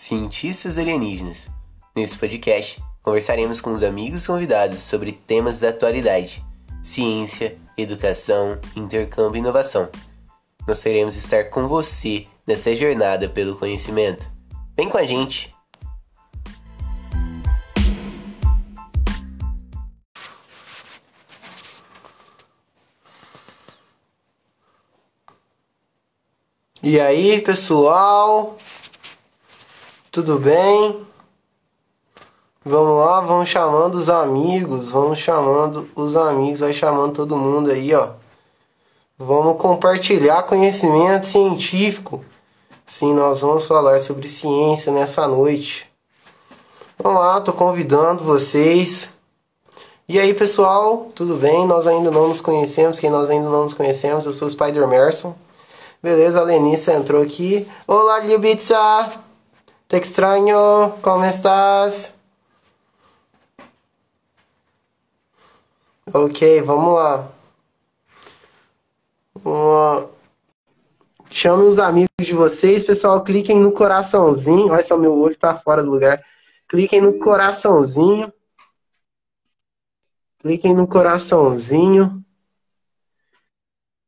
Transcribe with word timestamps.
Cientistas 0.00 0.78
Alienígenas. 0.78 1.48
Nesse 1.94 2.16
podcast, 2.16 2.80
conversaremos 3.02 3.60
com 3.60 3.72
os 3.72 3.82
amigos 3.82 4.24
convidados 4.24 4.78
sobre 4.78 5.10
temas 5.10 5.58
da 5.58 5.70
atualidade, 5.70 6.40
ciência, 6.80 7.58
educação, 7.76 8.60
intercâmbio 8.76 9.38
e 9.38 9.40
inovação. 9.40 9.90
Nós 10.68 10.78
teremos 10.78 11.16
estar 11.16 11.50
com 11.50 11.66
você 11.66 12.28
nessa 12.46 12.76
jornada 12.76 13.28
pelo 13.28 13.56
conhecimento. 13.56 14.30
Vem 14.76 14.88
com 14.88 14.98
a 14.98 15.04
gente! 15.04 15.52
E 26.80 27.00
aí, 27.00 27.40
pessoal? 27.40 28.56
Tudo 30.18 30.36
bem? 30.36 31.06
Vamos 32.64 32.98
lá, 32.98 33.20
vamos 33.20 33.48
chamando 33.48 33.94
os 33.94 34.08
amigos, 34.08 34.90
vamos 34.90 35.20
chamando 35.20 35.88
os 35.94 36.16
amigos, 36.16 36.58
vai 36.58 36.74
chamando 36.74 37.12
todo 37.12 37.36
mundo 37.36 37.70
aí, 37.70 37.94
ó. 37.94 38.08
Vamos 39.16 39.62
compartilhar 39.62 40.42
conhecimento 40.42 41.24
científico. 41.24 42.24
Sim, 42.84 43.14
nós 43.14 43.42
vamos 43.42 43.68
falar 43.68 44.00
sobre 44.00 44.28
ciência 44.28 44.92
nessa 44.92 45.28
noite. 45.28 45.88
Vamos 46.98 47.20
lá, 47.20 47.40
tô 47.40 47.52
convidando 47.52 48.24
vocês. 48.24 49.08
E 50.08 50.18
aí, 50.18 50.34
pessoal, 50.34 51.12
tudo 51.14 51.36
bem? 51.36 51.64
Nós 51.64 51.86
ainda 51.86 52.10
não 52.10 52.26
nos 52.26 52.40
conhecemos, 52.40 52.98
quem 52.98 53.08
nós 53.08 53.30
ainda 53.30 53.48
não 53.48 53.62
nos 53.62 53.74
conhecemos, 53.74 54.26
eu 54.26 54.34
sou 54.34 54.48
o 54.48 54.50
Spider 54.50 54.88
Merson. 54.88 55.36
Beleza, 56.02 56.40
a 56.40 56.42
Lenissa 56.42 56.92
entrou 56.92 57.22
aqui. 57.22 57.68
Olá, 57.86 58.18
Liubitsa! 58.18 59.27
Te 59.88 59.96
extraño, 59.96 61.00
como 61.00 61.24
estás? 61.24 62.14
Ok, 66.12 66.60
vamos 66.60 66.94
lá. 66.94 67.32
Chame 71.30 71.62
os 71.64 71.78
amigos 71.78 72.10
de 72.20 72.34
vocês, 72.34 72.84
pessoal. 72.84 73.24
Cliquem 73.24 73.60
no 73.60 73.72
coraçãozinho. 73.72 74.70
Olha 74.70 74.82
só, 74.82 74.98
meu 74.98 75.18
olho 75.18 75.38
tá 75.38 75.54
fora 75.54 75.82
do 75.82 75.90
lugar. 75.90 76.22
Cliquem 76.68 77.00
no 77.00 77.18
coraçãozinho. 77.18 78.30
Cliquem 80.38 80.74
no 80.74 80.86
coraçãozinho. 80.86 82.22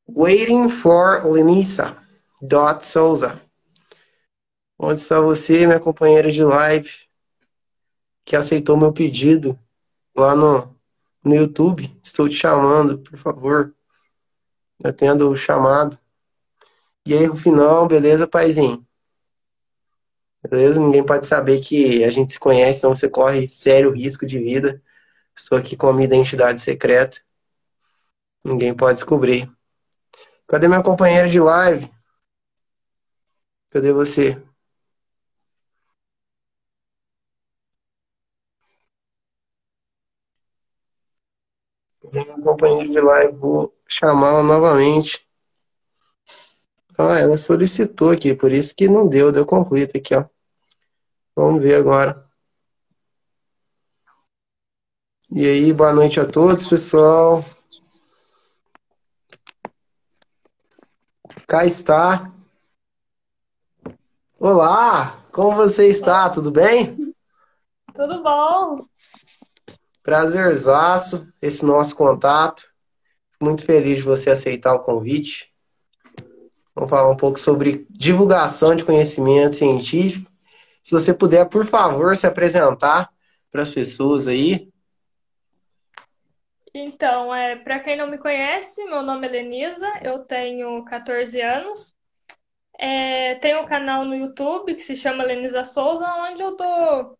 Waiting 0.06 0.68
for 0.68 1.24
Lenissa. 1.24 1.96
Dot 2.42 2.84
Souza. 2.84 3.40
Onde 4.82 4.98
está 4.98 5.20
você, 5.20 5.66
minha 5.66 5.78
companheira 5.78 6.32
de 6.32 6.42
live, 6.42 6.90
que 8.24 8.34
aceitou 8.34 8.78
meu 8.78 8.94
pedido 8.94 9.58
lá 10.16 10.34
no, 10.34 10.74
no 11.22 11.34
YouTube? 11.34 11.94
Estou 12.02 12.26
te 12.26 12.34
chamando, 12.34 12.98
por 12.98 13.18
favor. 13.18 13.74
Atenda 14.82 15.26
o 15.26 15.36
chamado. 15.36 15.98
E 17.04 17.12
aí, 17.12 17.26
Rufinão, 17.26 17.86
beleza, 17.86 18.26
paizinho? 18.26 18.82
Beleza? 20.42 20.80
Ninguém 20.80 21.04
pode 21.04 21.26
saber 21.26 21.60
que 21.60 22.02
a 22.02 22.10
gente 22.10 22.32
se 22.32 22.40
conhece, 22.40 22.80
senão 22.80 22.94
você 22.94 23.06
corre 23.06 23.46
sério 23.48 23.92
risco 23.92 24.24
de 24.24 24.38
vida. 24.38 24.82
Estou 25.36 25.58
aqui 25.58 25.76
com 25.76 25.88
a 25.88 25.92
minha 25.92 26.06
identidade 26.06 26.58
secreta. 26.58 27.20
Ninguém 28.42 28.74
pode 28.74 28.94
descobrir. 28.94 29.46
Cadê 30.48 30.66
minha 30.68 30.82
companheira 30.82 31.28
de 31.28 31.38
live? 31.38 31.92
Cadê 33.68 33.92
você? 33.92 34.42
Meu 42.40 42.52
companheiro 42.52 42.88
de 42.88 43.00
live? 43.00 43.36
Vou 43.36 43.74
chamá-la 43.86 44.42
novamente. 44.42 45.26
Ah, 46.98 47.18
ela 47.18 47.36
solicitou 47.36 48.10
aqui, 48.10 48.34
por 48.34 48.50
isso 48.50 48.74
que 48.74 48.88
não 48.88 49.06
deu, 49.06 49.30
deu 49.30 49.44
conflito 49.44 49.96
aqui, 49.96 50.14
ó. 50.14 50.24
Vamos 51.36 51.62
ver 51.62 51.74
agora. 51.74 52.26
E 55.30 55.46
aí, 55.46 55.72
boa 55.72 55.92
noite 55.92 56.18
a 56.18 56.26
todos, 56.26 56.66
pessoal. 56.66 57.44
Cá 61.46 61.66
está. 61.66 62.32
Olá, 64.38 65.22
como 65.30 65.54
você 65.54 65.88
está? 65.88 66.30
Tudo 66.30 66.50
bem? 66.50 67.14
Tudo 67.94 68.22
bom. 68.22 68.78
Prazerzaço 70.10 71.32
esse 71.40 71.64
nosso 71.64 71.94
contato. 71.94 72.68
Muito 73.40 73.64
feliz 73.64 73.98
de 73.98 74.02
você 74.02 74.28
aceitar 74.28 74.74
o 74.74 74.82
convite. 74.82 75.54
Vamos 76.74 76.90
falar 76.90 77.08
um 77.08 77.16
pouco 77.16 77.38
sobre 77.38 77.86
divulgação 77.88 78.74
de 78.74 78.82
conhecimento 78.82 79.54
científico. 79.54 80.28
Se 80.82 80.90
você 80.90 81.14
puder, 81.14 81.48
por 81.48 81.64
favor, 81.64 82.16
se 82.16 82.26
apresentar 82.26 83.08
para 83.52 83.62
as 83.62 83.70
pessoas 83.70 84.26
aí. 84.26 84.68
Então, 86.74 87.32
é, 87.32 87.54
para 87.54 87.78
quem 87.78 87.96
não 87.96 88.08
me 88.08 88.18
conhece, 88.18 88.84
meu 88.86 89.04
nome 89.04 89.28
é 89.28 89.30
Lenisa, 89.30 89.86
eu 90.02 90.24
tenho 90.24 90.84
14 90.86 91.40
anos. 91.40 91.94
É, 92.76 93.36
tenho 93.36 93.60
um 93.60 93.66
canal 93.66 94.04
no 94.04 94.16
YouTube 94.16 94.74
que 94.74 94.82
se 94.82 94.96
chama 94.96 95.22
Lenisa 95.22 95.64
Souza, 95.64 96.04
onde 96.28 96.42
eu 96.42 96.56
tô, 96.56 97.16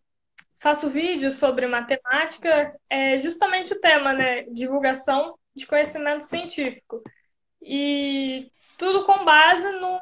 faço 0.61 0.91
vídeos 0.91 1.37
sobre 1.37 1.67
matemática, 1.67 2.75
é 2.89 3.19
justamente 3.21 3.73
o 3.73 3.81
tema, 3.81 4.13
né? 4.13 4.43
Divulgação 4.45 5.35
de 5.57 5.67
conhecimento 5.67 6.27
científico. 6.27 7.03
E 7.63 8.51
tudo 8.79 9.05
com 9.05 9.25
base 9.25 9.69
no, 9.73 9.99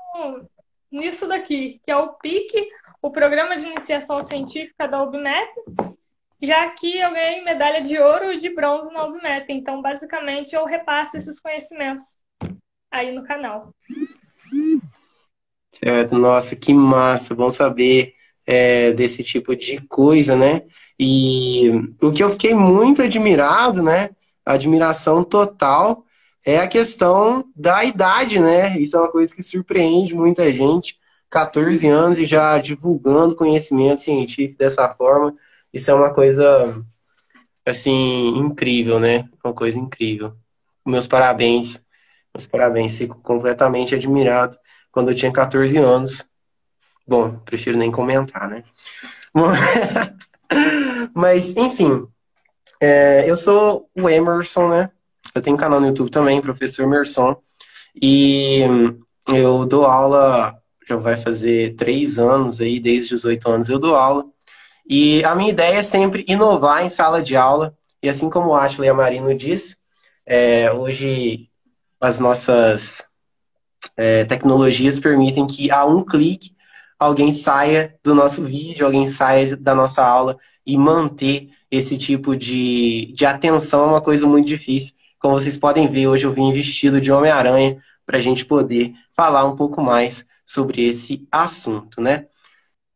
nisso 0.90 1.26
daqui, 1.26 1.80
que 1.84 1.90
é 1.90 1.96
o 1.96 2.14
PIC, 2.14 2.68
o 3.00 3.10
Programa 3.10 3.56
de 3.56 3.66
Iniciação 3.66 4.22
Científica 4.22 4.88
da 4.88 5.02
UBMEP, 5.02 5.48
já 6.42 6.68
que 6.70 6.98
eu 6.98 7.12
ganhei 7.12 7.42
medalha 7.42 7.80
de 7.80 7.96
ouro 7.98 8.32
e 8.32 8.38
de 8.38 8.52
bronze 8.52 8.92
na 8.92 9.04
UBMEP. 9.04 9.52
Então, 9.52 9.80
basicamente, 9.80 10.54
eu 10.54 10.64
repasso 10.64 11.16
esses 11.16 11.38
conhecimentos 11.40 12.16
aí 12.90 13.12
no 13.12 13.24
canal. 13.24 13.72
Certo, 15.70 16.18
nossa, 16.18 16.56
que 16.56 16.74
massa, 16.74 17.34
bom 17.34 17.50
saber 17.50 18.17
é, 18.48 18.92
desse 18.94 19.22
tipo 19.22 19.54
de 19.54 19.78
coisa, 19.82 20.34
né? 20.34 20.62
E 20.98 21.70
o 22.00 22.10
que 22.10 22.24
eu 22.24 22.30
fiquei 22.30 22.54
muito 22.54 23.02
admirado, 23.02 23.82
né? 23.82 24.08
Admiração 24.44 25.22
total 25.22 26.02
é 26.46 26.56
a 26.56 26.66
questão 26.66 27.44
da 27.54 27.84
idade, 27.84 28.40
né? 28.40 28.78
Isso 28.80 28.96
é 28.96 29.00
uma 29.00 29.12
coisa 29.12 29.36
que 29.36 29.42
surpreende 29.42 30.14
muita 30.14 30.50
gente. 30.50 30.96
14 31.28 31.86
anos 31.88 32.18
e 32.18 32.24
já 32.24 32.56
divulgando 32.56 33.36
conhecimento 33.36 34.00
científico 34.00 34.56
dessa 34.58 34.88
forma. 34.94 35.36
Isso 35.70 35.90
é 35.90 35.94
uma 35.94 36.10
coisa, 36.10 36.82
assim, 37.66 38.28
incrível, 38.38 38.98
né? 38.98 39.28
Uma 39.44 39.52
coisa 39.52 39.78
incrível. 39.78 40.34
Meus 40.86 41.06
parabéns. 41.06 41.82
Meus 42.34 42.46
parabéns. 42.46 42.96
Fico 42.96 43.20
completamente 43.20 43.94
admirado. 43.94 44.56
Quando 44.90 45.10
eu 45.10 45.14
tinha 45.14 45.30
14 45.30 45.76
anos. 45.76 46.27
Bom, 47.08 47.38
prefiro 47.38 47.78
nem 47.78 47.90
comentar, 47.90 48.46
né? 48.50 48.62
Mas, 51.14 51.56
enfim. 51.56 52.06
É, 52.78 53.24
eu 53.26 53.34
sou 53.34 53.88
o 53.98 54.10
Emerson, 54.10 54.68
né? 54.68 54.90
Eu 55.34 55.40
tenho 55.40 55.56
um 55.56 55.58
canal 55.58 55.80
no 55.80 55.86
YouTube 55.86 56.10
também, 56.10 56.42
Professor 56.42 56.82
Emerson. 56.82 57.34
E 58.00 58.60
eu 59.26 59.64
dou 59.64 59.86
aula, 59.86 60.54
já 60.86 60.96
vai 60.96 61.16
fazer 61.16 61.74
três 61.76 62.18
anos 62.18 62.60
aí, 62.60 62.78
desde 62.78 63.14
os 63.14 63.24
oito 63.24 63.48
anos 63.48 63.70
eu 63.70 63.78
dou 63.78 63.96
aula. 63.96 64.26
E 64.86 65.24
a 65.24 65.34
minha 65.34 65.50
ideia 65.50 65.78
é 65.78 65.82
sempre 65.82 66.26
inovar 66.28 66.84
em 66.84 66.90
sala 66.90 67.22
de 67.22 67.36
aula. 67.36 67.74
E 68.02 68.08
assim 68.08 68.28
como 68.28 68.50
o 68.50 68.54
Ashley 68.54 68.88
Amarino 68.88 69.34
diz, 69.34 69.78
é, 70.26 70.70
hoje 70.72 71.48
as 72.00 72.20
nossas 72.20 73.02
é, 73.96 74.26
tecnologias 74.26 75.00
permitem 75.00 75.46
que 75.46 75.70
a 75.70 75.86
um 75.86 76.04
clique 76.04 76.57
alguém 76.98 77.32
saia 77.32 77.94
do 78.02 78.14
nosso 78.14 78.42
vídeo, 78.42 78.84
alguém 78.84 79.06
saia 79.06 79.56
da 79.56 79.74
nossa 79.74 80.04
aula 80.04 80.38
e 80.66 80.76
manter 80.76 81.50
esse 81.70 81.96
tipo 81.96 82.36
de, 82.36 83.12
de 83.14 83.24
atenção 83.26 83.84
é 83.84 83.86
uma 83.88 84.00
coisa 84.02 84.26
muito 84.26 84.46
difícil. 84.46 84.94
Como 85.18 85.38
vocês 85.38 85.56
podem 85.56 85.88
ver, 85.88 86.06
hoje 86.06 86.26
eu 86.26 86.32
vim 86.32 86.52
vestido 86.52 87.00
de 87.00 87.12
Homem-Aranha 87.12 87.82
para 88.06 88.18
a 88.18 88.22
gente 88.22 88.44
poder 88.44 88.92
falar 89.14 89.44
um 89.44 89.54
pouco 89.54 89.82
mais 89.82 90.26
sobre 90.46 90.86
esse 90.86 91.28
assunto, 91.30 92.00
né? 92.00 92.26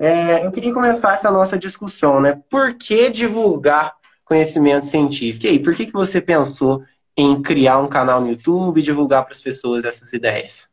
É, 0.00 0.44
eu 0.44 0.50
queria 0.50 0.72
começar 0.72 1.14
essa 1.14 1.30
nossa 1.30 1.58
discussão, 1.58 2.20
né? 2.20 2.42
Por 2.50 2.74
que 2.74 3.10
divulgar 3.10 3.94
conhecimento 4.24 4.86
científico? 4.86 5.46
E 5.46 5.48
aí, 5.50 5.58
por 5.58 5.74
que, 5.74 5.86
que 5.86 5.92
você 5.92 6.20
pensou 6.20 6.82
em 7.16 7.40
criar 7.42 7.78
um 7.78 7.88
canal 7.88 8.20
no 8.20 8.30
YouTube 8.30 8.80
e 8.80 8.82
divulgar 8.82 9.22
para 9.22 9.32
as 9.32 9.42
pessoas 9.42 9.84
essas 9.84 10.12
ideias? 10.12 10.68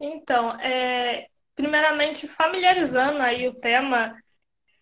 Então, 0.00 0.58
é, 0.60 1.28
primeiramente 1.56 2.28
familiarizando 2.28 3.20
aí 3.20 3.48
o 3.48 3.54
tema. 3.54 4.16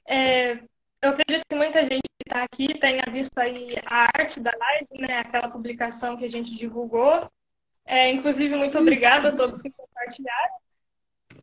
É, 0.07 0.55
eu 1.01 1.11
acredito 1.11 1.45
que 1.49 1.55
muita 1.55 1.83
gente 1.85 2.03
que 2.03 2.29
está 2.29 2.43
aqui 2.43 2.79
tenha 2.79 3.05
visto 3.11 3.39
aí 3.39 3.69
a 3.91 4.07
arte 4.19 4.41
da 4.41 4.51
live, 4.59 5.07
né? 5.07 5.21
Aquela 5.21 5.49
publicação 5.49 6.17
que 6.17 6.25
a 6.25 6.29
gente 6.29 6.55
divulgou. 6.57 7.31
É, 7.87 8.11
inclusive, 8.11 8.55
muito 8.57 8.79
obrigada 8.79 9.29
a 9.29 9.37
todos 9.37 9.63
que 9.63 9.71
compartilharam. 9.71 10.55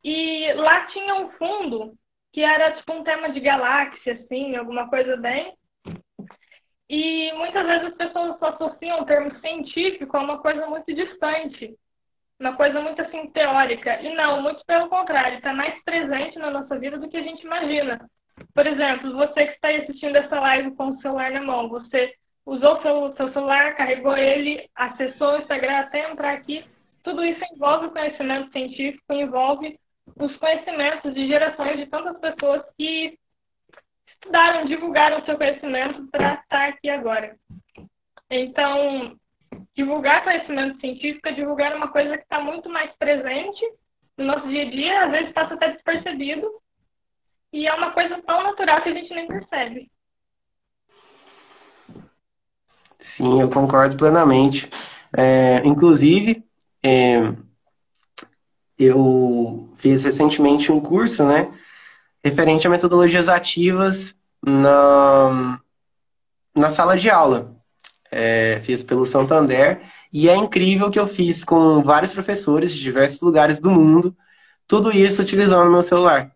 E 0.04 0.54
lá 0.54 0.88
tinha 0.88 1.16
um 1.16 1.32
fundo 1.32 1.96
que 2.34 2.42
era 2.42 2.72
tipo 2.74 2.94
um 2.94 3.04
tema 3.04 3.30
de 3.30 3.40
galáxia, 3.40 4.14
assim, 4.14 4.56
alguma 4.56 4.90
coisa 4.90 5.16
bem. 5.18 5.56
E 6.90 7.32
muitas 7.34 7.66
vezes 7.66 7.88
as 7.88 7.96
pessoas 7.96 8.42
associam 8.42 9.02
o 9.02 9.06
termo 9.06 9.34
científico 9.40 10.18
a 10.18 10.22
uma 10.22 10.40
coisa 10.40 10.68
muito 10.68 10.94
distante, 10.94 11.78
uma 12.42 12.56
coisa 12.56 12.82
muito 12.82 13.02
assim 13.02 13.28
teórica. 13.28 14.02
E 14.02 14.14
não, 14.16 14.42
muito 14.42 14.66
pelo 14.66 14.90
contrário, 14.90 15.38
está 15.38 15.54
mais 15.54 15.82
presente 15.84 16.38
na 16.40 16.50
nossa 16.50 16.78
vida 16.78 16.98
do 16.98 17.08
que 17.08 17.18
a 17.18 17.22
gente 17.22 17.46
imagina. 17.46 18.10
Por 18.54 18.66
exemplo, 18.66 19.14
você 19.14 19.46
que 19.46 19.54
está 19.54 19.70
assistindo 19.70 20.16
essa 20.16 20.40
live 20.40 20.76
com 20.76 20.88
o 20.88 21.02
celular 21.02 21.32
na 21.32 21.42
mão, 21.42 21.70
você 21.70 22.14
usou 22.46 22.78
o 22.78 22.82
seu, 22.82 23.16
seu 23.16 23.34
celular, 23.34 23.76
carregou 23.76 24.18
ele, 24.18 24.68
acessou 24.76 25.34
o 25.34 25.38
Instagram 25.38 25.78
até 25.78 26.12
entrar 26.12 26.34
aqui. 26.34 26.66
Tudo 27.04 27.24
isso 27.24 27.42
envolve 27.54 27.90
conhecimento 27.90 28.52
científico, 28.52 29.14
envolve 29.14 29.80
os 30.20 30.36
conhecimentos 30.38 31.14
de 31.14 31.28
gerações 31.28 31.78
de 31.78 31.86
tantas 31.86 32.20
pessoas 32.20 32.64
que 32.76 33.18
estudaram, 34.08 34.66
divulgaram 34.66 35.24
seu 35.26 35.38
conhecimento 35.38 36.08
para 36.08 36.34
estar 36.34 36.70
aqui 36.70 36.90
agora. 36.90 37.36
Então, 38.30 39.16
divulgar 39.76 40.24
conhecimento 40.24 40.80
científico 40.80 41.28
é 41.28 41.34
divulgar 41.34 41.76
uma 41.76 41.88
coisa 41.90 42.18
que 42.18 42.24
está 42.24 42.40
muito 42.40 42.70
mais 42.70 42.92
presente 42.98 43.62
no 44.18 44.26
nosso 44.26 44.48
dia 44.48 44.64
a 44.64 44.70
dia, 44.70 45.06
às 45.06 45.12
vezes 45.12 45.34
passa 45.34 45.54
até 45.54 45.72
despercebido, 45.72 46.48
e 47.54 47.68
é 47.68 47.74
uma 47.74 47.92
coisa 47.92 48.22
tão 48.22 48.44
natural 48.44 48.82
que 48.82 48.90
a 48.90 48.94
gente 48.94 49.14
nem 49.14 49.28
percebe. 49.28 49.92
Sim, 53.00 53.42
eu 53.42 53.50
concordo 53.50 53.98
plenamente. 53.98 54.70
É, 55.18 55.66
inclusive, 55.66 56.46
é, 56.84 57.34
eu 58.78 59.70
fiz 59.76 60.04
recentemente 60.04 60.72
um 60.72 60.80
curso, 60.80 61.26
né, 61.26 61.52
referente 62.24 62.68
a 62.68 62.70
metodologias 62.70 63.28
ativas 63.28 64.16
na, 64.42 65.60
na 66.56 66.70
sala 66.70 66.98
de 66.98 67.10
aula. 67.10 67.61
É, 68.12 68.60
fiz 68.64 68.84
pelo 68.84 69.06
Santander 69.06 69.82
e 70.12 70.28
é 70.28 70.36
incrível 70.36 70.92
que 70.92 71.00
eu 71.00 71.08
fiz 71.08 71.44
com 71.44 71.82
vários 71.82 72.14
professores 72.14 72.74
de 72.74 72.82
diversos 72.82 73.22
lugares 73.22 73.60
do 73.60 73.72
mundo, 73.72 74.16
tudo 74.68 74.92
isso 74.92 75.22
utilizando 75.22 75.72
meu 75.72 75.82
celular. 75.82 76.32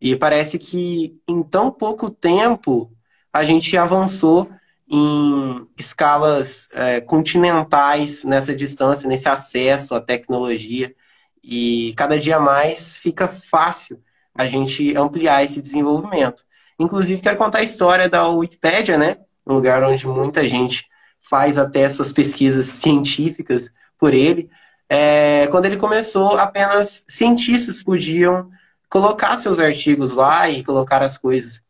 E 0.00 0.14
parece 0.14 0.58
que 0.58 1.18
em 1.26 1.42
tão 1.42 1.70
pouco 1.70 2.10
tempo 2.10 2.92
a 3.32 3.42
gente 3.42 3.76
avançou 3.76 4.50
em 4.88 5.66
escalas 5.78 6.68
é, 6.72 7.00
continentais 7.00 8.22
nessa 8.24 8.54
distância, 8.54 9.08
nesse 9.08 9.28
acesso 9.28 9.94
à 9.94 10.00
tecnologia. 10.00 10.94
E 11.42 11.94
cada 11.96 12.18
dia 12.18 12.38
mais 12.38 12.98
fica 12.98 13.26
fácil 13.26 13.98
a 14.34 14.46
gente 14.46 14.96
ampliar 14.96 15.42
esse 15.42 15.62
desenvolvimento. 15.62 16.44
Inclusive, 16.78 17.22
quero 17.22 17.36
contar 17.36 17.58
a 17.58 17.62
história 17.62 18.08
da 18.08 18.28
Wikipédia, 18.28 18.98
né? 18.98 19.16
Um 19.46 19.54
lugar 19.54 19.82
onde 19.82 20.06
muita 20.06 20.46
gente 20.46 20.86
faz 21.28 21.56
até 21.58 21.88
suas 21.88 22.12
pesquisas 22.12 22.66
científicas 22.66 23.70
por 23.98 24.12
ele. 24.12 24.50
É, 24.88 25.46
quando 25.48 25.64
ele 25.64 25.76
começou, 25.76 26.36
apenas 26.38 27.04
cientistas 27.08 27.82
podiam 27.82 28.48
colocar 28.88 29.36
seus 29.36 29.58
artigos 29.58 30.12
lá 30.12 30.48
e 30.48 30.62
colocar 30.62 31.02
as 31.02 31.18
coisas. 31.18 31.62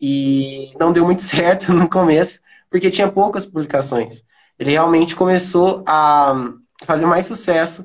E 0.00 0.72
não 0.78 0.92
deu 0.92 1.04
muito 1.04 1.20
certo 1.22 1.72
no 1.72 1.88
começo, 1.88 2.40
porque 2.70 2.90
tinha 2.90 3.10
poucas 3.10 3.44
publicações. 3.44 4.22
Ele 4.58 4.70
realmente 4.70 5.16
começou 5.16 5.82
a 5.86 6.52
fazer 6.84 7.06
mais 7.06 7.26
sucesso 7.26 7.84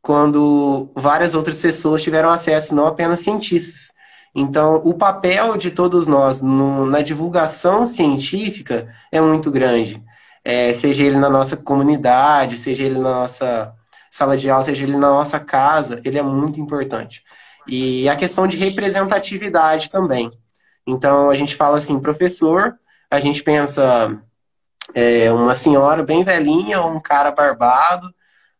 quando 0.00 0.90
várias 0.94 1.34
outras 1.34 1.60
pessoas 1.60 2.02
tiveram 2.02 2.28
acesso, 2.28 2.74
não 2.74 2.86
apenas 2.86 3.20
cientistas. 3.20 3.92
Então, 4.34 4.82
o 4.84 4.94
papel 4.94 5.56
de 5.56 5.70
todos 5.70 6.06
nós 6.06 6.42
no, 6.42 6.84
na 6.86 7.00
divulgação 7.00 7.86
científica 7.86 8.88
é 9.12 9.20
muito 9.20 9.50
grande. 9.50 10.02
É, 10.44 10.72
seja 10.72 11.02
ele 11.02 11.16
na 11.16 11.30
nossa 11.30 11.56
comunidade, 11.56 12.56
seja 12.56 12.84
ele 12.84 12.98
na 12.98 13.20
nossa 13.20 13.74
sala 14.10 14.36
de 14.36 14.50
aula, 14.50 14.62
seja 14.62 14.84
ele 14.84 14.92
na 14.92 15.10
nossa 15.10 15.40
casa, 15.40 16.00
ele 16.04 16.18
é 16.18 16.22
muito 16.22 16.60
importante. 16.60 17.22
E 17.66 18.08
a 18.08 18.16
questão 18.16 18.46
de 18.46 18.56
representatividade 18.56 19.90
também. 19.90 20.30
Então, 20.86 21.30
a 21.30 21.34
gente 21.34 21.56
fala 21.56 21.78
assim, 21.78 21.98
professor, 21.98 22.78
a 23.10 23.18
gente 23.20 23.42
pensa 23.42 24.20
é, 24.94 25.32
uma 25.32 25.54
senhora 25.54 26.02
bem 26.02 26.22
velhinha 26.22 26.80
ou 26.80 26.90
um 26.90 27.00
cara 27.00 27.30
barbado, 27.30 28.14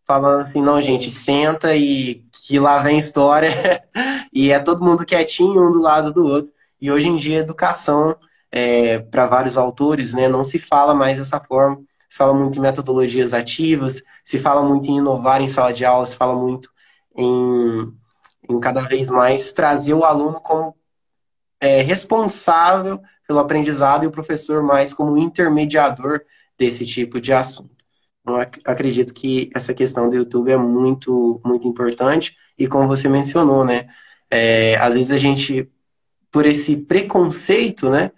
falando 0.06 0.40
assim, 0.40 0.62
não, 0.62 0.80
gente, 0.80 1.10
senta 1.10 1.74
e 1.76 2.24
que 2.46 2.58
lá 2.58 2.78
vem 2.78 2.98
história. 2.98 3.50
e 4.32 4.50
é 4.50 4.58
todo 4.58 4.84
mundo 4.84 5.04
quietinho 5.04 5.68
um 5.68 5.72
do 5.72 5.80
lado 5.80 6.12
do 6.12 6.24
outro. 6.24 6.52
E 6.80 6.90
hoje 6.90 7.08
em 7.08 7.16
dia, 7.16 7.38
educação, 7.38 8.16
é, 8.54 9.00
para 9.00 9.26
vários 9.26 9.56
autores, 9.56 10.14
né, 10.14 10.28
não 10.28 10.44
se 10.44 10.60
fala 10.60 10.94
mais 10.94 11.18
dessa 11.18 11.40
forma. 11.40 11.82
Se 12.08 12.18
fala 12.18 12.32
muito 12.32 12.56
em 12.56 12.62
metodologias 12.62 13.34
ativas, 13.34 14.00
se 14.22 14.38
fala 14.38 14.62
muito 14.62 14.86
em 14.86 14.98
inovar 14.98 15.40
em 15.42 15.48
sala 15.48 15.72
de 15.72 15.84
aula, 15.84 16.06
se 16.06 16.16
fala 16.16 16.36
muito 16.36 16.70
em, 17.16 17.92
em 18.48 18.60
cada 18.60 18.82
vez 18.82 19.08
mais 19.08 19.52
trazer 19.52 19.92
o 19.94 20.04
aluno 20.04 20.40
como 20.40 20.76
é, 21.60 21.82
responsável 21.82 23.00
pelo 23.26 23.40
aprendizado 23.40 24.04
e 24.04 24.06
o 24.06 24.12
professor 24.12 24.62
mais 24.62 24.94
como 24.94 25.18
intermediador 25.18 26.20
desse 26.56 26.86
tipo 26.86 27.20
de 27.20 27.32
assunto. 27.32 27.74
Eu 28.24 28.36
acredito 28.36 29.12
que 29.12 29.50
essa 29.54 29.74
questão 29.74 30.08
do 30.08 30.14
YouTube 30.14 30.52
é 30.52 30.56
muito, 30.56 31.40
muito 31.44 31.66
importante. 31.66 32.36
E 32.56 32.68
como 32.68 32.86
você 32.86 33.08
mencionou, 33.08 33.64
né? 33.64 33.88
É, 34.30 34.76
às 34.76 34.94
vezes 34.94 35.10
a 35.10 35.18
gente, 35.18 35.68
por 36.30 36.46
esse 36.46 36.76
preconceito, 36.76 37.90
né? 37.90 38.12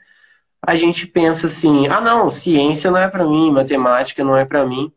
A 0.62 0.75
gente 0.75 1.06
pensa 1.06 1.47
assim: 1.47 1.87
ah, 1.88 2.00
não, 2.00 2.31
ciência 2.31 2.91
não 2.91 2.99
é 2.99 3.08
para 3.08 3.25
mim, 3.25 3.50
matemática 3.50 4.25
não 4.25 4.37
é 4.37 4.44
para 4.44 4.67
mim. 4.67 4.93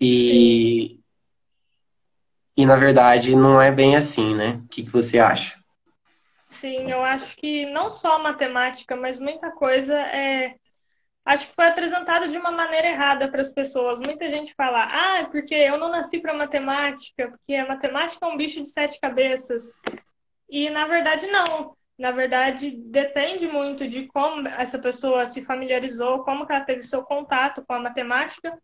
E, 0.00 1.00
e 2.56 2.66
na 2.66 2.76
verdade 2.76 3.34
não 3.34 3.60
é 3.60 3.70
bem 3.70 3.96
assim, 3.96 4.34
né? 4.34 4.60
O 4.64 4.68
que, 4.68 4.82
que 4.82 4.90
você 4.90 5.18
acha? 5.18 5.58
Sim, 6.50 6.90
eu 6.90 7.02
acho 7.02 7.36
que 7.36 7.66
não 7.66 7.92
só 7.92 8.18
matemática, 8.18 8.96
mas 8.96 9.18
muita 9.18 9.50
coisa 9.50 9.94
é 9.94 10.54
acho 11.26 11.48
que 11.48 11.54
foi 11.56 11.66
apresentado 11.66 12.28
de 12.30 12.38
uma 12.38 12.52
maneira 12.52 12.86
errada 12.86 13.28
para 13.28 13.40
as 13.40 13.52
pessoas. 13.52 13.98
Muita 13.98 14.30
gente 14.30 14.54
fala, 14.54 14.88
ah, 14.88 15.18
é 15.18 15.24
porque 15.24 15.54
eu 15.54 15.76
não 15.76 15.90
nasci 15.90 16.20
para 16.20 16.32
matemática, 16.32 17.28
porque 17.28 17.54
a 17.54 17.66
matemática 17.66 18.24
é 18.24 18.28
um 18.28 18.36
bicho 18.36 18.62
de 18.62 18.68
sete 18.68 19.00
cabeças. 19.00 19.72
E 20.48 20.70
na 20.70 20.86
verdade 20.86 21.26
não. 21.26 21.76
Na 21.98 22.10
verdade, 22.10 22.70
depende 22.70 23.46
muito 23.46 23.88
de 23.88 24.06
como 24.08 24.46
essa 24.48 24.78
pessoa 24.78 25.26
se 25.26 25.44
familiarizou, 25.44 26.24
como 26.24 26.46
ela 26.48 26.60
teve 26.60 26.82
seu 26.82 27.02
contato 27.02 27.64
com 27.66 27.72
a 27.74 27.78
matemática. 27.78 28.56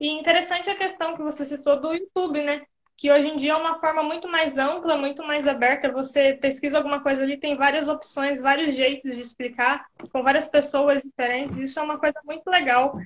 E 0.00 0.08
interessante 0.08 0.70
a 0.70 0.76
questão 0.76 1.16
que 1.16 1.22
você 1.22 1.44
citou 1.44 1.80
do 1.80 1.92
YouTube, 1.92 2.42
né? 2.42 2.62
que 2.98 3.12
hoje 3.12 3.28
em 3.28 3.36
dia 3.36 3.52
é 3.52 3.56
uma 3.56 3.78
forma 3.78 4.02
muito 4.02 4.26
mais 4.28 4.58
ampla, 4.58 4.96
muito 4.96 5.22
mais 5.22 5.46
aberta. 5.46 5.90
Você 5.92 6.34
pesquisa 6.34 6.76
alguma 6.76 7.00
coisa 7.00 7.22
ali, 7.22 7.38
tem 7.38 7.56
várias 7.56 7.86
opções, 7.86 8.40
vários 8.40 8.74
jeitos 8.74 9.14
de 9.14 9.20
explicar, 9.20 9.86
com 10.12 10.20
várias 10.20 10.48
pessoas 10.48 11.00
diferentes. 11.00 11.56
Isso 11.58 11.78
é 11.78 11.82
uma 11.82 11.96
coisa 11.98 12.20
muito 12.24 12.48
legal, 12.50 12.98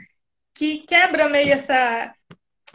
que 0.55 0.79
quebra 0.87 1.29
meio 1.29 1.53
essa, 1.53 2.15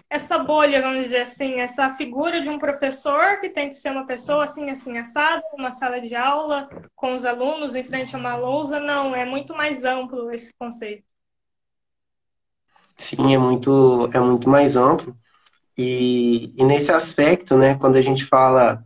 essa 0.10 0.38
bolha, 0.39 0.82
vamos 0.82 1.04
dizer 1.04 1.22
assim, 1.22 1.60
essa 1.60 1.94
figura 1.96 2.42
de 2.42 2.50
um 2.50 2.58
professor 2.58 3.39
que 3.42 3.50
tem 3.50 3.70
que 3.70 3.75
ser 3.75 3.92
uma 3.92 4.06
pessoa 4.06 4.46
assim, 4.46 4.70
assim, 4.70 4.98
assado, 4.98 5.44
uma 5.54 5.72
sala 5.72 6.00
de 6.00 6.16
aula, 6.16 6.70
com 6.96 7.13
os 7.13 7.25
alunos 7.25 7.75
em 7.75 7.84
frente 7.84 8.16
a 8.16 8.20
uma 8.20 8.36
lousa. 8.36 8.80
Não, 8.80 9.16
é 9.16 9.25
muito 9.25 9.54
mais 9.54 9.84
amplo 9.84 10.32
esse 10.32 10.54
conceito. 10.58 11.04
Sim, 12.98 13.34
é 13.34 13.38
muito, 13.38 14.10
é 14.13 14.20
muito 14.20 14.50
mais 14.50 14.75
amplo. 14.75 15.16
E, 15.77 16.54
e 16.58 16.66
nesse 16.66 16.92
aspecto, 16.92 17.58
né, 17.58 17.75
quando 17.75 17.98
a 17.98 18.01
gente 18.01 18.25
fala 18.25 18.84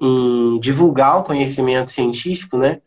em 0.00 0.58
divulgar 0.60 1.18
o 1.18 1.24
conhecimento 1.24 1.90
científico, 1.90 2.58
né, 2.58 2.82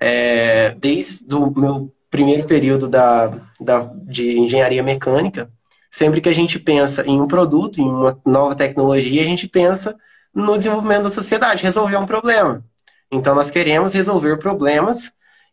é, 0.00 0.70
desde 0.70 1.34
o 1.34 1.50
meu 1.50 1.92
primeiro 2.08 2.46
período 2.46 2.88
da, 2.88 3.26
da, 3.60 3.80
de 4.04 4.38
engenharia 4.38 4.82
mecânica, 4.82 5.50
sempre 5.96 6.20
que 6.20 6.28
a 6.28 6.34
gente 6.34 6.58
pensa 6.58 7.06
em 7.06 7.18
um 7.18 7.26
produto, 7.26 7.80
em 7.80 7.88
uma 7.88 8.20
nova 8.22 8.54
tecnologia, 8.54 9.22
a 9.22 9.24
gente 9.24 9.48
pensa 9.48 9.96
no 10.34 10.54
desenvolvimento 10.54 11.04
da 11.04 11.10
sociedade, 11.10 11.62
resolver 11.62 11.96
um 11.96 12.04
problema. 12.04 12.62
Então, 13.10 13.34
nós 13.34 13.50
queremos 13.50 13.94
resolver 13.94 14.36
problemas 14.36 15.10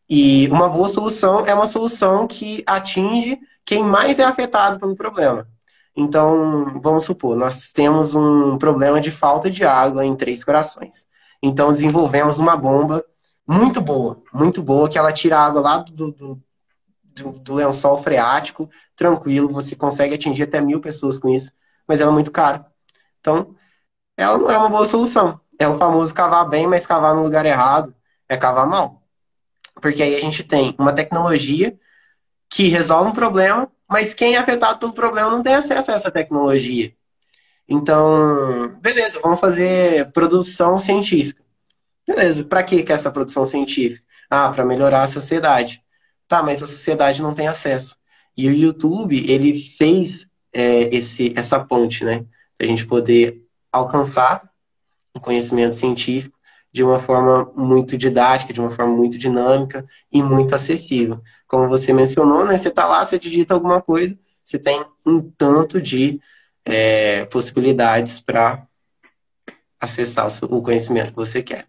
e 0.09 0.49
uma 0.49 0.67
boa 0.67 0.89
solução 0.89 1.45
é 1.45 1.53
uma 1.53 1.65
solução 1.65 2.27
que 2.27 2.61
atinge 2.65 3.39
quem 3.63 3.85
mais 3.85 4.19
é 4.19 4.25
afetado 4.25 4.77
pelo 4.81 4.97
problema. 4.97 5.47
Então, 5.95 6.77
vamos 6.81 7.05
supor, 7.05 7.37
nós 7.37 7.71
temos 7.71 8.13
um 8.13 8.57
problema 8.57 8.99
de 8.99 9.11
falta 9.11 9.49
de 9.49 9.63
água 9.63 10.05
em 10.05 10.13
Três 10.13 10.43
Corações. 10.43 11.07
Então, 11.41 11.71
desenvolvemos 11.71 12.37
uma 12.37 12.57
bomba 12.57 13.01
muito 13.47 13.79
boa, 13.79 14.21
muito 14.33 14.61
boa, 14.61 14.89
que 14.89 14.97
ela 14.97 15.13
tira 15.13 15.39
água 15.39 15.61
lá 15.61 15.77
do, 15.77 16.11
do, 16.11 16.41
do, 17.15 17.31
do 17.31 17.55
lençol 17.55 18.01
freático, 18.01 18.69
tranquilo, 18.95 19.51
você 19.51 19.75
consegue 19.75 20.15
atingir 20.15 20.43
até 20.43 20.61
mil 20.61 20.79
pessoas 20.81 21.19
com 21.19 21.29
isso, 21.29 21.51
mas 21.87 22.01
ela 22.01 22.11
é 22.11 22.13
muito 22.13 22.31
cara. 22.31 22.65
Então, 23.19 23.55
ela 24.17 24.37
não 24.37 24.51
é 24.51 24.57
uma 24.57 24.69
boa 24.69 24.85
solução. 24.85 25.39
É 25.59 25.67
o 25.67 25.77
famoso 25.77 26.13
cavar 26.13 26.49
bem, 26.49 26.67
mas 26.67 26.85
cavar 26.85 27.15
no 27.15 27.23
lugar 27.23 27.45
errado 27.45 27.95
é 28.27 28.37
cavar 28.37 28.67
mal. 28.67 29.01
Porque 29.81 30.03
aí 30.03 30.15
a 30.15 30.19
gente 30.19 30.43
tem 30.43 30.75
uma 30.77 30.93
tecnologia 30.93 31.77
que 32.49 32.67
resolve 32.67 33.09
um 33.11 33.13
problema, 33.13 33.71
mas 33.87 34.13
quem 34.13 34.35
é 34.35 34.37
afetado 34.37 34.79
pelo 34.79 34.93
problema 34.93 35.29
não 35.29 35.41
tem 35.43 35.55
acesso 35.55 35.91
a 35.91 35.95
essa 35.95 36.11
tecnologia. 36.11 36.93
Então, 37.67 38.75
beleza, 38.81 39.19
vamos 39.21 39.39
fazer 39.39 40.11
produção 40.11 40.77
científica. 40.77 41.43
Beleza, 42.07 42.43
para 42.43 42.63
que, 42.63 42.83
que 42.83 42.91
é 42.91 42.95
essa 42.95 43.11
produção 43.11 43.45
científica? 43.45 44.03
Ah, 44.29 44.51
para 44.51 44.65
melhorar 44.65 45.03
a 45.03 45.07
sociedade. 45.07 45.82
Tá, 46.33 46.41
mas 46.41 46.63
a 46.63 46.65
sociedade 46.65 47.21
não 47.21 47.31
tem 47.31 47.47
acesso. 47.47 47.95
E 48.35 48.47
o 48.47 48.51
YouTube, 48.51 49.23
ele 49.31 49.53
fez 49.53 50.27
é, 50.51 50.95
esse, 50.95 51.31
essa 51.37 51.63
ponte, 51.63 52.03
né? 52.03 52.25
A 52.59 52.65
gente 52.65 52.87
poder 52.87 53.45
alcançar 53.71 54.51
o 55.13 55.19
conhecimento 55.19 55.75
científico 55.75 56.35
de 56.71 56.83
uma 56.83 56.99
forma 56.99 57.53
muito 57.55 57.95
didática, 57.95 58.51
de 58.51 58.59
uma 58.59 58.71
forma 58.71 58.95
muito 58.95 59.15
dinâmica 59.15 59.85
e 60.11 60.23
muito 60.23 60.55
acessível. 60.55 61.21
Como 61.45 61.69
você 61.69 61.93
mencionou, 61.93 62.43
né? 62.43 62.57
Você 62.57 62.69
está 62.69 62.87
lá, 62.87 63.05
você 63.05 63.19
digita 63.19 63.53
alguma 63.53 63.79
coisa, 63.79 64.17
você 64.43 64.57
tem 64.57 64.83
um 65.05 65.21
tanto 65.37 65.79
de 65.79 66.19
é, 66.65 67.25
possibilidades 67.25 68.19
para 68.19 68.65
acessar 69.79 70.25
o 70.49 70.63
conhecimento 70.63 71.11
que 71.11 71.15
você 71.15 71.43
quer. 71.43 71.67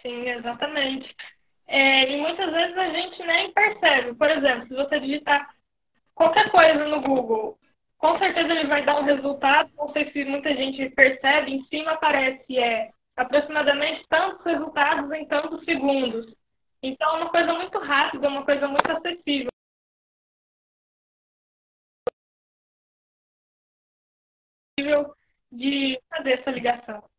Sim, 0.00 0.28
exatamente. 0.28 1.16
É, 1.72 2.12
e 2.12 2.20
muitas 2.20 2.52
vezes 2.52 2.76
a 2.76 2.90
gente 2.90 3.22
nem 3.24 3.50
percebe. 3.52 4.14
Por 4.14 4.30
exemplo, 4.30 4.68
se 4.68 4.74
você 4.74 5.00
digitar 5.00 5.54
qualquer 6.14 6.50
coisa 6.50 6.86
no 6.86 7.00
Google, 7.00 7.58
com 7.96 8.18
certeza 8.18 8.52
ele 8.52 8.68
vai 8.68 8.84
dar 8.84 9.00
um 9.00 9.04
resultado. 9.04 9.70
Não 9.76 9.90
sei 9.92 10.12
se 10.12 10.24
muita 10.26 10.54
gente 10.54 10.90
percebe, 10.90 11.50
em 11.52 11.64
cima 11.66 11.92
aparece 11.92 12.58
é, 12.58 12.90
aproximadamente 13.16 14.06
tantos 14.08 14.44
resultados 14.44 15.10
em 15.12 15.26
tantos 15.26 15.64
segundos. 15.64 16.34
Então, 16.82 17.16
é 17.16 17.22
uma 17.22 17.30
coisa 17.30 17.54
muito 17.54 17.78
rápida, 17.78 18.28
uma 18.28 18.44
coisa 18.44 18.68
muito 18.68 18.90
acessível. 18.92 19.48
de 25.50 26.00
fazer 26.10 26.32
essa 26.40 26.50
ligação. 26.50 27.11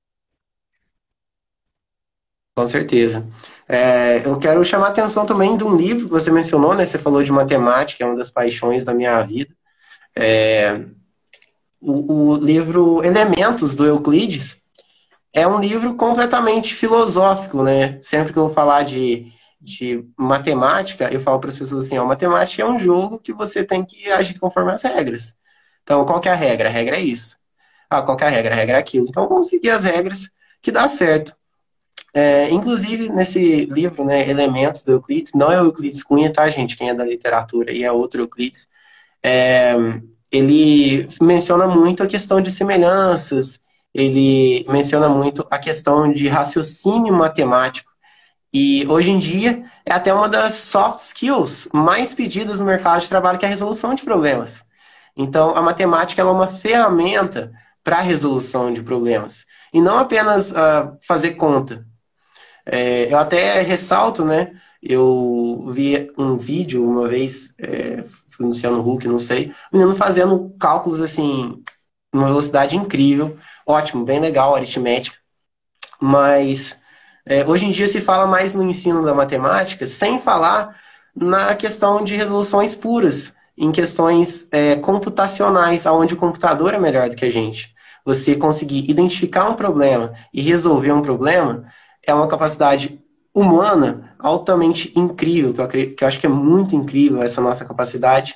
Com 2.55 2.67
certeza. 2.67 3.27
É, 3.67 4.25
eu 4.25 4.38
quero 4.38 4.63
chamar 4.63 4.88
a 4.88 4.89
atenção 4.89 5.25
também 5.25 5.57
de 5.57 5.63
um 5.63 5.75
livro 5.75 6.05
que 6.05 6.12
você 6.12 6.31
mencionou, 6.31 6.75
né? 6.75 6.86
Você 6.86 7.00
falou 7.00 7.24
de 7.24 7.31
matemática, 7.31 8.03
é 8.03 8.07
uma 8.07 8.15
das 8.15 8.29
paixões 8.31 8.86
da 8.86 8.93
minha 8.93 9.22
vida. 9.24 9.55
É, 10.15 10.86
o, 11.81 12.31
o, 12.31 12.36
livro 12.36 13.03
Elementos, 13.03 13.75
do 13.75 13.86
Euclides, 13.86 14.62
é 15.33 15.48
um 15.48 15.60
livro 15.60 15.95
completamente 15.95 16.74
filosófico, 16.75 17.63
né? 17.63 18.00
Sempre 18.01 18.33
que 18.33 18.39
eu 18.39 18.50
falar 18.50 18.83
de, 18.83 19.31
de 19.60 20.05
matemática, 20.17 21.12
eu 21.12 21.19
falo 21.22 21.39
para 21.39 21.50
as 21.50 21.57
pessoas 21.57 21.88
assim, 21.88 21.98
ó, 21.98 22.05
matemática 22.05 22.62
é 22.63 22.65
um 22.65 22.79
jogo 22.79 23.19
que 23.19 23.33
você 23.33 23.63
tem 23.63 23.83
que 23.86 24.12
agir 24.12 24.39
conforme 24.39 24.72
as 24.72 24.83
regras. 24.83 25.36
Então, 25.83 26.05
qual 26.05 26.22
que 26.22 26.29
é 26.29 26.31
a 26.31 26.36
regra? 26.36 26.69
A 26.69 26.72
regra 26.72 26.98
é 26.98 27.01
isso. 27.01 27.38
Ah, 27.89 28.01
qual 28.01 28.17
que 28.17 28.24
é 28.24 28.27
a 28.27 28.29
regra? 28.29 28.53
A 28.55 28.57
regra 28.57 28.77
é 28.77 28.79
aquilo. 28.79 29.07
Então, 29.10 29.27
vamos 29.27 29.50
seguir 29.50 29.72
as 29.72 29.83
regras 29.83 30.29
que 30.62 30.72
dá 30.72 30.88
certo. 30.88 31.36
É, 32.13 32.50
inclusive, 32.51 33.10
nesse 33.10 33.65
livro, 33.65 34.05
né, 34.05 34.29
Elementos 34.29 34.84
do 34.84 34.91
Euclides, 34.93 35.34
não 35.34 35.51
é 35.51 35.60
o 35.60 35.65
Euclides 35.65 36.03
Cunha, 36.03 36.32
tá, 36.32 36.48
gente? 36.50 36.77
Quem 36.77 36.89
é 36.89 36.93
da 36.93 37.03
literatura 37.03 37.72
e 37.72 37.84
é 37.84 37.91
outro 37.91 38.22
Euclides. 38.22 38.70
É, 39.24 39.74
ele 40.32 41.10
menciona 41.22 41.67
muito 41.67 42.03
a 42.03 42.08
questão 42.08 42.41
de 42.41 42.51
semelhanças, 42.51 43.60
ele 43.93 44.65
menciona 44.70 45.08
muito 45.08 45.46
a 45.50 45.58
questão 45.60 46.12
de 46.12 46.27
raciocínio 46.27 47.13
matemático. 47.13 47.91
E 48.53 48.86
hoje 48.88 49.12
em 49.12 49.20
dia 49.20 49.63
é 49.86 49.93
até 49.93 50.13
uma 50.13 50.29
das 50.29 50.53
soft 50.53 51.00
skills 51.00 51.67
mais 51.74 52.13
pedidas 52.13 52.60
no 52.60 52.65
mercado 52.65 53.01
de 53.01 53.10
trabalho, 53.10 53.39
que 53.39 53.46
é 53.46 53.48
a 53.48 53.51
resolução 53.51 53.93
de 53.96 54.03
problemas. 54.03 54.63
Então, 55.15 55.55
a 55.55 55.62
matemática 55.62 56.22
é 56.22 56.25
uma 56.25 56.48
ferramenta 56.48 57.51
para 57.84 57.98
a 57.98 58.01
resolução 58.01 58.72
de 58.72 58.82
problemas. 58.82 59.46
E 59.74 59.82
não 59.82 59.98
apenas 59.98 60.51
uh, 60.51 60.98
fazer 61.01 61.32
conta. 61.32 61.86
É, 62.65 63.12
eu 63.12 63.17
até 63.17 63.62
ressalto, 63.62 64.24
né? 64.24 64.53
Eu 64.82 65.65
vi 65.72 66.12
um 66.17 66.38
vídeo 66.38 66.86
uma 66.86 67.08
vez, 67.08 67.53
é, 67.60 68.03
foi 68.29 68.46
Luciano 68.46 68.88
Huck, 68.88 69.08
não 69.08 69.20
sei, 69.20 69.53
menino 69.72 69.96
fazendo 69.96 70.55
cálculos 70.60 71.01
assim, 71.01 71.62
numa 72.13 72.27
velocidade 72.27 72.75
incrível, 72.75 73.38
ótimo, 73.65 74.05
bem 74.05 74.20
legal, 74.20 74.55
aritmética. 74.55 75.17
Mas 76.00 76.79
é, 77.25 77.46
hoje 77.46 77.65
em 77.65 77.72
dia 77.72 77.88
se 77.88 78.01
fala 78.01 78.27
mais 78.27 78.53
no 78.55 78.63
ensino 78.63 79.03
da 79.03 79.13
matemática, 79.13 79.86
sem 79.88 80.20
falar 80.20 80.77
na 81.15 81.55
questão 81.55 82.03
de 82.03 82.15
resoluções 82.15 82.75
puras, 82.75 83.36
em 83.58 83.72
questões 83.72 84.48
é, 84.51 84.75
computacionais, 84.77 85.86
onde 85.86 86.13
o 86.13 86.17
computador 86.17 86.74
é 86.74 86.79
melhor 86.79 87.10
do 87.10 87.15
que 87.15 87.25
a 87.25 87.32
gente. 87.32 87.74
Você 88.05 88.36
conseguir 88.36 88.89
identificar 88.89 89.50
um 89.50 89.55
problema 89.55 90.13
e 90.34 90.41
resolver 90.41 90.91
um 90.91 91.01
problema 91.01 91.65
é 92.05 92.13
uma 92.13 92.27
capacidade 92.27 93.00
humana 93.33 94.15
altamente 94.19 94.91
incrível, 94.95 95.53
que 95.53 95.62
eu, 95.62 95.67
que 95.95 96.03
eu 96.03 96.07
acho 96.07 96.19
que 96.19 96.25
é 96.25 96.29
muito 96.29 96.75
incrível 96.75 97.22
essa 97.22 97.41
nossa 97.41 97.65
capacidade. 97.65 98.36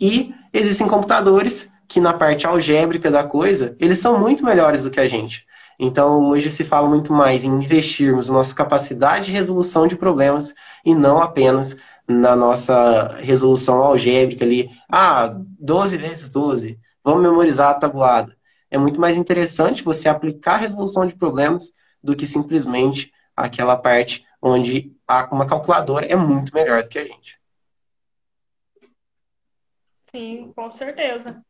E 0.00 0.34
existem 0.52 0.86
computadores 0.86 1.70
que 1.86 2.00
na 2.00 2.12
parte 2.12 2.46
algébrica 2.46 3.10
da 3.10 3.24
coisa, 3.24 3.76
eles 3.78 3.98
são 3.98 4.18
muito 4.18 4.44
melhores 4.44 4.84
do 4.84 4.90
que 4.90 5.00
a 5.00 5.08
gente. 5.08 5.46
Então, 5.78 6.22
hoje 6.28 6.50
se 6.50 6.64
fala 6.64 6.88
muito 6.88 7.12
mais 7.12 7.44
em 7.44 7.50
investirmos 7.50 8.28
na 8.28 8.34
nossa 8.34 8.54
capacidade 8.54 9.26
de 9.26 9.32
resolução 9.32 9.86
de 9.86 9.96
problemas 9.96 10.52
e 10.84 10.94
não 10.94 11.22
apenas 11.22 11.76
na 12.06 12.34
nossa 12.34 13.16
resolução 13.20 13.82
algébrica 13.82 14.44
ali. 14.44 14.70
Ah, 14.90 15.34
12 15.60 15.96
vezes 15.96 16.28
12, 16.28 16.78
vamos 17.04 17.22
memorizar 17.22 17.70
a 17.70 17.74
tabuada. 17.74 18.36
É 18.70 18.76
muito 18.76 19.00
mais 19.00 19.16
interessante 19.16 19.84
você 19.84 20.08
aplicar 20.08 20.54
a 20.54 20.58
resolução 20.58 21.06
de 21.06 21.16
problemas 21.16 21.70
do 22.02 22.16
que 22.16 22.26
simplesmente 22.26 23.12
aquela 23.36 23.76
parte 23.76 24.26
onde 24.40 24.92
uma 25.30 25.46
calculadora 25.46 26.06
é 26.06 26.16
muito 26.16 26.54
melhor 26.54 26.82
do 26.82 26.88
que 26.88 26.98
a 26.98 27.04
gente. 27.04 27.38
Sim, 30.10 30.52
com 30.54 30.70
certeza. 30.70 31.42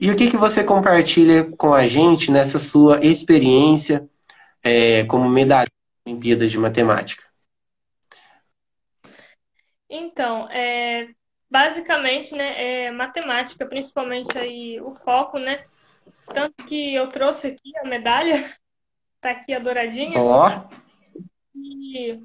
E 0.00 0.10
o 0.10 0.16
que, 0.16 0.30
que 0.30 0.36
você 0.36 0.64
compartilha 0.64 1.50
com 1.56 1.72
a 1.72 1.86
gente 1.86 2.30
nessa 2.30 2.58
sua 2.58 3.04
experiência 3.04 4.08
é, 4.62 5.04
como 5.04 5.28
medalha 5.28 5.70
Olimpíadas 6.06 6.50
de 6.50 6.58
Matemática? 6.58 7.24
Então, 9.88 10.50
é, 10.50 11.08
basicamente, 11.48 12.34
né, 12.34 12.86
é 12.86 12.90
matemática, 12.90 13.64
principalmente 13.64 14.36
aí 14.36 14.80
o 14.80 14.94
foco, 14.96 15.38
né, 15.38 15.62
tanto 16.26 16.64
que 16.66 16.94
eu 16.94 17.10
trouxe 17.10 17.48
aqui 17.48 17.76
a 17.78 17.84
medalha, 17.84 18.34
tá 19.20 19.30
aqui 19.30 19.52
a 19.52 19.58
douradinha. 19.58 20.20
Ó. 20.20 20.48
Oh. 20.48 20.84
E 21.54 22.20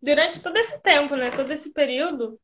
durante 0.00 0.40
todo 0.40 0.56
esse 0.56 0.78
tempo, 0.80 1.16
né, 1.16 1.30
todo 1.30 1.52
esse 1.52 1.72
período, 1.72 2.38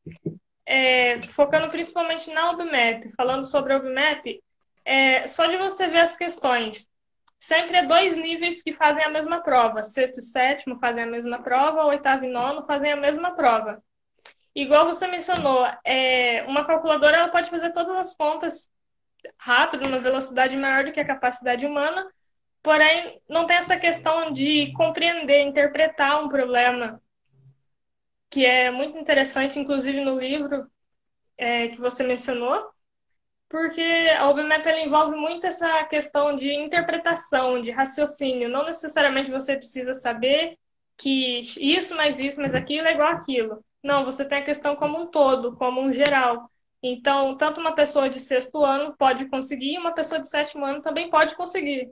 é, 0.65 1.21
focando 1.33 1.69
principalmente 1.69 2.31
na 2.31 2.51
OBMAP, 2.51 3.13
falando 3.15 3.45
sobre 3.45 3.73
a 3.73 3.77
OBMAP, 3.77 4.41
é, 4.83 5.27
só 5.27 5.45
de 5.45 5.57
você 5.57 5.87
ver 5.87 5.99
as 5.99 6.17
questões, 6.17 6.89
sempre 7.39 7.77
é 7.77 7.85
dois 7.85 8.15
níveis 8.15 8.61
que 8.61 8.73
fazem 8.73 9.03
a 9.03 9.09
mesma 9.09 9.41
prova. 9.41 9.83
Sexto 9.83 10.19
e 10.19 10.23
sétimo 10.23 10.79
fazem 10.79 11.03
a 11.03 11.07
mesma 11.07 11.41
prova, 11.41 11.85
oitavo 11.85 12.25
e 12.25 12.29
nono 12.29 12.65
fazem 12.65 12.91
a 12.91 12.95
mesma 12.95 13.31
prova. 13.35 13.83
Igual 14.55 14.85
você 14.85 15.07
mencionou, 15.07 15.65
é, 15.83 16.43
uma 16.47 16.65
calculadora 16.65 17.17
ela 17.17 17.29
pode 17.29 17.49
fazer 17.49 17.71
todas 17.71 17.95
as 17.95 18.15
contas 18.15 18.69
rápido, 19.37 19.83
numa 19.89 19.99
velocidade 19.99 20.55
maior 20.57 20.85
do 20.85 20.91
que 20.91 20.99
a 20.99 21.05
capacidade 21.05 21.65
humana, 21.65 22.09
porém 22.63 23.21
não 23.27 23.45
tem 23.45 23.57
essa 23.57 23.77
questão 23.77 24.31
de 24.31 24.71
compreender, 24.73 25.41
interpretar 25.41 26.23
um 26.23 26.29
problema, 26.29 27.01
que 28.29 28.45
é 28.45 28.71
muito 28.71 28.97
interessante, 28.97 29.59
inclusive 29.59 30.01
no 30.01 30.19
livro 30.19 30.67
é, 31.37 31.69
que 31.69 31.79
você 31.79 32.03
mencionou, 32.03 32.71
porque 33.49 33.81
a 33.81 34.23
ela 34.29 34.79
envolve 34.79 35.15
muito 35.15 35.45
essa 35.45 35.83
questão 35.85 36.35
de 36.35 36.53
interpretação, 36.53 37.61
de 37.61 37.71
raciocínio. 37.71 38.47
Não 38.47 38.65
necessariamente 38.65 39.31
você 39.31 39.57
precisa 39.57 39.93
saber 39.93 40.57
que 40.97 41.41
isso 41.59 41.95
mais 41.95 42.19
isso 42.19 42.39
mais 42.39 42.53
aquilo 42.53 42.87
é 42.87 42.93
igual 42.93 43.09
aquilo. 43.09 43.63
Não, 43.83 44.05
você 44.05 44.23
tem 44.23 44.37
a 44.37 44.45
questão 44.45 44.75
como 44.75 44.99
um 45.01 45.07
todo, 45.07 45.55
como 45.57 45.81
um 45.81 45.91
geral. 45.91 46.50
Então, 46.83 47.37
tanto 47.37 47.59
uma 47.59 47.75
pessoa 47.75 48.09
de 48.09 48.19
sexto 48.19 48.63
ano 48.63 48.95
pode 48.97 49.25
conseguir, 49.25 49.77
uma 49.77 49.93
pessoa 49.93 50.19
de 50.19 50.27
sétimo 50.27 50.65
ano 50.65 50.81
também 50.81 51.09
pode 51.09 51.35
conseguir. 51.35 51.91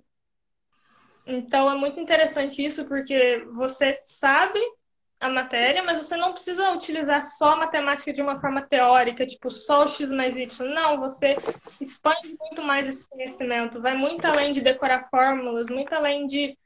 Então, 1.25 1.69
é 1.69 1.75
muito 1.75 1.99
interessante 1.99 2.65
isso, 2.65 2.85
porque 2.85 3.45
você 3.53 3.93
sabe 4.05 4.59
a 5.19 5.29
matéria, 5.29 5.83
mas 5.83 5.97
você 5.97 6.15
não 6.15 6.31
precisa 6.31 6.71
utilizar 6.71 7.21
só 7.21 7.51
a 7.51 7.57
matemática 7.57 8.11
de 8.13 8.21
uma 8.21 8.39
forma 8.39 8.61
teórica, 8.61 9.27
tipo 9.27 9.51
só 9.51 9.83
o 9.83 9.87
x 9.87 10.11
mais 10.11 10.35
y. 10.35 10.73
Não, 10.73 10.99
você 10.99 11.35
expande 11.79 12.35
muito 12.39 12.63
mais 12.63 12.87
esse 12.87 13.07
conhecimento, 13.07 13.81
vai 13.81 13.95
muito 13.95 14.25
além 14.25 14.51
de 14.53 14.61
decorar 14.61 15.09
fórmulas, 15.09 15.67
muito 15.69 15.93
além 15.93 16.25
de 16.25 16.57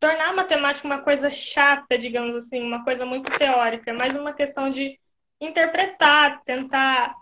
tornar 0.00 0.30
a 0.30 0.32
matemática 0.32 0.86
uma 0.86 1.02
coisa 1.02 1.30
chata, 1.30 1.96
digamos 1.96 2.34
assim, 2.34 2.60
uma 2.62 2.82
coisa 2.82 3.04
muito 3.06 3.30
teórica, 3.38 3.90
é 3.90 3.94
mais 3.94 4.16
uma 4.16 4.32
questão 4.32 4.70
de 4.70 4.98
interpretar, 5.40 6.42
tentar 6.44 7.14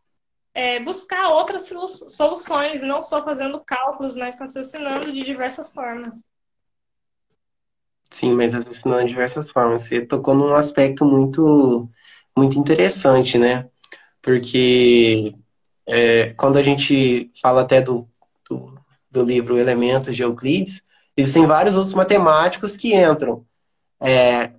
é, 0.54 0.80
buscar 0.80 1.28
outras 1.30 1.71
soluções, 2.09 2.83
não 2.83 3.02
só 3.02 3.25
fazendo 3.25 3.61
cálculos, 3.61 4.14
mas 4.14 4.38
raciocinando 4.38 5.12
de 5.12 5.23
diversas 5.23 5.69
formas. 5.71 6.12
Sim, 8.11 8.35
mas 8.35 8.52
raciocinando 8.54 9.04
de 9.04 9.11
diversas 9.11 9.50
formas. 9.50 9.83
Você 9.83 10.04
tocou 10.04 10.35
num 10.35 10.54
aspecto 10.54 11.04
muito, 11.04 11.88
muito 12.37 12.59
interessante, 12.59 13.38
né? 13.38 13.69
Porque 14.21 15.35
é, 15.87 16.33
quando 16.33 16.59
a 16.59 16.62
gente 16.62 17.30
fala 17.40 17.62
até 17.62 17.80
do, 17.80 18.09
do, 18.49 18.75
do 19.11 19.23
livro 19.23 19.57
Elementos 19.57 20.16
de 20.16 20.23
Euclides, 20.23 20.83
Existem 21.21 21.47
vários 21.47 21.76
outros 21.76 21.95
matemáticos 21.95 22.78
que 22.78 22.95
entram 22.95 23.45
é, 24.02 24.52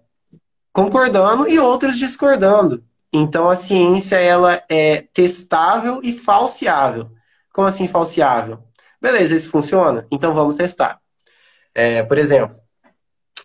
concordando 0.72 1.50
e 1.50 1.58
outros 1.58 1.98
discordando. 1.98 2.84
Então 3.14 3.50
a 3.50 3.56
ciência 3.56 4.16
ela 4.18 4.64
é 4.70 5.02
testável 5.14 6.00
e 6.04 6.14
falseável. 6.14 7.12
Como 7.54 7.68
assim 7.68 7.88
falseável? 7.88 8.60
Beleza, 9.02 9.36
isso 9.36 9.52
funciona? 9.52 10.08
Então 10.12 10.34
vamos 10.34 10.56
testar. 10.56 11.02
É, 11.74 12.04
por 12.04 12.18
exemplo, 12.18 12.58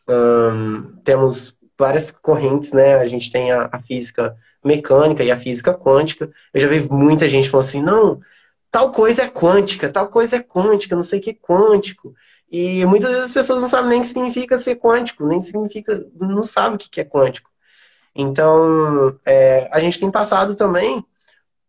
hum, 0.08 0.96
temos 1.04 1.56
várias 1.78 2.10
correntes, 2.10 2.72
né? 2.72 2.96
A 2.96 3.06
gente 3.06 3.30
tem 3.30 3.52
a, 3.52 3.68
a, 3.72 3.80
física 3.80 4.36
mecânica 4.64 5.24
e 5.24 5.30
a 5.30 5.36
física 5.36 5.74
quântica. 5.74 6.30
Eu 6.52 6.60
já 6.60 6.68
vi 6.68 6.80
muita 6.90 7.28
gente 7.28 7.50
falando 7.50 7.66
assim, 7.66 7.82
não, 7.82 8.20
tal 8.70 8.90
coisa 8.92 9.22
é 9.22 9.28
quântica, 9.28 9.88
tal 9.90 10.08
coisa 10.08 10.36
é 10.36 10.42
quântica, 10.42 10.96
não 10.96 11.02
sei 11.02 11.18
o 11.18 11.22
que 11.22 11.30
é 11.30 11.34
quântico. 11.34 12.14
E 12.50 12.84
muitas 12.86 13.10
vezes 13.10 13.26
as 13.26 13.34
pessoas 13.34 13.60
não 13.60 13.68
sabem 13.68 13.90
nem 13.90 13.98
o 13.98 14.02
que 14.02 14.08
significa 14.08 14.58
ser 14.58 14.76
quântico, 14.76 15.26
nem 15.26 15.42
significa, 15.42 16.06
não 16.14 16.42
sabem 16.42 16.76
o 16.76 16.78
que 16.78 17.00
é 17.00 17.04
quântico. 17.04 17.50
Então, 18.16 19.16
é, 19.26 19.68
a 19.70 19.78
gente 19.80 20.00
tem 20.00 20.10
passado 20.10 20.56
também 20.56 21.04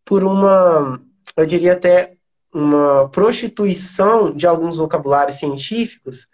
por 0.04 0.24
uma, 0.24 0.98
eu 1.36 1.46
diria 1.46 1.74
até, 1.74 2.14
uma 2.52 3.08
prostituição 3.10 4.32
de 4.34 4.46
alguns 4.46 4.78
vocabulários 4.78 5.36
científicos 5.36 6.26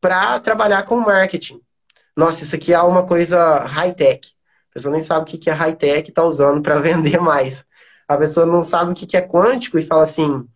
para 0.00 0.40
trabalhar 0.40 0.82
com 0.82 0.96
marketing. 0.96 1.60
Nossa, 2.16 2.44
isso 2.44 2.56
aqui 2.56 2.72
é 2.72 2.82
uma 2.82 3.06
coisa 3.06 3.60
high-tech. 3.60 4.28
A 4.70 4.74
pessoa 4.74 4.92
nem 4.92 5.04
sabe 5.04 5.22
o 5.22 5.38
que 5.38 5.48
é 5.48 5.52
high-tech 5.52 6.08
e 6.08 6.10
está 6.10 6.24
usando 6.24 6.62
para 6.62 6.78
vender 6.80 7.20
mais. 7.20 7.64
A 8.08 8.16
pessoa 8.16 8.46
não 8.46 8.62
sabe 8.62 8.92
o 8.92 8.94
que 8.94 9.16
é 9.16 9.22
quântico 9.22 9.78
e 9.78 9.86
fala 9.86 10.02
assim: 10.02 10.46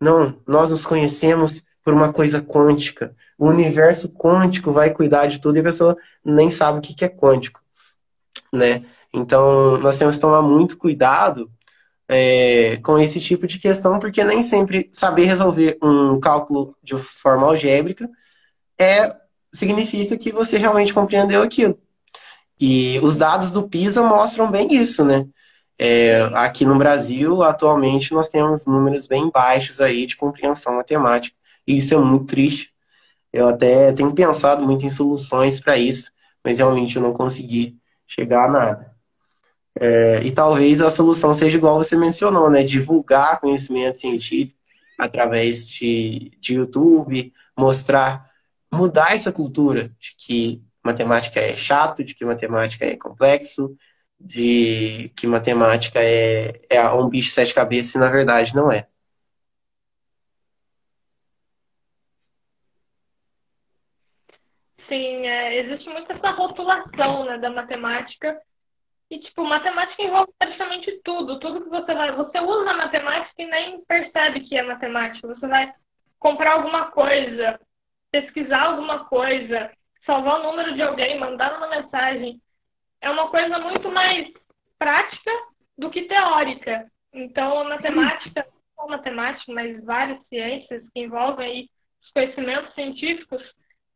não, 0.00 0.40
nós 0.46 0.70
nos 0.70 0.86
conhecemos 0.86 1.62
por 1.82 1.94
uma 1.94 2.12
coisa 2.12 2.42
quântica. 2.42 3.14
O 3.38 3.48
universo 3.48 4.12
quântico 4.14 4.72
vai 4.72 4.90
cuidar 4.90 5.26
de 5.26 5.40
tudo 5.40 5.56
e 5.56 5.60
a 5.60 5.64
pessoa 5.64 5.96
nem 6.24 6.50
sabe 6.50 6.78
o 6.78 6.82
que 6.82 7.04
é 7.04 7.08
quântico, 7.08 7.62
né? 8.52 8.84
Então, 9.12 9.78
nós 9.78 9.98
temos 9.98 10.16
que 10.16 10.20
tomar 10.20 10.42
muito 10.42 10.76
cuidado 10.76 11.50
é, 12.08 12.78
com 12.82 12.98
esse 12.98 13.20
tipo 13.20 13.46
de 13.46 13.58
questão, 13.58 13.98
porque 14.00 14.24
nem 14.24 14.42
sempre 14.42 14.88
saber 14.92 15.24
resolver 15.24 15.78
um 15.82 16.18
cálculo 16.18 16.74
de 16.82 16.96
forma 16.96 17.46
algébrica 17.46 18.08
é 18.78 19.14
significa 19.52 20.16
que 20.16 20.32
você 20.32 20.56
realmente 20.58 20.94
compreendeu 20.94 21.42
aquilo. 21.42 21.78
E 22.60 22.98
os 23.02 23.16
dados 23.16 23.50
do 23.50 23.68
PISA 23.68 24.02
mostram 24.02 24.50
bem 24.50 24.74
isso, 24.74 25.04
né? 25.04 25.26
É, 25.78 26.22
aqui 26.34 26.64
no 26.64 26.76
Brasil, 26.76 27.42
atualmente, 27.42 28.12
nós 28.12 28.28
temos 28.28 28.66
números 28.66 29.06
bem 29.06 29.30
baixos 29.30 29.80
aí 29.80 30.06
de 30.06 30.16
compreensão 30.16 30.74
matemática. 30.74 31.36
E 31.66 31.78
isso 31.78 31.94
é 31.94 31.98
muito 31.98 32.26
triste. 32.26 32.72
Eu 33.32 33.48
até 33.48 33.92
tenho 33.92 34.12
pensado 34.12 34.64
muito 34.64 34.84
em 34.84 34.90
soluções 34.90 35.60
para 35.60 35.76
isso, 35.76 36.10
mas 36.44 36.58
realmente 36.58 36.96
eu 36.96 37.02
não 37.02 37.12
consegui 37.12 37.76
chegar 38.08 38.46
a 38.46 38.48
nada. 38.50 38.96
É, 39.80 40.22
e 40.24 40.32
talvez 40.32 40.80
a 40.80 40.90
solução 40.90 41.32
seja 41.34 41.56
igual 41.56 41.78
você 41.78 41.96
mencionou, 41.96 42.50
né? 42.50 42.64
Divulgar 42.64 43.40
conhecimento 43.40 43.98
científico 43.98 44.58
através 44.98 45.68
de, 45.68 46.32
de 46.40 46.54
YouTube, 46.54 47.32
mostrar, 47.56 48.28
mudar 48.72 49.14
essa 49.14 49.32
cultura 49.32 49.90
de 49.98 50.14
que 50.16 50.64
matemática 50.84 51.38
é 51.40 51.56
chato, 51.56 52.02
de 52.02 52.14
que 52.14 52.24
matemática 52.24 52.84
é 52.86 52.96
complexo, 52.96 53.76
de 54.18 55.12
que 55.16 55.26
matemática 55.26 56.00
é, 56.02 56.60
é 56.68 56.88
um 56.90 57.08
bicho 57.08 57.28
de 57.28 57.34
sete 57.34 57.54
cabeças 57.54 57.94
e 57.94 57.98
na 57.98 58.10
verdade 58.10 58.54
não 58.56 58.72
é. 58.72 58.88
Sim, 64.88 65.26
é, 65.26 65.60
existe 65.78 65.88
muito 65.90 66.12
essa 66.12 66.30
rotulação 66.30 67.24
né, 67.24 67.38
da 67.38 67.50
matemática. 67.50 68.40
E, 69.10 69.18
tipo, 69.20 69.44
matemática 69.44 70.02
envolve 70.02 70.32
praticamente 70.38 71.00
tudo. 71.02 71.38
Tudo 71.38 71.62
que 71.62 71.70
você 71.70 71.94
vai. 71.94 72.12
Você 72.12 72.40
usa 72.40 72.74
matemática 72.74 73.42
e 73.42 73.46
nem 73.46 73.84
percebe 73.84 74.40
que 74.40 74.56
é 74.56 74.62
matemática. 74.62 75.26
Você 75.28 75.46
vai 75.46 75.72
comprar 76.18 76.54
alguma 76.54 76.90
coisa, 76.90 77.58
pesquisar 78.10 78.64
alguma 78.64 79.04
coisa, 79.06 79.70
salvar 80.04 80.40
o 80.40 80.42
número 80.42 80.74
de 80.74 80.82
alguém, 80.82 81.18
mandar 81.18 81.56
uma 81.56 81.68
mensagem. 81.68 82.40
É 83.00 83.08
uma 83.08 83.30
coisa 83.30 83.58
muito 83.60 83.90
mais 83.90 84.28
prática 84.78 85.30
do 85.78 85.88
que 85.90 86.02
teórica. 86.02 86.90
Então, 87.12 87.60
a 87.60 87.64
matemática, 87.64 88.46
não 88.76 88.86
a 88.86 88.88
matemática, 88.88 89.52
mas 89.52 89.82
várias 89.84 90.20
ciências 90.26 90.82
que 90.92 91.00
envolvem 91.00 91.46
aí 91.46 91.70
os 92.02 92.10
conhecimentos 92.10 92.74
científicos, 92.74 93.42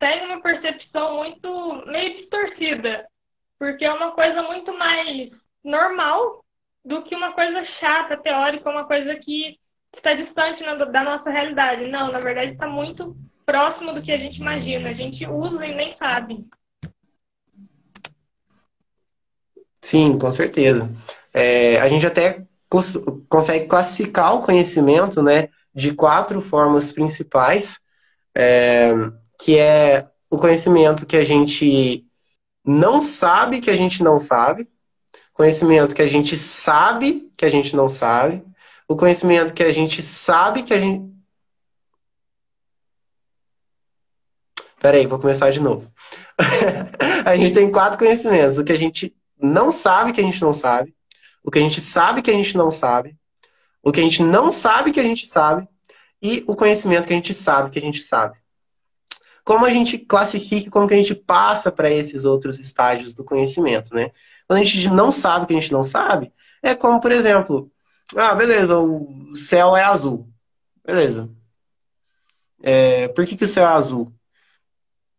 tem 0.03 0.27
uma 0.27 0.43
percepção 0.43 1.19
muito 1.19 1.87
meio 1.87 2.17
distorcida, 2.17 3.07
porque 3.57 3.85
é 3.85 3.93
uma 3.93 4.11
coisa 4.11 4.43
muito 4.43 4.77
mais 4.77 5.31
normal 5.63 6.45
do 6.85 7.05
que 7.05 7.15
uma 7.15 7.33
coisa 7.33 7.65
chata, 7.65 8.17
teórica, 8.17 8.69
uma 8.69 8.85
coisa 8.85 9.15
que 9.15 9.61
está 9.95 10.13
distante 10.15 10.65
da 10.65 11.05
nossa 11.05 11.31
realidade. 11.31 11.87
Não, 11.87 12.11
na 12.11 12.19
verdade 12.19 12.51
está 12.51 12.67
muito 12.67 13.17
próximo 13.47 13.93
do 13.93 14.03
que 14.03 14.11
a 14.11 14.17
gente 14.17 14.41
imagina. 14.41 14.89
A 14.89 14.93
gente 14.93 15.25
usa 15.25 15.65
e 15.65 15.73
nem 15.73 15.93
sabe. 15.93 16.45
Sim, 19.81 20.19
com 20.19 20.33
certeza. 20.33 20.91
É, 21.33 21.81
a 21.81 21.89
gente 21.89 22.05
até 22.05 22.45
cons 22.69 22.97
consegue 23.29 23.69
classificar 23.69 24.35
o 24.35 24.43
conhecimento 24.43 25.23
né, 25.23 25.49
de 25.73 25.95
quatro 25.95 26.43
formas 26.43 26.91
principais. 26.91 27.81
É, 28.37 28.91
que 29.43 29.59
é 29.59 30.09
o 30.31 30.39
conhecimento 30.39 31.05
que 31.05 31.17
a 31.17 31.25
gente 31.25 32.07
não 32.65 33.01
sabe 33.01 33.61
que 33.61 33.71
a 33.71 33.75
gente 33.75 34.01
não 34.01 34.21
sabe, 34.21 34.69
conhecimento 35.33 35.97
que 35.97 36.03
a 36.03 36.07
gente 36.07 36.37
sabe 36.37 37.29
que 37.37 37.45
a 37.45 37.51
gente 37.51 37.75
não 37.75 37.89
sabe, 37.89 38.45
o 38.87 38.95
conhecimento 38.95 39.53
que 39.53 39.65
a 39.65 39.73
gente 39.73 40.01
sabe 40.01 40.63
que 40.63 40.73
a 40.73 40.81
gente. 40.81 41.13
Peraí, 44.79 45.09
vou 45.09 45.19
começar 45.19 45.51
de 45.51 45.59
novo. 45.59 45.91
a 47.27 47.37
gente 47.37 47.53
tem 47.53 47.73
quatro 47.73 47.99
conhecimentos: 47.99 48.59
o 48.59 48.65
que 48.65 48.73
a 48.73 48.79
gente 48.79 49.13
não 49.37 49.73
sabe 49.73 50.13
que 50.13 50.21
a 50.21 50.25
gente 50.25 50.41
não 50.41 50.53
sabe, 50.53 50.95
o 51.43 51.51
que 51.51 51.59
a 51.59 51.63
gente 51.63 51.81
sabe 51.81 52.23
que 52.23 52.31
a 52.31 52.35
gente 52.35 52.57
não 52.57 52.71
sabe, 52.71 53.17
o 53.83 53.91
que 53.91 53.99
a 53.99 54.05
gente 54.05 54.23
não 54.23 54.53
sabe 54.53 54.93
que 54.93 55.01
a 55.01 55.05
gente 55.05 55.27
sabe 55.27 55.67
e 56.23 56.45
o 56.47 56.55
conhecimento 56.55 57.09
que 57.09 57.13
a 57.13 57.17
gente 57.17 57.35
sabe 57.35 57.71
que 57.71 57.79
a 57.81 57.83
gente 57.83 58.05
sabe 58.05 58.42
como 59.45 59.67
a 59.67 59.71
gente 59.71 59.99
classifica, 59.99 60.71
como 60.71 60.87
que 60.87 60.95
a 60.95 60.97
gente 60.97 61.15
passa 61.15 61.71
para 61.73 61.91
esses 61.91 62.25
outros 62.25 62.59
estágios 62.59 63.13
do 63.13 63.25
conhecimento, 63.25 63.95
né? 63.95 64.11
Quando 64.47 64.61
a 64.61 64.65
gente 64.65 64.89
não 64.89 65.11
sabe 65.11 65.45
o 65.45 65.49
que 65.49 65.57
a 65.57 65.61
gente 65.61 65.73
não 65.73 65.83
sabe, 65.83 66.33
é 66.63 66.75
como, 66.75 67.01
por 67.01 67.11
exemplo, 67.11 67.71
ah, 68.17 68.35
beleza, 68.35 68.79
o 68.79 69.35
céu 69.35 69.77
é 69.77 69.83
azul. 69.83 70.29
Beleza. 70.85 71.31
É, 72.63 73.09
por 73.09 73.25
que, 73.27 73.37
que 73.37 73.45
o 73.45 73.49
céu 73.49 73.65
é 73.65 73.69
azul? 73.69 74.13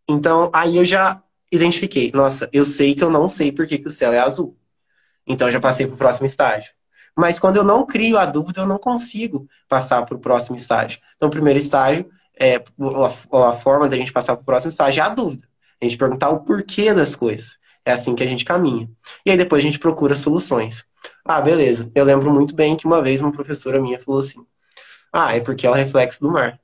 Então, 0.08 0.50
aí 0.54 0.78
eu 0.78 0.86
já 0.86 1.22
identifiquei. 1.52 2.12
Nossa, 2.14 2.50
eu 2.54 2.66
sei 2.66 2.96
que 2.96 3.04
eu 3.04 3.10
não 3.10 3.28
sei 3.28 3.52
por 3.52 3.68
que, 3.68 3.78
que 3.78 3.88
o 3.88 3.92
céu 3.92 4.14
é 4.14 4.20
azul. 4.20 4.58
Então, 5.26 5.52
já 5.52 5.60
passei 5.60 5.86
para 5.86 5.96
o 5.96 5.98
próximo 5.98 6.26
estágio. 6.26 6.72
Mas 7.16 7.40
quando 7.40 7.58
eu 7.58 7.64
não 7.64 7.86
crio 7.86 8.18
a 8.18 8.26
dúvida, 8.26 8.62
eu 8.62 8.68
não 8.68 8.78
consigo 8.78 9.48
passar 9.68 10.06
para 10.06 10.16
o 10.16 10.20
próximo 10.20 10.56
estágio. 10.56 11.00
Então, 11.16 11.28
o 11.28 11.32
primeiro 11.32 11.60
estágio 11.60 12.10
é, 12.40 12.56
a, 12.56 13.50
a 13.50 13.54
forma 13.54 13.88
da 13.88 13.96
gente 13.96 14.12
passar 14.12 14.36
para 14.36 14.42
o 14.42 14.46
próximo 14.46 14.70
estágio 14.70 15.02
é 15.02 15.06
a 15.06 15.10
dúvida. 15.10 15.48
A 15.82 15.86
gente 15.86 15.98
perguntar 15.98 16.30
o 16.30 16.42
porquê 16.42 16.94
das 16.94 17.16
coisas. 17.16 17.58
É 17.86 17.92
assim 17.92 18.16
que 18.16 18.24
a 18.24 18.28
gente 18.28 18.46
caminha. 18.46 18.90
E 19.26 19.32
aí 19.32 19.38
depois 19.38 19.64
a 19.64 19.66
gente 19.68 19.80
procura 19.80 20.16
soluções. 20.16 20.86
Ah, 21.26 21.42
beleza. 21.42 21.92
Eu 21.94 22.06
lembro 22.06 22.32
muito 22.32 22.56
bem 22.56 22.78
que 22.78 22.86
uma 22.86 23.02
vez 23.02 23.20
uma 23.22 23.32
professora 23.32 23.82
minha 23.82 24.00
falou 24.00 24.22
assim: 24.22 24.46
Ah, 25.12 25.36
é 25.36 25.42
porque 25.42 25.68
é 25.68 25.70
o 25.70 25.74
reflexo 25.74 26.22
do 26.22 26.32
mar. 26.32 26.60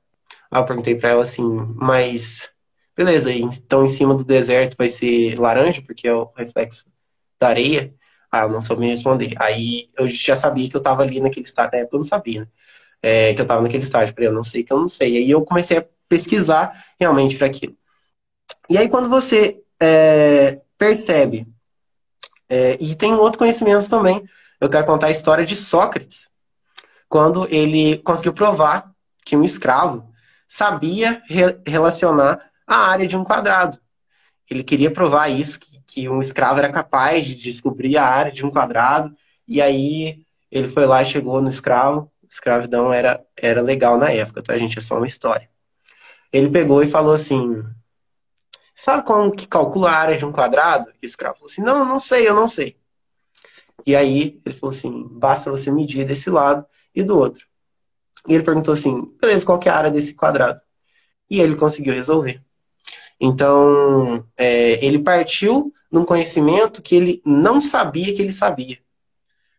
Aí 0.50 0.60
eu 0.60 0.64
perguntei 0.64 0.94
para 0.94 1.10
ela 1.10 1.22
assim, 1.22 1.44
mas 1.76 2.50
beleza, 2.96 3.32
então 3.32 3.84
em 3.84 3.88
cima 3.88 4.14
do 4.14 4.24
deserto 4.24 4.76
vai 4.76 4.88
ser 4.88 5.38
laranja, 5.38 5.80
porque 5.82 6.08
é 6.08 6.14
o 6.14 6.30
reflexo 6.36 6.90
da 7.38 7.48
areia? 7.48 7.94
Ah, 8.32 8.42
eu 8.42 8.48
não 8.50 8.62
soube 8.62 8.82
me 8.82 8.88
responder. 8.88 9.34
Aí 9.38 9.88
eu 9.98 10.08
já 10.08 10.36
sabia 10.36 10.68
que 10.68 10.76
eu 10.76 10.82
tava 10.82 11.02
ali 11.02 11.20
naquele 11.20 11.46
estágio, 11.46 11.72
na 11.72 11.78
época 11.78 11.96
eu 11.96 11.98
não 12.00 12.04
sabia, 12.04 12.42
né? 12.42 12.48
É, 13.02 13.32
que 13.32 13.40
eu 13.40 13.46
tava 13.46 13.62
naquele 13.62 13.82
estágio, 13.82 14.14
falei, 14.14 14.28
eu 14.28 14.32
não 14.32 14.44
sei 14.44 14.62
que 14.62 14.72
eu 14.72 14.78
não 14.78 14.88
sei. 14.88 15.16
Aí 15.16 15.30
eu 15.30 15.42
comecei 15.42 15.78
a 15.78 15.86
pesquisar 16.08 16.84
realmente 16.98 17.36
para 17.36 17.46
aquilo. 17.46 17.76
E 18.68 18.76
aí 18.76 18.88
quando 18.88 19.08
você 19.08 19.62
é, 19.80 20.60
percebe, 20.76 21.46
é, 22.48 22.76
e 22.80 22.94
tem 22.94 23.12
um 23.12 23.20
outro 23.20 23.38
conhecimento 23.38 23.88
também, 23.88 24.22
eu 24.60 24.68
quero 24.68 24.84
contar 24.84 25.06
a 25.06 25.10
história 25.10 25.46
de 25.46 25.56
Sócrates, 25.56 26.28
quando 27.08 27.46
ele 27.50 27.98
conseguiu 27.98 28.32
provar 28.32 28.92
que 29.24 29.36
um 29.36 29.44
escravo 29.44 30.08
sabia 30.46 31.22
re 31.26 31.58
relacionar 31.66 32.50
a 32.66 32.88
área 32.88 33.06
de 33.06 33.16
um 33.16 33.24
quadrado. 33.24 33.78
Ele 34.48 34.62
queria 34.62 34.90
provar 34.90 35.28
isso, 35.28 35.58
que, 35.58 35.80
que 35.86 36.08
um 36.08 36.20
escravo 36.20 36.58
era 36.58 36.70
capaz 36.70 37.26
de 37.26 37.34
descobrir 37.34 37.96
a 37.96 38.04
área 38.04 38.32
de 38.32 38.44
um 38.44 38.50
quadrado, 38.50 39.14
e 39.46 39.60
aí 39.60 40.24
ele 40.50 40.68
foi 40.68 40.86
lá 40.86 41.02
e 41.02 41.06
chegou 41.06 41.40
no 41.40 41.48
escravo. 41.48 42.10
Escravidão 42.30 42.92
era, 42.92 43.20
era 43.36 43.60
legal 43.60 43.98
na 43.98 44.12
época, 44.12 44.40
tá, 44.40 44.56
gente? 44.56 44.78
É 44.78 44.80
só 44.80 44.96
uma 44.96 45.06
história. 45.06 45.50
Ele 46.32 46.48
pegou 46.48 46.80
e 46.80 46.88
falou 46.88 47.12
assim: 47.12 47.64
Sabe 48.72 49.04
como 49.04 49.32
que 49.32 49.48
calcula 49.48 49.90
a 49.90 49.96
área 49.96 50.16
de 50.16 50.24
um 50.24 50.30
quadrado? 50.30 50.90
E 51.02 51.04
o 51.04 51.08
escravo 51.08 51.36
falou 51.36 51.50
assim: 51.50 51.62
Não, 51.62 51.84
não 51.84 51.98
sei, 51.98 52.28
eu 52.28 52.34
não 52.34 52.48
sei. 52.48 52.76
E 53.84 53.96
aí 53.96 54.40
ele 54.46 54.54
falou 54.54 54.74
assim: 54.74 55.08
Basta 55.10 55.50
você 55.50 55.72
medir 55.72 56.06
desse 56.06 56.30
lado 56.30 56.64
e 56.94 57.02
do 57.02 57.18
outro. 57.18 57.46
E 58.28 58.34
ele 58.34 58.44
perguntou 58.44 58.74
assim: 58.74 59.12
Beleza, 59.20 59.44
qual 59.44 59.58
que 59.58 59.68
é 59.68 59.72
a 59.72 59.76
área 59.76 59.90
desse 59.90 60.14
quadrado? 60.14 60.60
E 61.28 61.40
ele 61.40 61.56
conseguiu 61.56 61.92
resolver. 61.92 62.40
Então, 63.20 64.24
é, 64.36 64.84
ele 64.84 65.00
partiu 65.00 65.74
num 65.90 66.04
conhecimento 66.04 66.80
que 66.80 66.94
ele 66.94 67.22
não 67.24 67.60
sabia 67.60 68.14
que 68.14 68.22
ele 68.22 68.32
sabia. 68.32 68.78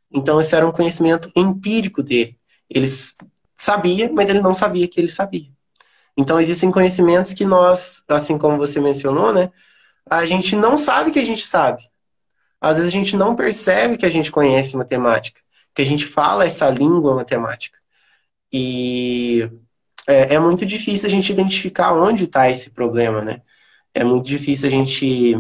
Então, 0.10 0.42
esse 0.42 0.56
era 0.56 0.66
um 0.68 0.72
conhecimento 0.72 1.32
empírico 1.36 2.02
dele. 2.02 2.41
Ele 2.74 2.88
sabia, 3.56 4.12
mas 4.12 4.30
ele 4.30 4.42
não 4.42 4.54
sabia 4.54 4.88
que 4.88 5.00
ele 5.00 5.10
sabia. 5.10 5.50
Então, 6.18 6.40
existem 6.40 6.72
conhecimentos 6.72 7.34
que 7.34 7.46
nós, 7.46 8.04
assim 8.08 8.38
como 8.38 8.58
você 8.58 8.80
mencionou, 8.80 9.34
né? 9.34 9.52
A 10.10 10.26
gente 10.26 10.56
não 10.56 10.78
sabe 10.78 11.12
que 11.12 11.20
a 11.20 11.26
gente 11.26 11.46
sabe. 11.46 11.90
Às 12.60 12.78
vezes 12.78 12.92
a 12.92 12.96
gente 12.96 13.16
não 13.16 13.36
percebe 13.36 13.98
que 13.98 14.06
a 14.06 14.10
gente 14.10 14.32
conhece 14.32 14.78
matemática, 14.78 15.42
que 15.74 15.82
a 15.82 15.86
gente 15.86 16.06
fala 16.06 16.46
essa 16.46 16.70
língua 16.70 17.16
matemática. 17.16 17.78
E 18.54 19.50
é, 20.08 20.36
é 20.36 20.40
muito 20.40 20.66
difícil 20.66 21.08
a 21.08 21.12
gente 21.12 21.32
identificar 21.32 21.94
onde 21.94 22.26
está 22.26 22.50
esse 22.50 22.70
problema, 22.70 23.22
né? 23.24 23.42
É 23.94 24.04
muito 24.04 24.28
difícil 24.28 24.68
a 24.68 24.72
gente 24.72 25.36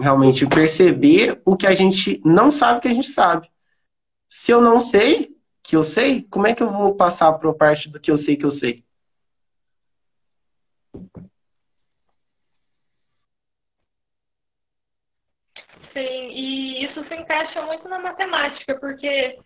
realmente 0.00 0.46
perceber 0.46 1.40
o 1.44 1.56
que 1.56 1.66
a 1.66 1.74
gente 1.74 2.20
não 2.24 2.50
sabe 2.50 2.80
que 2.80 2.88
a 2.88 2.94
gente 2.94 3.08
sabe. 3.08 3.50
Se 4.28 4.52
eu 4.52 4.60
não 4.60 4.80
sei 4.80 5.31
que 5.62 5.76
eu 5.76 5.82
sei, 5.82 6.22
como 6.30 6.46
é 6.46 6.54
que 6.54 6.62
eu 6.62 6.70
vou 6.70 6.96
passar 6.96 7.32
para 7.34 7.50
a 7.50 7.54
parte 7.54 7.90
do 7.90 8.00
que 8.00 8.10
eu 8.10 8.18
sei 8.18 8.36
que 8.36 8.44
eu 8.44 8.50
sei? 8.50 8.84
Sim, 15.92 16.30
e 16.30 16.84
isso 16.84 17.06
se 17.06 17.14
encaixa 17.14 17.62
muito 17.62 17.88
na 17.88 17.98
matemática, 17.98 18.78
porque 18.80 19.38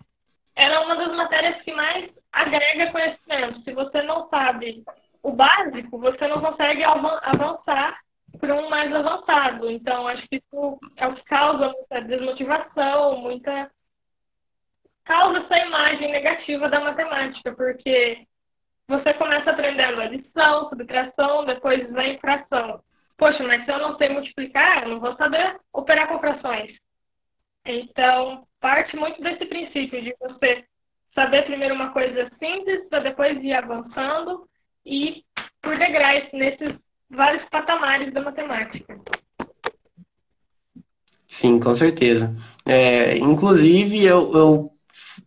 ela 0.54 0.74
é 0.76 0.78
uma 0.78 0.96
das 0.96 1.16
matérias 1.16 1.60
que 1.62 1.72
mais 1.72 2.10
agrega 2.32 2.92
conhecimento. 2.92 3.62
Se 3.62 3.72
você 3.72 4.02
não 4.02 4.28
sabe 4.28 4.84
o 5.22 5.32
básico, 5.32 5.98
você 5.98 6.26
não 6.28 6.40
consegue 6.40 6.84
avançar 6.84 7.98
para 8.38 8.54
um 8.54 8.68
mais 8.68 8.94
avançado. 8.94 9.70
Então, 9.70 10.06
acho 10.06 10.26
que 10.28 10.36
isso 10.36 10.78
é 10.96 11.06
o 11.06 11.14
que 11.14 11.24
causa 11.24 11.68
muita 11.68 12.00
desmotivação, 12.02 13.18
muita. 13.18 13.70
Causa 15.06 15.38
essa 15.38 15.58
imagem 15.58 16.10
negativa 16.10 16.68
da 16.68 16.80
matemática, 16.80 17.54
porque 17.54 18.26
você 18.88 19.14
começa 19.14 19.50
aprendendo 19.50 20.00
adição, 20.00 20.68
subtração, 20.68 21.44
depois 21.46 21.90
vem 21.92 22.18
fração. 22.18 22.80
Poxa, 23.16 23.42
mas 23.44 23.64
se 23.64 23.70
eu 23.70 23.78
não 23.78 23.96
sei 23.96 24.10
multiplicar, 24.10 24.82
eu 24.82 24.90
não 24.90 25.00
vou 25.00 25.16
saber 25.16 25.56
operar 25.72 26.08
com 26.08 26.18
frações. 26.18 26.76
Então, 27.64 28.46
parte 28.60 28.96
muito 28.96 29.22
desse 29.22 29.46
princípio 29.46 30.02
de 30.02 30.14
você 30.20 30.64
saber 31.14 31.44
primeiro 31.46 31.74
uma 31.74 31.92
coisa 31.92 32.30
simples, 32.38 32.86
para 32.88 33.00
depois 33.00 33.42
ir 33.42 33.54
avançando 33.54 34.46
e 34.84 35.24
por 35.62 35.78
degraus 35.78 36.24
nesses 36.32 36.76
vários 37.10 37.48
patamares 37.48 38.12
da 38.12 38.20
matemática. 38.20 39.00
Sim, 41.26 41.58
com 41.58 41.74
certeza. 41.74 42.34
É, 42.64 43.16
inclusive, 43.18 44.04
eu, 44.04 44.32
eu 44.32 44.75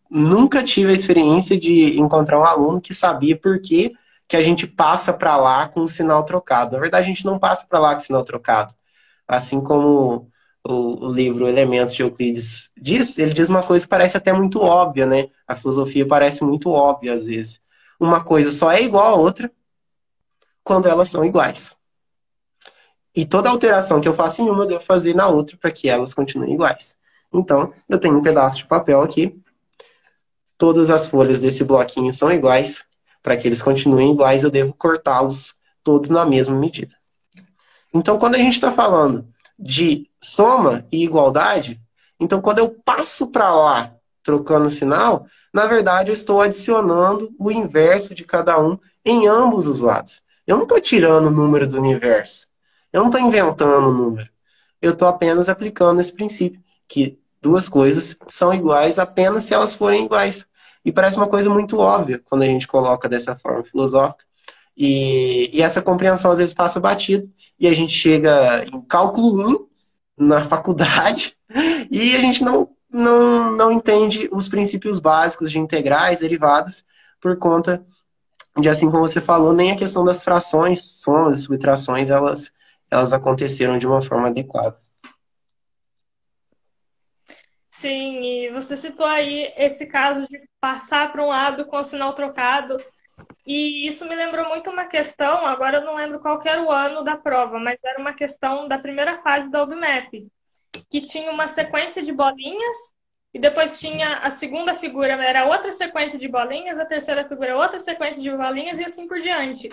nunca 0.10 0.64
tive 0.64 0.92
a 0.92 0.94
experiência 0.94 1.60
de 1.60 2.00
encontrar 2.00 2.40
um 2.40 2.44
aluno 2.44 2.82
que 2.82 2.94
sabia 2.94 3.38
por 3.38 3.62
que, 3.62 3.94
que 4.28 4.38
a 4.38 4.44
gente 4.44 4.68
passa 4.68 5.14
para 5.14 5.36
lá 5.38 5.68
com 5.68 5.82
o 5.82 5.88
sinal 5.88 6.24
trocado. 6.24 6.74
Na 6.74 6.80
verdade, 6.80 7.06
a 7.06 7.08
gente 7.08 7.26
não 7.26 7.40
passa 7.40 7.66
para 7.68 7.80
lá 7.80 7.94
com 7.96 8.02
o 8.02 8.06
sinal 8.06 8.24
trocado. 8.24 8.74
Assim 9.28 9.62
como 9.62 10.32
o, 10.68 11.08
o, 11.08 11.12
livro 11.12 11.48
Elementos 11.48 11.96
de 11.96 12.04
Euclides 12.04 12.72
diz, 12.78 13.18
ele 13.18 13.34
diz 13.34 13.50
uma 13.50 13.64
coisa 13.64 13.86
que 13.86 13.90
parece 13.90 14.18
até 14.18 14.34
muito 14.34 14.60
óbvia, 14.62 15.06
né? 15.06 15.28
A 15.48 15.56
filosofia 15.56 16.08
parece 16.08 16.44
muito 16.44 16.70
óbvia 16.72 17.14
às 17.14 17.24
vezes. 17.24 17.62
Uma 18.00 18.24
coisa 18.24 18.52
só 18.52 18.72
é 18.72 18.82
igual 18.84 19.06
a 19.06 19.16
outra 19.16 19.52
quando 20.64 20.88
elas 20.88 21.10
são 21.10 21.26
iguais. 21.26 21.76
E 23.16 23.26
toda 23.26 23.50
alteração 23.50 24.00
que 24.00 24.08
eu 24.08 24.14
faço 24.14 24.42
em 24.42 24.50
uma, 24.50 24.64
eu 24.64 24.68
devo 24.68 24.84
fazer 24.84 25.16
na 25.16 25.28
outra 25.28 25.58
para 25.58 25.72
que 25.72 25.90
elas 25.90 26.14
continuem 26.14 26.54
iguais. 26.54 26.98
Então, 27.34 27.74
eu 27.88 28.00
tenho 28.00 28.18
um 28.18 28.22
pedaço 28.22 28.58
de 28.58 28.66
papel 28.66 29.02
aqui. 29.02 29.40
Todas 30.60 30.92
as 30.92 31.08
folhas 31.08 31.42
desse 31.42 31.64
bloquinho 31.64 32.12
são 32.12 32.32
iguais. 32.32 32.86
Para 33.24 33.36
que 33.36 33.48
eles 33.48 33.62
continuem 33.62 34.12
iguais, 34.12 34.44
eu 34.44 34.52
devo 34.52 34.74
cortá-los 34.74 35.56
todos 35.84 36.10
na 36.10 36.26
mesma 36.26 36.56
medida. 36.56 36.94
Então, 37.94 38.20
quando 38.20 38.36
a 38.36 38.38
gente 38.38 38.54
está 38.54 38.72
falando 38.72 39.28
de 39.58 40.08
soma 40.22 40.86
e 40.92 41.04
igualdade, 41.04 41.82
então 42.20 42.42
quando 42.42 42.60
eu 42.60 42.70
passo 42.70 43.28
para 43.28 43.50
lá 43.54 43.96
trocando 44.22 44.68
o 44.68 44.72
sinal, 44.72 45.26
na 45.54 45.66
verdade 45.66 46.10
eu 46.10 46.14
estou 46.14 46.42
adicionando 46.42 47.34
o 47.40 47.50
inverso 47.50 48.14
de 48.14 48.24
cada 48.24 48.60
um 48.60 48.78
em 49.04 49.28
ambos 49.28 49.66
os 49.66 49.80
lados. 49.80 50.22
Eu 50.46 50.58
não 50.58 50.64
estou 50.64 50.80
tirando 50.80 51.28
o 51.28 51.32
número 51.32 51.66
do 51.66 51.78
universo. 51.78 52.48
Eu 52.92 53.02
não 53.02 53.10
estou 53.10 53.22
inventando 53.22 53.88
o 53.88 53.94
número. 53.94 54.30
Eu 54.82 54.92
estou 54.92 55.08
apenas 55.08 55.48
aplicando 55.48 56.02
esse 56.02 56.12
princípio, 56.12 56.62
que 56.88 57.18
duas 57.42 57.70
coisas 57.70 58.16
são 58.28 58.54
iguais 58.54 59.00
apenas 59.00 59.46
se 59.46 59.54
elas 59.54 59.74
forem 59.74 60.06
iguais. 60.06 60.48
E 60.84 60.92
parece 60.92 61.18
uma 61.18 61.28
coisa 61.28 61.50
muito 61.50 61.78
óbvia 61.78 62.22
quando 62.26 62.44
a 62.44 62.46
gente 62.46 62.68
coloca 62.68 63.10
dessa 63.10 63.36
forma 63.36 63.64
filosófica. 63.64 64.24
E, 64.76 65.50
e 65.56 65.62
essa 65.62 65.82
compreensão 65.82 66.32
às 66.32 66.38
vezes 66.38 66.54
passa 66.54 66.80
batido 66.80 67.30
e 67.60 67.68
a 67.68 67.74
gente 67.74 67.92
chega 67.92 68.64
em 68.66 68.82
cálculo 68.82 69.68
1 70.18 70.26
na 70.26 70.44
faculdade 70.46 71.36
e 71.92 72.16
a 72.16 72.20
gente 72.22 72.44
não, 72.44 72.70
não, 72.90 73.52
não 73.52 73.72
entende 73.72 74.30
os 74.32 74.48
princípios 74.48 75.00
básicos 75.00 75.52
de 75.52 75.60
integrais, 75.60 76.20
derivadas, 76.20 76.86
por 77.20 77.38
conta 77.38 77.86
de, 78.58 78.70
assim 78.70 78.90
como 78.90 79.08
você 79.08 79.22
falou, 79.22 79.54
nem 79.54 79.72
a 79.72 79.76
questão 79.76 80.04
das 80.04 80.24
frações, 80.24 80.84
somas, 80.84 81.42
subtrações, 81.42 82.10
elas, 82.10 82.52
elas 82.90 83.14
aconteceram 83.14 83.78
de 83.78 83.86
uma 83.86 84.02
forma 84.02 84.28
adequada. 84.28 84.78
Sim, 87.80 88.22
e 88.26 88.50
você 88.50 88.76
citou 88.76 89.06
aí 89.06 89.54
esse 89.56 89.88
caso 89.88 90.28
de 90.28 90.38
passar 90.60 91.14
para 91.14 91.24
um 91.24 91.30
lado 91.30 91.66
com 91.66 91.78
o 91.78 91.84
sinal 91.84 92.12
trocado. 92.14 92.78
E 93.46 93.88
isso 93.88 94.06
me 94.06 94.16
lembrou 94.16 94.50
muito 94.50 94.70
uma 94.70 94.86
questão, 94.86 95.46
agora 95.46 95.78
eu 95.78 95.86
não 95.86 95.96
lembro 95.96 96.20
qual 96.20 96.42
era 96.46 96.62
o 96.62 96.70
ano 96.70 97.06
da 97.06 97.16
prova, 97.16 97.58
mas 97.58 97.80
era 97.82 97.98
uma 97.98 98.14
questão 98.14 98.68
da 98.68 98.78
primeira 98.78 99.22
fase 99.22 99.50
da 99.50 99.64
UBMAP, 99.64 100.28
que 100.92 101.02
tinha 101.02 101.32
uma 101.32 101.48
sequência 101.48 102.04
de 102.04 102.12
bolinhas, 102.12 102.78
e 103.34 103.40
depois 103.40 103.80
tinha 103.80 104.18
a 104.18 104.30
segunda 104.30 104.78
figura, 104.78 105.14
era 105.14 105.46
outra 105.46 105.72
sequência 105.72 106.20
de 106.20 106.28
bolinhas, 106.28 106.80
a 106.80 106.86
terceira 106.86 107.30
figura 107.30 107.56
outra 107.56 107.80
sequência 107.80 108.22
de 108.22 108.30
bolinhas 108.30 108.78
e 108.78 108.84
assim 108.86 109.08
por 109.08 109.22
diante. 109.22 109.70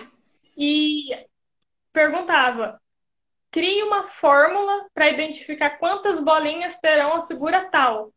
E 0.57 1.09
perguntava: 1.91 2.79
crie 3.51 3.83
uma 3.83 4.07
fórmula 4.07 4.87
para 4.93 5.09
identificar 5.09 5.71
quantas 5.71 6.19
bolinhas 6.19 6.77
terão 6.77 7.15
a 7.15 7.27
figura 7.27 7.69
tal. 7.69 8.11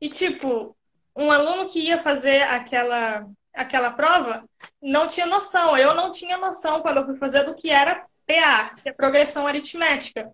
E 0.00 0.08
tipo, 0.08 0.76
um 1.16 1.30
aluno 1.30 1.68
que 1.68 1.80
ia 1.80 2.02
fazer 2.02 2.42
aquela 2.42 3.26
aquela 3.54 3.90
prova 3.92 4.44
não 4.82 5.06
tinha 5.06 5.26
noção. 5.26 5.76
Eu 5.78 5.94
não 5.94 6.10
tinha 6.10 6.36
noção 6.36 6.82
quando 6.82 6.98
eu 6.98 7.06
fui 7.06 7.16
fazer 7.16 7.44
do 7.44 7.54
que 7.54 7.70
era 7.70 8.04
PA, 8.26 8.74
que 8.82 8.88
é 8.88 8.92
progressão 8.92 9.46
aritmética. 9.46 10.30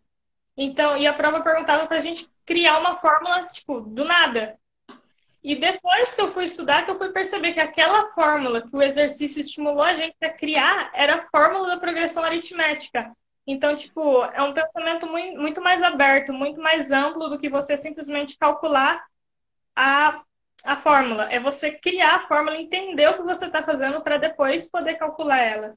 Então, 0.56 0.96
e 0.96 1.06
a 1.06 1.12
prova 1.12 1.40
perguntava 1.42 1.86
para 1.86 1.98
a 1.98 2.00
gente 2.00 2.28
criar 2.44 2.78
uma 2.78 2.96
fórmula, 2.98 3.46
tipo, 3.46 3.80
do 3.80 4.04
nada. 4.04 4.58
E 5.42 5.56
depois 5.56 6.14
que 6.14 6.20
eu 6.20 6.32
fui 6.32 6.44
estudar, 6.44 6.84
que 6.84 6.90
eu 6.90 6.98
fui 6.98 7.10
perceber 7.10 7.54
que 7.54 7.60
aquela 7.60 8.12
fórmula 8.12 8.60
que 8.60 8.74
o 8.74 8.82
exercício 8.82 9.40
estimulou 9.40 9.82
a 9.82 9.94
gente 9.94 10.16
a 10.22 10.30
criar 10.30 10.90
era 10.92 11.16
a 11.16 11.28
fórmula 11.30 11.68
da 11.68 11.76
progressão 11.78 12.22
aritmética. 12.22 13.10
Então, 13.46 13.74
tipo, 13.74 14.22
é 14.24 14.42
um 14.42 14.54
pensamento 14.54 15.06
muito 15.06 15.60
mais 15.60 15.82
aberto, 15.82 16.32
muito 16.32 16.60
mais 16.60 16.90
amplo 16.90 17.28
do 17.28 17.38
que 17.38 17.48
você 17.48 17.76
simplesmente 17.76 18.36
calcular 18.38 19.04
a, 19.74 20.22
a 20.64 20.76
fórmula. 20.76 21.24
É 21.32 21.40
você 21.40 21.72
criar 21.72 22.16
a 22.16 22.28
fórmula, 22.28 22.56
entender 22.56 23.08
o 23.08 23.16
que 23.16 23.22
você 23.22 23.46
está 23.46 23.62
fazendo 23.62 24.00
para 24.02 24.18
depois 24.18 24.70
poder 24.70 24.94
calcular 24.94 25.38
ela. 25.38 25.74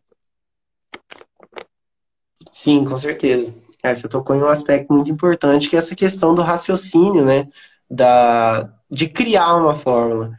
Sim, 2.52 2.86
com 2.86 2.98
certeza. 2.98 3.54
É, 3.82 3.94
você 3.94 4.08
tocou 4.08 4.36
em 4.36 4.42
um 4.42 4.48
aspecto 4.48 4.94
muito 4.94 5.12
importante, 5.12 5.70
que 5.70 5.76
é 5.76 5.80
essa 5.80 5.96
questão 5.96 6.36
do 6.36 6.42
raciocínio, 6.42 7.26
né? 7.26 7.48
Da, 7.90 8.72
de 8.90 9.10
criar 9.10 9.56
uma 9.56 9.76
fórmula. 9.76 10.32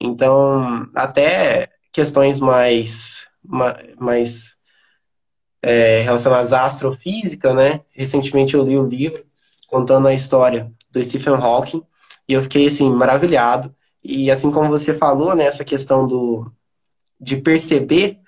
Então, 0.00 0.86
até 0.94 1.68
questões 1.92 2.40
mais, 2.40 3.28
mais 3.42 4.56
é, 5.62 6.02
relacionadas 6.02 6.52
à 6.52 6.64
astrofísica, 6.64 7.54
né? 7.54 7.80
Recentemente 7.90 8.54
eu 8.54 8.64
li 8.64 8.76
o 8.76 8.82
um 8.82 8.88
livro 8.88 9.24
contando 9.66 10.08
a 10.08 10.14
história 10.14 10.72
do 10.90 11.02
Stephen 11.02 11.34
Hawking 11.34 11.82
e 12.28 12.34
eu 12.34 12.42
fiquei, 12.42 12.66
assim, 12.66 12.90
maravilhado. 12.90 13.74
E 14.02 14.30
assim 14.30 14.50
como 14.50 14.70
você 14.70 14.94
falou, 14.94 15.34
né, 15.34 15.50
questão 15.64 16.06
do, 16.06 16.50
de 17.20 17.36
perceber, 17.36 18.18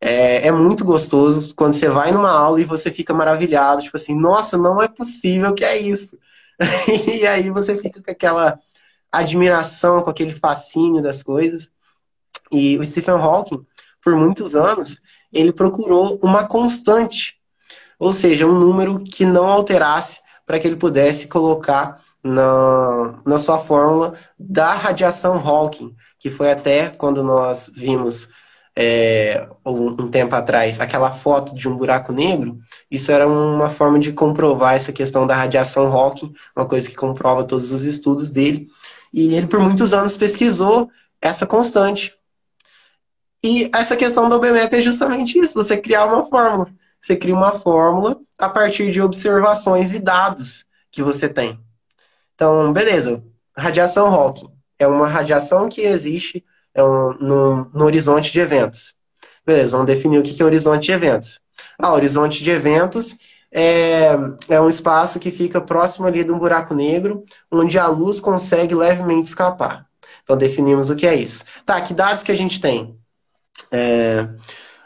é, 0.00 0.48
é 0.48 0.52
muito 0.52 0.84
gostoso 0.84 1.54
quando 1.54 1.74
você 1.74 1.88
vai 1.88 2.12
numa 2.12 2.30
aula 2.30 2.60
e 2.60 2.64
você 2.64 2.90
fica 2.90 3.14
maravilhado, 3.14 3.82
tipo 3.82 3.96
assim, 3.96 4.14
nossa, 4.14 4.56
não 4.56 4.80
é 4.82 4.88
possível 4.88 5.54
que 5.54 5.64
é 5.64 5.78
isso. 5.78 6.18
e 7.14 7.26
aí 7.26 7.50
você 7.50 7.76
fica 7.78 8.02
com 8.02 8.10
aquela 8.10 8.60
admiração, 9.10 10.02
com 10.02 10.10
aquele 10.10 10.32
fascínio 10.32 11.02
das 11.02 11.22
coisas. 11.22 11.70
E 12.52 12.78
o 12.78 12.86
Stephen 12.86 13.14
Hawking, 13.14 13.64
por 14.02 14.14
muitos 14.14 14.54
anos, 14.54 15.00
ele 15.32 15.52
procurou 15.52 16.18
uma 16.22 16.46
constante, 16.46 17.36
ou 17.98 18.12
seja, 18.12 18.46
um 18.46 18.58
número 18.58 19.02
que 19.02 19.24
não 19.24 19.46
alterasse 19.46 20.20
para 20.46 20.58
que 20.58 20.66
ele 20.66 20.76
pudesse 20.76 21.28
colocar 21.28 22.00
na, 22.22 23.20
na 23.24 23.38
sua 23.38 23.58
fórmula 23.58 24.14
da 24.38 24.72
radiação 24.72 25.36
Hawking, 25.36 25.94
que 26.18 26.30
foi 26.30 26.50
até 26.50 26.88
quando 26.88 27.22
nós 27.22 27.70
vimos 27.74 28.28
é, 28.76 29.48
um, 29.66 30.04
um, 30.04 30.08
tempo 30.08 30.34
atrás 30.34 30.80
aquela 30.80 31.10
foto 31.10 31.54
de 31.54 31.68
um 31.68 31.76
buraco 31.76 32.12
negro, 32.12 32.58
isso 32.90 33.10
era 33.10 33.26
uma 33.26 33.68
forma 33.68 33.98
de 33.98 34.12
comprovar 34.12 34.74
essa 34.74 34.92
questão 34.92 35.26
da 35.26 35.34
radiação 35.34 35.92
Hawking, 35.92 36.32
uma 36.56 36.66
coisa 36.66 36.88
que 36.88 36.94
comprova 36.94 37.44
todos 37.44 37.72
os 37.72 37.82
estudos 37.82 38.30
dele. 38.30 38.68
E 39.12 39.34
ele, 39.34 39.46
por 39.46 39.58
muitos 39.58 39.92
anos, 39.92 40.16
pesquisou 40.16 40.88
essa 41.20 41.46
constante. 41.46 42.17
E 43.42 43.70
essa 43.74 43.96
questão 43.96 44.28
do 44.28 44.38
BMAP 44.38 44.72
é 44.74 44.82
justamente 44.82 45.38
isso: 45.38 45.54
você 45.54 45.76
criar 45.76 46.06
uma 46.06 46.24
fórmula. 46.24 46.68
Você 47.00 47.16
cria 47.16 47.34
uma 47.34 47.52
fórmula 47.52 48.18
a 48.36 48.48
partir 48.48 48.90
de 48.90 49.00
observações 49.00 49.92
e 49.94 50.00
dados 50.00 50.66
que 50.90 51.02
você 51.02 51.28
tem. 51.28 51.58
Então, 52.34 52.72
beleza. 52.72 53.22
Radiação 53.56 54.06
Hawking 54.06 54.50
é 54.78 54.86
uma 54.86 55.08
radiação 55.08 55.68
que 55.68 55.80
existe 55.80 56.44
é 56.74 56.82
um, 56.82 57.12
no, 57.14 57.64
no 57.72 57.84
horizonte 57.84 58.32
de 58.32 58.40
eventos. 58.40 58.94
Beleza, 59.44 59.72
vamos 59.72 59.86
definir 59.86 60.18
o 60.18 60.22
que 60.22 60.40
é 60.40 60.44
horizonte 60.44 60.84
de 60.84 60.92
eventos. 60.92 61.40
Ah, 61.78 61.92
horizonte 61.92 62.42
de 62.42 62.50
eventos 62.50 63.16
é, 63.50 64.10
é 64.48 64.60
um 64.60 64.68
espaço 64.68 65.18
que 65.18 65.30
fica 65.30 65.60
próximo 65.60 66.06
ali 66.06 66.22
de 66.22 66.30
um 66.30 66.38
buraco 66.38 66.74
negro, 66.74 67.24
onde 67.50 67.78
a 67.78 67.86
luz 67.86 68.20
consegue 68.20 68.74
levemente 68.74 69.28
escapar. 69.28 69.86
Então 70.22 70.36
definimos 70.36 70.90
o 70.90 70.96
que 70.96 71.06
é 71.06 71.14
isso. 71.14 71.44
Tá, 71.64 71.80
que 71.80 71.94
dados 71.94 72.22
que 72.22 72.32
a 72.32 72.36
gente 72.36 72.60
tem? 72.60 72.97
É, 73.72 74.28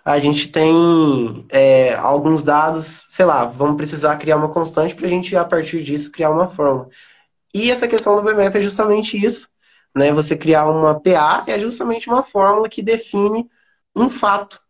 a 0.04 0.18
gente 0.18 0.48
tem 0.48 1.46
é, 1.50 1.94
alguns 1.94 2.42
dados, 2.42 3.06
sei 3.08 3.24
lá, 3.24 3.44
vamos 3.44 3.76
precisar 3.76 4.16
criar 4.16 4.36
uma 4.36 4.48
constante 4.48 4.94
para 4.94 5.06
a 5.06 5.08
gente, 5.10 5.36
a 5.36 5.44
partir 5.44 5.82
disso, 5.82 6.10
criar 6.10 6.30
uma 6.30 6.48
fórmula. 6.48 6.88
E 7.54 7.70
essa 7.70 7.86
questão 7.86 8.16
do 8.16 8.22
BMF 8.22 8.58
é 8.58 8.62
justamente 8.62 9.22
isso. 9.22 9.48
Né? 9.94 10.12
Você 10.12 10.36
criar 10.36 10.66
uma 10.66 10.98
PA 10.98 11.44
é 11.46 11.58
justamente 11.58 12.08
uma 12.08 12.22
fórmula 12.22 12.68
que 12.68 12.82
define 12.82 13.48
um 13.94 14.08
fato. 14.08 14.60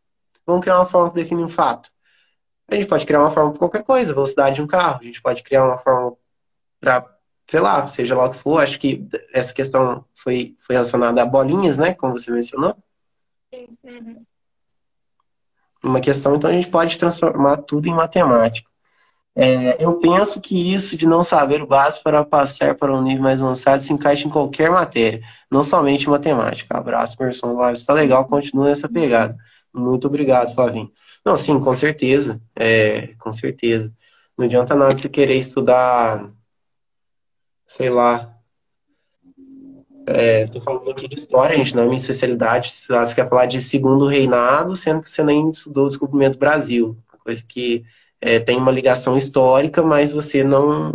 Vamos 0.46 0.62
criar 0.62 0.76
uma 0.76 0.86
fórmula 0.86 1.14
que 1.14 1.22
define 1.22 1.44
um 1.44 1.48
fato. 1.48 1.90
A 2.70 2.74
gente 2.74 2.86
pode 2.86 3.06
criar 3.06 3.20
uma 3.20 3.30
fórmula 3.30 3.52
para 3.52 3.58
qualquer 3.60 3.84
coisa, 3.84 4.14
velocidade 4.14 4.56
de 4.56 4.62
um 4.62 4.66
carro. 4.66 5.00
A 5.00 5.04
gente 5.04 5.22
pode 5.22 5.42
criar 5.42 5.64
uma 5.64 5.78
fórmula 5.78 6.16
para, 6.80 7.06
sei 7.46 7.60
lá, 7.60 7.86
seja 7.86 8.16
lá 8.16 8.26
o 8.26 8.30
que 8.30 8.38
for. 8.38 8.62
Acho 8.62 8.78
que 8.78 9.08
essa 9.32 9.54
questão 9.54 10.04
foi, 10.14 10.54
foi 10.58 10.74
relacionada 10.74 11.22
a 11.22 11.26
bolinhas, 11.26 11.78
né? 11.78 11.94
Como 11.94 12.18
você 12.18 12.30
mencionou. 12.30 12.76
Uhum. 13.52 14.24
Uma 15.82 16.00
questão, 16.00 16.36
então 16.36 16.48
a 16.48 16.52
gente 16.52 16.68
pode 16.68 16.98
transformar 16.98 17.58
tudo 17.58 17.88
em 17.88 17.94
matemática. 17.94 18.70
É, 19.34 19.82
eu 19.82 19.98
penso 19.98 20.40
que 20.40 20.74
isso 20.74 20.96
de 20.96 21.06
não 21.06 21.24
saber 21.24 21.62
o 21.62 21.66
básico 21.66 22.04
para 22.04 22.22
passar 22.24 22.74
para 22.74 22.94
um 22.94 23.02
nível 23.02 23.22
mais 23.22 23.40
avançado 23.40 23.82
se 23.82 23.92
encaixa 23.92 24.26
em 24.26 24.30
qualquer 24.30 24.70
matéria, 24.70 25.22
não 25.50 25.64
somente 25.64 26.08
matemática. 26.08 26.76
Abraço, 26.76 27.16
Merson 27.18 27.54
Live. 27.54 27.78
Está 27.78 27.94
legal, 27.94 28.26
continua 28.28 28.66
nessa 28.66 28.88
pegada. 28.88 29.36
Muito 29.72 30.06
obrigado, 30.06 30.54
Flavinho. 30.54 30.92
Não, 31.24 31.36
sim, 31.36 31.58
com 31.60 31.72
certeza. 31.74 32.40
É, 32.54 33.14
com 33.18 33.32
certeza. 33.32 33.92
Não 34.36 34.44
adianta 34.44 34.74
nada 34.74 34.96
você 34.96 35.08
querer 35.08 35.36
estudar, 35.36 36.30
sei 37.64 37.88
lá. 37.90 38.36
É, 40.06 40.46
tô 40.48 40.60
falando 40.60 40.90
aqui 40.90 41.06
de 41.06 41.16
história, 41.16 41.56
gente, 41.56 41.76
não 41.76 41.84
é 41.84 41.86
minha 41.86 41.96
especialidade. 41.96 42.70
Você 42.70 43.14
quer 43.14 43.28
falar 43.28 43.46
de 43.46 43.60
segundo 43.60 44.06
reinado, 44.06 44.74
sendo 44.74 45.02
que 45.02 45.08
você 45.08 45.22
nem 45.22 45.48
estudou 45.50 45.84
o 45.84 45.88
descobrimento 45.88 46.32
do 46.32 46.40
Brasil. 46.40 46.96
Uma 47.12 47.18
coisa 47.20 47.44
que 47.46 47.84
é, 48.20 48.40
tem 48.40 48.56
uma 48.56 48.72
ligação 48.72 49.16
histórica, 49.16 49.82
mas 49.82 50.12
você 50.12 50.42
não, 50.42 50.92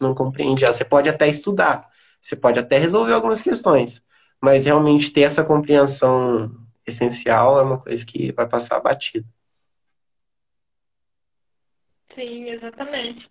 não 0.00 0.14
compreende. 0.14 0.64
Você 0.64 0.84
pode 0.84 1.08
até 1.08 1.28
estudar, 1.28 1.88
você 2.20 2.34
pode 2.34 2.58
até 2.58 2.78
resolver 2.78 3.12
algumas 3.12 3.42
questões, 3.42 4.02
mas 4.40 4.64
realmente 4.64 5.10
ter 5.10 5.22
essa 5.22 5.44
compreensão 5.44 6.50
essencial 6.86 7.58
é 7.58 7.62
uma 7.62 7.80
coisa 7.80 8.04
que 8.04 8.32
vai 8.32 8.48
passar 8.48 8.80
batido. 8.80 9.26
Sim, 12.14 12.50
exatamente. 12.50 13.30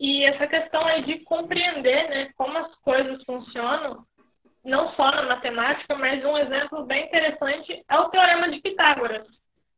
E 0.00 0.24
essa 0.24 0.46
questão 0.46 0.84
aí 0.84 1.04
de 1.04 1.18
compreender 1.20 2.08
né, 2.08 2.30
como 2.36 2.56
as 2.56 2.74
coisas 2.76 3.22
funcionam, 3.24 4.06
não 4.64 4.92
só 4.92 5.10
na 5.10 5.22
matemática, 5.22 5.94
mas 5.94 6.24
um 6.24 6.36
exemplo 6.36 6.84
bem 6.84 7.06
interessante 7.06 7.84
é 7.88 7.98
o 7.98 8.08
Teorema 8.08 8.50
de 8.50 8.60
Pitágoras. 8.60 9.26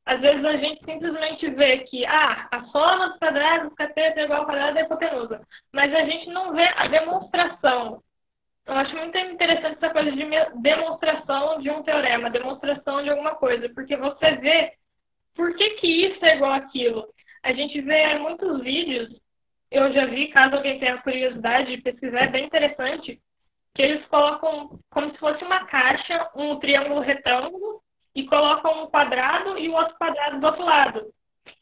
Às 0.04 0.20
vezes 0.20 0.44
a 0.44 0.56
gente 0.56 0.84
simplesmente 0.84 1.48
vê 1.50 1.78
que 1.78 2.04
ah, 2.06 2.48
a 2.50 2.64
soma 2.64 3.10
dos 3.10 3.18
quadrados 3.18 3.68
do 3.70 3.76
cateto 3.76 4.18
é 4.18 4.24
igual 4.24 4.40
ao 4.40 4.46
quadrado 4.46 4.74
da 4.74 4.82
hipotenusa, 4.82 5.40
mas 5.72 5.94
a 5.94 6.04
gente 6.04 6.28
não 6.30 6.52
vê 6.54 6.68
a 6.76 6.88
demonstração. 6.88 8.02
Eu 8.66 8.74
acho 8.74 8.96
muito 8.96 9.16
interessante 9.18 9.76
essa 9.76 9.90
coisa 9.90 10.10
de 10.12 10.24
demonstração 10.62 11.60
de 11.60 11.70
um 11.70 11.82
teorema, 11.82 12.30
demonstração 12.30 13.02
de 13.02 13.10
alguma 13.10 13.34
coisa, 13.36 13.68
porque 13.74 13.96
você 13.96 14.32
vê 14.36 14.72
por 15.34 15.54
que, 15.56 15.70
que 15.70 16.06
isso 16.06 16.24
é 16.24 16.36
igual 16.36 16.52
àquilo. 16.52 17.06
A 17.42 17.52
gente 17.52 17.80
vê 17.80 18.18
muitos 18.18 18.60
vídeos, 18.62 19.08
eu 19.70 19.92
já 19.92 20.06
vi, 20.06 20.28
caso 20.28 20.56
alguém 20.56 20.78
tenha 20.78 20.98
curiosidade 20.98 21.76
de 21.76 21.82
pesquisar, 21.82 22.24
é 22.24 22.28
bem 22.28 22.46
interessante, 22.46 23.20
que 23.74 23.83
eles 23.83 24.04
colocam 24.06 24.78
como 24.90 25.11
se 25.11 25.18
fosse 25.18 25.44
uma 25.44 25.64
caixa, 25.66 26.30
um 26.35 26.59
triângulo 26.59 27.00
retângulo, 27.00 27.80
e 28.14 28.26
colocam 28.26 28.85
um 28.85 28.87
quadrado 28.87 29.56
e 29.59 29.68
o 29.68 29.74
outro 29.74 29.96
quadrado 29.96 30.40
do 30.40 30.46
outro 30.46 30.64
lado. 30.64 31.06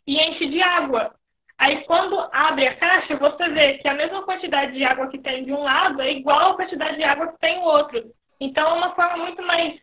E 0.06 0.16
enche 0.16 0.46
de 0.46 0.62
água. 0.62 1.14
Aí 1.58 1.84
quando 1.84 2.18
abre 2.32 2.68
a 2.68 2.76
caixa, 2.76 3.16
você 3.16 3.48
vê 3.48 3.78
que 3.78 3.88
a 3.88 3.94
mesma 3.94 4.22
quantidade 4.22 4.72
de 4.72 4.84
água 4.84 5.08
que 5.08 5.18
tem 5.18 5.44
de 5.44 5.52
um 5.52 5.62
lado 5.62 6.00
é 6.00 6.12
igual 6.12 6.52
à 6.52 6.56
quantidade 6.56 6.96
de 6.96 7.04
água 7.04 7.32
que 7.32 7.38
tem 7.38 7.56
no 7.56 7.64
outro. 7.64 8.02
Então 8.40 8.68
é 8.68 8.72
uma 8.74 8.94
forma 8.94 9.24
muito 9.24 9.42
mais 9.42 9.78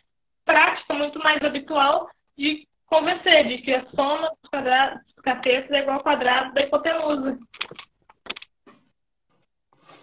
prática, 0.45 0.93
muito 0.93 1.19
mais 1.19 1.43
habitual 1.43 2.09
de 2.37 2.67
convencer 2.87 3.47
de 3.47 3.57
que 3.59 3.73
a 3.73 3.85
soma 3.87 4.29
dos 4.41 4.49
quadrados 4.49 5.03
dos 5.05 5.23
catetos 5.23 5.71
é 5.71 5.79
igual 5.81 5.97
ao 5.97 6.03
quadrado 6.03 6.53
da 6.53 6.61
hipotenusa. 6.61 7.37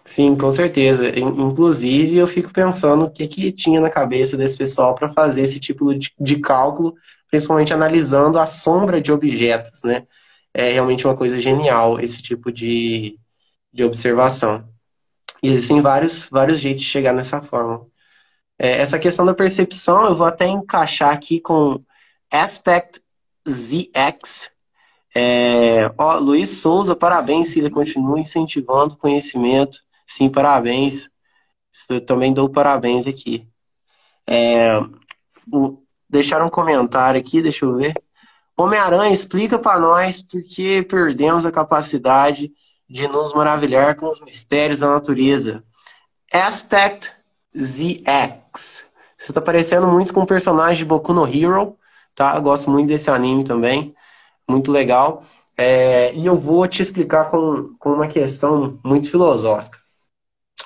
Sim, 0.04 0.36
com 0.36 0.50
certeza. 0.50 1.16
Inclusive, 1.18 2.16
eu 2.16 2.26
fico 2.26 2.52
pensando 2.52 3.04
o 3.04 3.10
que, 3.10 3.26
que 3.28 3.52
tinha 3.52 3.80
na 3.80 3.88
cabeça 3.90 4.36
desse 4.36 4.58
pessoal 4.58 4.94
para 4.94 5.08
fazer 5.08 5.42
esse 5.42 5.60
tipo 5.60 5.94
de, 5.94 6.40
cálculo, 6.40 6.94
principalmente 7.30 7.72
analisando 7.72 8.38
a 8.38 8.46
sombra 8.46 9.00
de 9.00 9.12
objetos, 9.12 9.82
né? 9.84 10.06
É 10.52 10.72
realmente 10.72 11.06
uma 11.06 11.16
coisa 11.16 11.40
genial 11.40 12.00
esse 12.00 12.20
tipo 12.22 12.50
de, 12.52 13.18
de 13.72 13.84
observação. 13.84 14.68
E 15.42 15.48
existem 15.48 15.80
vários, 15.82 16.28
vários 16.30 16.60
jeitos 16.60 16.82
de 16.82 16.88
chegar 16.88 17.12
nessa 17.14 17.42
forma. 17.42 17.86
É, 18.58 18.80
essa 18.80 18.98
questão 18.98 19.26
da 19.26 19.34
percepção 19.34 20.06
eu 20.06 20.16
vou 20.16 20.26
até 20.26 20.46
encaixar 20.46 21.12
aqui 21.12 21.40
com 21.40 21.82
Aspect 22.32 23.00
ZX, 23.48 24.50
É, 25.14 25.90
ó, 25.98 26.18
Luiz 26.18 26.58
Souza, 26.58 26.96
parabéns, 26.96 27.48
Cília, 27.48 27.70
continua 27.70 28.20
incentivando 28.20 28.96
conhecimento. 28.96 29.80
Sim, 30.12 30.28
parabéns. 30.28 31.08
Eu 31.88 32.04
também 32.04 32.34
dou 32.34 32.48
parabéns 32.48 33.06
aqui. 33.06 33.48
É, 34.26 34.78
deixaram 36.08 36.46
um 36.46 36.50
comentário 36.50 37.18
aqui, 37.18 37.40
deixa 37.40 37.64
eu 37.64 37.76
ver. 37.76 37.94
Homem-Aranha, 38.54 39.10
explica 39.10 39.58
para 39.58 39.80
nós 39.80 40.22
por 40.22 40.42
que 40.42 40.82
perdemos 40.82 41.46
a 41.46 41.50
capacidade 41.50 42.52
de 42.88 43.08
nos 43.08 43.32
maravilhar 43.32 43.96
com 43.96 44.06
os 44.06 44.20
mistérios 44.20 44.80
da 44.80 44.88
natureza. 44.88 45.64
Aspect 46.30 47.10
ZX. 47.56 48.84
Você 49.16 49.30
está 49.30 49.40
parecendo 49.40 49.88
muito 49.88 50.12
com 50.12 50.20
o 50.20 50.26
personagem 50.26 50.78
de 50.78 50.84
Boku 50.84 51.14
no 51.14 51.26
Hero, 51.26 51.78
tá? 52.14 52.36
Eu 52.36 52.42
gosto 52.42 52.70
muito 52.70 52.88
desse 52.88 53.10
anime 53.10 53.44
também, 53.44 53.94
muito 54.46 54.70
legal. 54.70 55.22
É, 55.56 56.12
e 56.14 56.26
eu 56.26 56.38
vou 56.38 56.68
te 56.68 56.82
explicar 56.82 57.30
com, 57.30 57.74
com 57.78 57.94
uma 57.94 58.08
questão 58.08 58.78
muito 58.84 59.10
filosófica. 59.10 59.81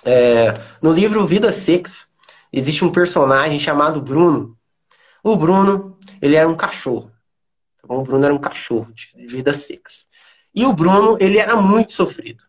É, 0.07 0.61
no 0.81 0.93
livro 0.93 1.27
Vida 1.27 1.51
Six, 1.51 2.13
existe 2.53 2.85
um 2.85 2.93
personagem 2.93 3.59
chamado 3.59 4.01
Bruno. 4.01 4.57
O 5.23 5.37
Bruno, 5.37 5.99
ele 6.23 6.37
era 6.37 6.49
um 6.49 6.55
cachorro. 6.55 7.11
Tá 7.83 7.93
o 7.93 8.03
Bruno 8.03 8.25
era 8.25 8.35
um 8.35 8.39
cachorro 8.39 8.93
de 8.95 9.27
Vida 9.27 9.53
Six. 9.53 10.07
E 10.55 10.65
o 10.65 10.73
Bruno, 10.73 11.19
ele 11.21 11.39
era 11.39 11.57
muito 11.57 11.93
sofrido. 11.93 12.45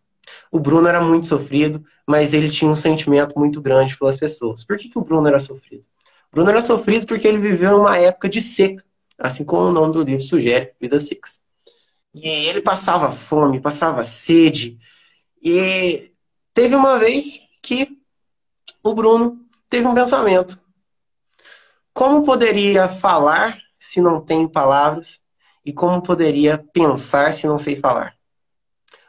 O 0.51 0.59
Bruno 0.59 0.87
era 0.87 1.01
muito 1.01 1.25
sofrido, 1.25 1.83
mas 2.05 2.33
ele 2.33 2.49
tinha 2.49 2.69
um 2.69 2.75
sentimento 2.75 3.37
muito 3.37 3.59
grande 3.59 3.97
pelas 3.97 4.17
pessoas. 4.17 4.63
Por 4.63 4.77
que, 4.77 4.89
que 4.89 4.97
o 4.97 5.03
Bruno 5.03 5.27
era 5.27 5.39
sofrido? 5.39 5.83
Bruno 6.31 6.49
era 6.49 6.61
sofrido 6.61 7.07
porque 7.07 7.27
ele 7.27 7.39
viveu 7.39 7.79
uma 7.79 7.97
época 7.97 8.29
de 8.29 8.39
seca, 8.39 8.83
assim 9.17 9.43
como 9.43 9.63
o 9.63 9.71
nome 9.71 9.93
do 9.93 10.03
livro 10.03 10.23
sugere, 10.23 10.73
Vida 10.79 10.99
Secas. 10.99 11.41
E 12.13 12.27
ele 12.27 12.61
passava 12.61 13.11
fome, 13.11 13.59
passava 13.59 14.03
sede. 14.03 14.77
E 15.41 16.11
teve 16.53 16.75
uma 16.75 16.99
vez 16.99 17.46
que 17.67 17.99
o 18.81 18.95
Bruno 18.95 19.41
teve 19.69 19.85
um 19.85 19.93
pensamento. 19.93 20.57
Como 21.93 22.23
poderia 22.23 22.87
falar 22.87 23.57
se 23.77 23.99
não 23.99 24.21
tem 24.21 24.47
palavras? 24.47 25.19
E 25.65 25.73
como 25.73 26.01
poderia 26.01 26.57
pensar 26.71 27.33
se 27.33 27.45
não 27.45 27.59
sei 27.59 27.75
falar? 27.75 28.15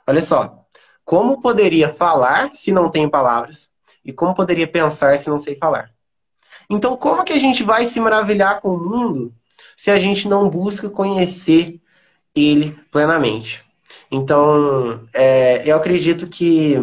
Olha 0.05 0.21
só. 0.21 0.67
Como 1.05 1.41
poderia 1.41 1.89
falar 1.89 2.51
se 2.53 2.73
não 2.73 2.91
tem 2.91 3.09
palavras? 3.09 3.71
E 4.05 4.13
como 4.13 4.35
poderia 4.35 4.67
pensar 4.67 5.17
se 5.17 5.31
não 5.31 5.39
sei 5.39 5.55
falar? 5.55 5.93
Então, 6.69 6.97
como 6.97 7.25
que 7.25 7.33
a 7.33 7.39
gente 7.39 7.63
vai 7.63 7.87
se 7.87 8.01
maravilhar 8.01 8.61
com 8.61 8.71
o 8.71 8.79
mundo 8.79 9.33
se 9.77 9.93
a 9.93 10.01
gente 10.01 10.27
não 10.27 10.51
busca 10.51 10.91
conhecer 10.91 11.81
ele 12.35 12.73
plenamente? 12.91 13.65
Então, 14.11 15.07
é, 15.15 15.71
eu 15.71 15.77
acredito 15.77 16.27
que, 16.27 16.75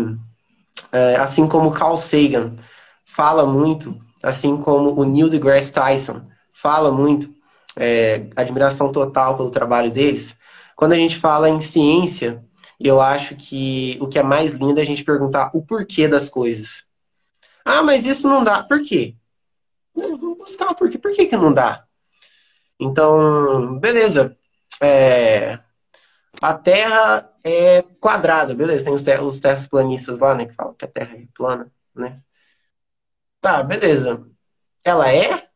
é, 0.92 1.16
assim 1.18 1.48
como 1.48 1.72
Carl 1.72 1.98
Sagan 1.98 2.56
fala 3.04 3.46
muito, 3.46 4.00
assim 4.24 4.58
como 4.58 5.00
o 5.00 5.04
Neil 5.04 5.30
deGrasse 5.30 5.72
Tyson 5.72 6.22
fala 6.52 6.92
muito, 6.92 7.34
é, 7.76 8.28
admiração 8.36 8.92
total 8.92 9.36
pelo 9.36 9.52
trabalho 9.52 9.92
deles, 9.92 10.36
quando 10.76 10.94
a 10.94 10.98
gente 10.98 11.18
fala 11.18 11.50
em 11.50 11.62
ciência, 11.62 12.44
eu 12.80 13.00
acho 13.02 13.36
que 13.36 13.98
o 14.02 14.08
que 14.08 14.20
é 14.20 14.24
mais 14.24 14.54
lindo 14.54 14.80
é 14.80 14.84
a 14.84 14.86
gente 14.86 15.04
perguntar 15.04 15.52
o 15.54 15.64
porquê 15.64 16.08
das 16.08 16.28
coisas. 16.28 16.86
Ah, 17.64 17.82
mas 17.82 18.06
isso 18.06 18.28
não 18.28 18.44
dá. 18.44 18.64
Por 18.64 18.82
quê? 18.84 19.16
vamos 19.96 20.38
buscar 20.38 20.74
por 20.76 20.90
quê. 20.90 20.98
Por 20.98 21.14
que, 21.14 21.26
que 21.26 21.38
não 21.38 21.54
dá? 21.54 21.86
Então, 22.80 23.80
beleza. 23.80 24.38
É, 24.82 25.58
a 26.42 26.54
Terra 26.54 27.30
é 27.46 27.84
quadrada, 28.00 28.56
beleza. 28.56 28.84
Tem 28.84 28.94
os, 28.94 29.04
ter 29.04 29.22
os 29.22 29.40
terraplanistas 29.40 30.20
lá, 30.20 30.34
né? 30.34 30.48
Que 30.48 30.56
falam 30.56 30.74
que 30.74 30.84
a 30.84 30.88
Terra 30.88 31.16
é 31.16 31.28
plana, 31.34 31.72
né? 31.96 32.20
Tá, 33.40 33.62
beleza. 33.62 34.26
Ela 34.84 35.14
é? 35.14 35.48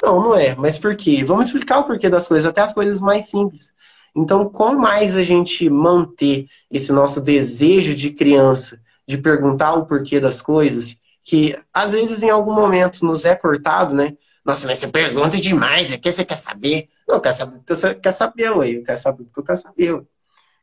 Não, 0.00 0.22
não 0.22 0.36
é. 0.36 0.54
Mas 0.54 0.78
por 0.78 0.94
quê? 0.94 1.24
Vamos 1.24 1.46
explicar 1.46 1.80
o 1.80 1.84
porquê 1.84 2.08
das 2.08 2.28
coisas, 2.28 2.46
até 2.46 2.60
as 2.60 2.72
coisas 2.72 3.00
mais 3.00 3.28
simples. 3.28 3.72
Então, 4.14 4.48
quanto 4.48 4.78
mais 4.78 5.16
a 5.16 5.22
gente 5.22 5.68
manter 5.68 6.46
esse 6.70 6.92
nosso 6.92 7.20
desejo 7.20 7.94
de 7.96 8.10
criança 8.10 8.80
de 9.06 9.18
perguntar 9.18 9.74
o 9.74 9.86
porquê 9.86 10.20
das 10.20 10.40
coisas, 10.40 10.96
que 11.24 11.58
às 11.74 11.92
vezes 11.92 12.22
em 12.22 12.30
algum 12.30 12.52
momento 12.52 13.04
nos 13.04 13.24
é 13.24 13.34
cortado, 13.34 13.94
né? 13.94 14.16
Nossa, 14.44 14.66
mas 14.66 14.78
você 14.78 14.88
pergunta 14.88 15.36
demais, 15.38 15.90
é 15.90 15.98
que 15.98 16.10
você 16.10 16.24
quer 16.24 16.36
saber? 16.36 16.88
Não, 17.06 17.20
quer 17.20 17.32
saber 17.32 17.56
porque 17.56 17.74
você 17.74 17.94
quer 17.94 18.12
saber, 18.12 18.50
ué. 18.50 18.70
Eu 18.70 18.84
quero 18.84 18.98
saber 18.98 19.24
porque 19.24 19.40
eu 19.40 19.44
quero 19.44 19.58
saber. 19.58 19.94
Ué. 19.94 20.17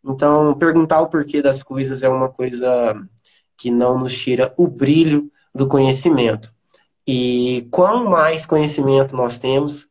Então, 0.05 0.53
perguntar 0.53 1.01
o 1.01 1.09
porquê 1.09 1.41
das 1.41 1.63
coisas 1.63 2.03
é 2.03 2.09
uma 2.09 2.29
coisa 2.29 2.93
que 3.57 3.71
não 3.71 3.97
nos 3.97 4.15
tira 4.15 4.53
o 4.57 4.67
brilho 4.67 5.31
do 5.53 5.67
conhecimento. 5.67 6.53
E 7.07 7.67
quanto 7.71 8.09
mais 8.09 8.45
conhecimento 8.45 9.15
nós 9.15 9.39
temos, 9.39 9.87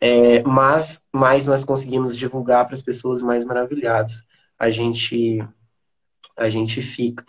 é, 0.00 0.42
mais, 0.42 1.04
mais 1.12 1.46
nós 1.46 1.64
conseguimos 1.64 2.16
divulgar 2.16 2.66
para 2.66 2.74
as 2.74 2.82
pessoas 2.82 3.22
mais 3.22 3.44
maravilhadas. 3.44 4.22
A 4.58 4.70
gente, 4.70 5.44
a 6.36 6.48
gente 6.48 6.80
fica. 6.80 7.24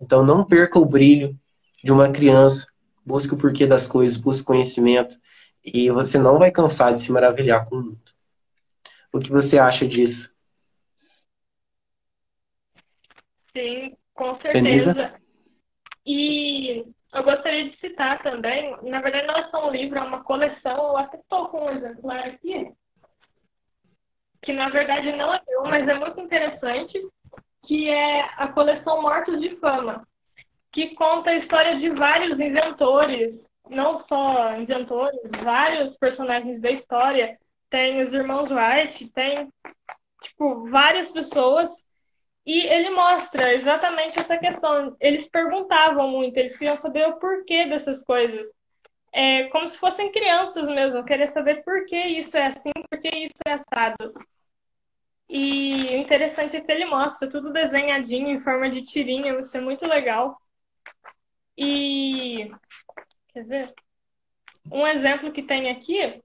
Então, 0.00 0.24
não 0.24 0.44
perca 0.44 0.78
o 0.78 0.86
brilho 0.86 1.38
de 1.84 1.92
uma 1.92 2.10
criança, 2.10 2.66
busque 3.04 3.34
o 3.34 3.36
porquê 3.36 3.66
das 3.66 3.86
coisas, 3.86 4.16
busque 4.16 4.46
conhecimento 4.46 5.16
e 5.64 5.90
você 5.90 6.18
não 6.18 6.38
vai 6.38 6.50
cansar 6.50 6.94
de 6.94 7.02
se 7.02 7.12
maravilhar 7.12 7.64
com 7.66 7.76
o 7.76 7.82
mundo. 7.82 8.00
O 9.12 9.18
que 9.18 9.30
você 9.30 9.58
acha 9.58 9.86
disso? 9.86 10.34
Sim, 13.56 13.96
com 14.14 14.40
certeza. 14.40 15.14
E 16.06 16.84
eu 17.12 17.22
gostaria 17.22 17.70
de 17.70 17.76
citar 17.78 18.22
também, 18.22 18.76
na 18.82 19.00
verdade 19.00 19.26
não 19.26 19.36
é 19.36 19.50
só 19.50 19.68
um 19.68 19.70
livro, 19.70 19.98
é 19.98 20.02
uma 20.02 20.24
coleção, 20.24 20.88
eu 20.88 20.96
até 20.96 21.18
estou 21.18 21.48
com 21.48 21.66
um 21.66 21.70
exemplar 21.70 22.26
aqui, 22.26 22.72
que 24.42 24.52
na 24.52 24.68
verdade 24.70 25.12
não 25.12 25.32
é 25.32 25.40
meu, 25.46 25.62
mas 25.64 25.86
é 25.86 25.94
muito 25.94 26.20
interessante, 26.20 26.98
que 27.64 27.88
é 27.88 28.22
a 28.36 28.48
coleção 28.48 29.02
Mortos 29.02 29.40
de 29.40 29.54
Fama 29.56 30.04
que 30.72 30.94
conta 30.94 31.30
a 31.30 31.36
história 31.36 31.78
de 31.78 31.90
vários 31.90 32.40
inventores, 32.40 33.38
não 33.68 34.04
só 34.08 34.56
inventores, 34.56 35.20
vários 35.44 35.96
personagens 35.98 36.60
da 36.60 36.70
história. 36.70 37.38
Tem 37.70 38.02
os 38.02 38.12
irmãos 38.12 38.50
Wright, 38.50 39.08
tem 39.12 39.48
tipo 40.22 40.68
várias 40.70 41.12
pessoas 41.12 41.70
e 42.44 42.66
ele 42.66 42.90
mostra 42.90 43.54
exatamente 43.54 44.18
essa 44.18 44.36
questão. 44.36 44.96
Eles 45.00 45.28
perguntavam 45.28 46.08
muito, 46.08 46.36
eles 46.36 46.56
queriam 46.56 46.76
saber 46.78 47.08
o 47.08 47.18
porquê 47.18 47.66
dessas 47.66 48.02
coisas. 48.02 48.46
É 49.12 49.44
como 49.48 49.68
se 49.68 49.78
fossem 49.78 50.10
crianças 50.10 50.66
mesmo, 50.66 51.04
querer 51.04 51.28
saber 51.28 51.62
por 51.64 51.84
que 51.86 51.96
isso 51.96 52.36
é 52.36 52.46
assim, 52.46 52.72
por 52.90 53.00
que 53.00 53.08
isso 53.08 53.36
é 53.46 53.52
assado. 53.52 54.14
E 55.28 55.94
interessante 55.96 56.56
é 56.56 56.60
que 56.60 56.70
ele 56.70 56.84
mostra 56.84 57.28
tudo 57.30 57.52
desenhadinho 57.52 58.28
em 58.28 58.40
forma 58.40 58.68
de 58.70 58.82
tirinha, 58.82 59.38
isso 59.38 59.56
é 59.56 59.60
muito 59.60 59.86
legal. 59.86 60.38
E 61.56 62.50
quer 63.28 63.44
ver? 63.44 63.74
Um 64.70 64.86
exemplo 64.86 65.32
que 65.32 65.42
tem 65.42 65.70
aqui 65.70 66.22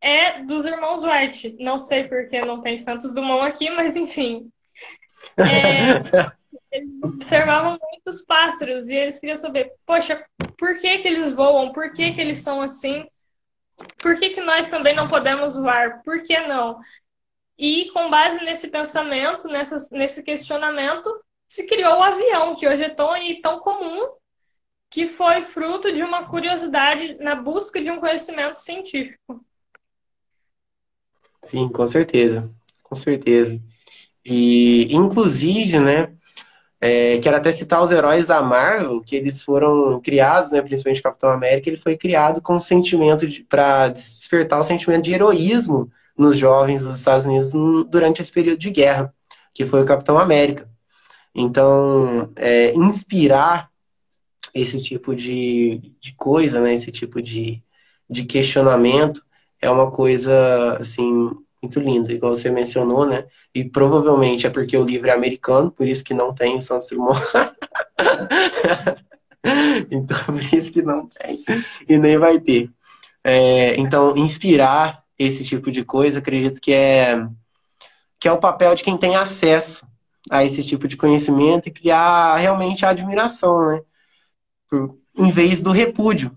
é 0.00 0.42
dos 0.42 0.66
irmãos 0.66 1.02
White. 1.02 1.56
Não 1.58 1.80
sei 1.80 2.04
porque 2.04 2.40
não 2.44 2.60
tem 2.60 2.78
Santos 2.78 3.12
Dumont 3.12 3.46
aqui, 3.46 3.70
mas 3.70 3.96
enfim. 3.96 4.52
É, 5.36 6.32
eles 6.70 7.02
observavam 7.02 7.78
muitos 7.80 8.22
pássaros 8.22 8.88
e 8.88 8.94
eles 8.94 9.18
queriam 9.18 9.38
saber, 9.38 9.72
poxa, 9.86 10.24
por 10.58 10.78
que, 10.78 10.98
que 10.98 11.08
eles 11.08 11.32
voam? 11.32 11.72
Por 11.72 11.92
que, 11.92 12.12
que 12.12 12.20
eles 12.20 12.40
são 12.40 12.60
assim? 12.60 13.06
Por 13.98 14.18
que, 14.18 14.30
que 14.30 14.40
nós 14.40 14.66
também 14.66 14.94
não 14.94 15.08
podemos 15.08 15.56
voar? 15.56 16.02
Por 16.02 16.22
que 16.24 16.38
não? 16.40 16.80
E 17.56 17.90
com 17.92 18.10
base 18.10 18.44
nesse 18.44 18.68
pensamento, 18.68 19.46
nessa, 19.48 19.78
nesse 19.92 20.22
questionamento, 20.22 21.08
se 21.48 21.64
criou 21.66 21.98
o 21.98 22.02
avião, 22.02 22.56
que 22.56 22.66
hoje 22.66 22.82
é 22.82 22.90
tão, 22.90 23.12
tão 23.40 23.60
comum 23.60 24.08
que 24.90 25.06
foi 25.06 25.44
fruto 25.46 25.92
de 25.92 26.02
uma 26.02 26.28
curiosidade 26.28 27.14
na 27.20 27.34
busca 27.34 27.80
de 27.80 27.90
um 27.90 28.00
conhecimento 28.00 28.56
científico. 28.56 29.44
Sim, 31.42 31.68
com 31.68 31.86
certeza, 31.86 32.52
com 32.82 32.94
certeza. 32.94 33.60
E, 34.24 34.94
inclusive, 34.94 35.78
né, 35.80 36.12
é, 36.80 37.18
quero 37.18 37.36
até 37.36 37.52
citar 37.52 37.82
os 37.82 37.90
heróis 37.90 38.26
da 38.26 38.42
Marvel, 38.42 39.00
que 39.00 39.16
eles 39.16 39.42
foram 39.42 40.00
criados, 40.00 40.50
né, 40.50 40.60
principalmente 40.62 41.02
Capitão 41.02 41.30
América, 41.30 41.68
ele 41.68 41.76
foi 41.76 41.96
criado 41.96 42.42
com 42.42 42.58
sentimento 42.60 43.26
para 43.48 43.88
despertar 43.88 44.60
o 44.60 44.64
sentimento 44.64 45.04
de 45.04 45.14
heroísmo 45.14 45.90
nos 46.16 46.36
jovens 46.36 46.82
dos 46.82 46.98
Estados 46.98 47.24
Unidos 47.24 47.52
durante 47.88 48.20
esse 48.20 48.30
período 48.30 48.58
de 48.58 48.70
guerra, 48.70 49.14
que 49.52 49.64
foi 49.64 49.82
o 49.82 49.86
Capitão 49.86 50.18
América. 50.18 50.68
Então, 51.34 52.30
é, 52.36 52.72
inspirar 52.74 53.68
esse 54.54 54.80
tipo 54.80 55.14
de, 55.16 55.92
de 56.00 56.14
coisa, 56.14 56.60
né? 56.60 56.72
Esse 56.74 56.92
tipo 56.92 57.20
de, 57.20 57.62
de 58.08 58.24
questionamento 58.24 59.20
é 59.60 59.68
uma 59.68 59.90
coisa, 59.90 60.76
assim, 60.78 61.30
muito 61.64 61.80
linda, 61.80 62.12
igual 62.12 62.34
você 62.34 62.50
mencionou, 62.50 63.06
né? 63.06 63.24
E 63.54 63.64
provavelmente 63.64 64.46
é 64.46 64.50
porque 64.50 64.76
o 64.76 64.84
livro 64.84 65.08
é 65.08 65.12
americano, 65.12 65.70
por 65.70 65.86
isso 65.86 66.04
que 66.04 66.14
não 66.14 66.34
tem 66.34 66.56
o 66.56 66.62
Santos 66.62 66.88
Dumont. 66.88 67.18
então, 69.90 70.18
por 70.26 70.54
isso 70.54 70.72
que 70.72 70.82
não 70.82 71.08
tem 71.08 71.42
e 71.88 71.98
nem 71.98 72.18
vai 72.18 72.38
ter. 72.38 72.70
É, 73.24 73.76
então, 73.76 74.16
inspirar 74.16 75.02
esse 75.18 75.44
tipo 75.44 75.72
de 75.72 75.84
coisa, 75.84 76.18
acredito 76.18 76.60
que 76.60 76.72
é 76.72 77.26
que 78.18 78.28
é 78.28 78.32
o 78.32 78.38
papel 78.38 78.74
de 78.74 78.82
quem 78.82 78.96
tem 78.96 79.16
acesso 79.16 79.86
a 80.30 80.42
esse 80.42 80.64
tipo 80.64 80.88
de 80.88 80.96
conhecimento 80.96 81.68
e 81.68 81.72
criar 81.72 82.36
realmente 82.36 82.86
a 82.86 82.90
admiração, 82.90 83.66
né? 83.66 83.82
Por, 84.68 84.96
em 85.16 85.30
vez 85.30 85.60
do 85.60 85.70
repúdio. 85.70 86.36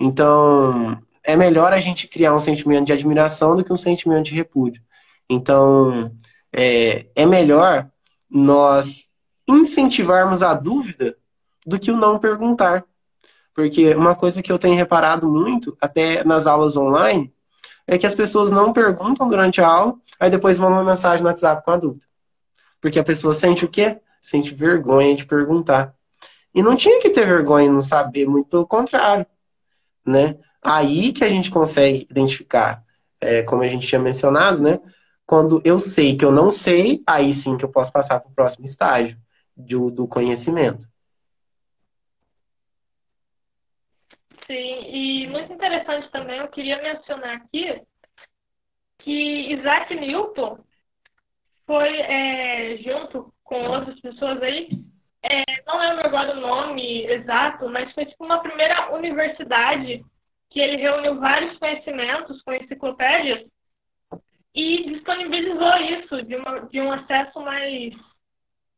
Então, 0.00 1.00
é 1.28 1.36
melhor 1.36 1.74
a 1.74 1.78
gente 1.78 2.08
criar 2.08 2.34
um 2.34 2.40
sentimento 2.40 2.86
de 2.86 2.92
admiração 2.94 3.54
do 3.54 3.62
que 3.62 3.70
um 3.70 3.76
sentimento 3.76 4.24
de 4.24 4.34
repúdio. 4.34 4.82
Então, 5.28 6.10
é, 6.50 7.04
é 7.14 7.26
melhor 7.26 7.86
nós 8.30 9.10
incentivarmos 9.46 10.42
a 10.42 10.54
dúvida 10.54 11.14
do 11.66 11.78
que 11.78 11.90
o 11.90 11.96
não 11.98 12.18
perguntar. 12.18 12.82
Porque 13.54 13.94
uma 13.94 14.14
coisa 14.14 14.42
que 14.42 14.50
eu 14.50 14.58
tenho 14.58 14.74
reparado 14.74 15.28
muito, 15.28 15.76
até 15.82 16.24
nas 16.24 16.46
aulas 16.46 16.78
online, 16.78 17.30
é 17.86 17.98
que 17.98 18.06
as 18.06 18.14
pessoas 18.14 18.50
não 18.50 18.72
perguntam 18.72 19.28
durante 19.28 19.60
a 19.60 19.68
aula, 19.68 19.96
aí 20.18 20.30
depois 20.30 20.58
mandam 20.58 20.78
uma 20.78 20.90
mensagem 20.90 21.22
no 21.22 21.28
WhatsApp 21.28 21.62
com 21.62 21.72
a 21.72 21.76
dúvida. 21.76 22.06
Porque 22.80 22.98
a 22.98 23.04
pessoa 23.04 23.34
sente 23.34 23.66
o 23.66 23.68
quê? 23.68 24.00
Sente 24.18 24.54
vergonha 24.54 25.14
de 25.14 25.26
perguntar. 25.26 25.94
E 26.54 26.62
não 26.62 26.74
tinha 26.74 27.02
que 27.02 27.10
ter 27.10 27.26
vergonha 27.26 27.70
não 27.70 27.82
saber, 27.82 28.26
muito 28.26 28.48
pelo 28.48 28.66
contrário. 28.66 29.26
Né? 30.06 30.38
Aí 30.62 31.12
que 31.12 31.24
a 31.24 31.28
gente 31.28 31.50
consegue 31.50 32.06
identificar, 32.10 32.82
é, 33.20 33.42
como 33.42 33.62
a 33.62 33.68
gente 33.68 33.86
tinha 33.86 34.00
mencionado, 34.00 34.60
né? 34.62 34.78
Quando 35.26 35.60
eu 35.64 35.78
sei 35.78 36.16
que 36.16 36.24
eu 36.24 36.32
não 36.32 36.50
sei, 36.50 37.02
aí 37.06 37.32
sim 37.32 37.56
que 37.56 37.64
eu 37.64 37.70
posso 37.70 37.92
passar 37.92 38.20
para 38.20 38.30
o 38.30 38.34
próximo 38.34 38.64
estágio 38.64 39.18
do, 39.56 39.90
do 39.90 40.08
conhecimento. 40.08 40.86
Sim, 44.46 44.90
e 44.90 45.26
muito 45.26 45.52
interessante 45.52 46.10
também, 46.10 46.38
eu 46.38 46.48
queria 46.48 46.80
mencionar 46.80 47.36
aqui 47.36 47.82
que 48.98 49.52
Isaac 49.52 49.94
Newton 49.94 50.58
foi, 51.66 52.00
é, 52.00 52.78
junto 52.78 53.32
com 53.44 53.62
outras 53.68 54.00
pessoas 54.00 54.42
aí, 54.42 54.68
é, 55.22 55.42
não 55.66 55.78
lembro 55.78 56.06
agora 56.06 56.36
o 56.36 56.40
nome 56.40 57.04
exato, 57.06 57.68
mas 57.68 57.92
foi 57.92 58.06
tipo 58.06 58.24
uma 58.24 58.40
primeira 58.40 58.94
universidade 58.94 60.02
que 60.50 60.60
ele 60.60 60.76
reuniu 60.76 61.18
vários 61.18 61.56
conhecimentos 61.58 62.40
com 62.42 62.52
enciclopédias 62.52 63.46
e 64.54 64.90
disponibilizou 64.90 65.76
isso 65.76 66.22
de, 66.22 66.36
uma, 66.36 66.60
de 66.60 66.80
um 66.80 66.92
acesso 66.92 67.40
mais. 67.40 67.94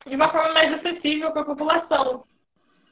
de 0.06 0.14
uma 0.14 0.30
forma 0.30 0.52
mais 0.52 0.72
acessível 0.74 1.32
para 1.32 1.42
a 1.42 1.46
população. 1.46 2.24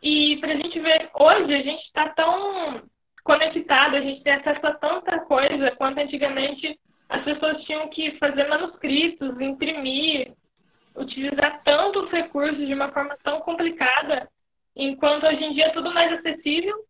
E 0.03 0.37
para 0.39 0.53
a 0.53 0.57
gente 0.57 0.79
ver, 0.79 1.11
hoje 1.20 1.55
a 1.55 1.62
gente 1.62 1.83
está 1.85 2.09
tão 2.11 2.83
conectado, 3.24 3.97
a 3.97 4.01
gente 4.01 4.22
tem 4.22 4.35
acesso 4.35 4.66
a 4.66 4.74
tanta 4.74 5.20
coisa 5.20 5.70
quanto 5.72 5.99
antigamente 5.99 6.79
as 7.09 7.24
pessoas 7.24 7.62
tinham 7.64 7.89
que 7.89 8.12
fazer 8.18 8.49
manuscritos, 8.49 9.41
imprimir, 9.41 10.33
utilizar 10.97 11.62
tantos 11.62 12.11
recursos 12.11 12.66
de 12.66 12.74
uma 12.74 12.91
forma 12.91 13.16
tão 13.22 13.41
complicada, 13.41 14.29
enquanto 14.76 15.26
hoje 15.26 15.45
em 15.45 15.53
dia 15.55 15.66
é 15.66 15.70
tudo 15.70 15.93
mais 15.93 16.12
acessível. 16.12 16.88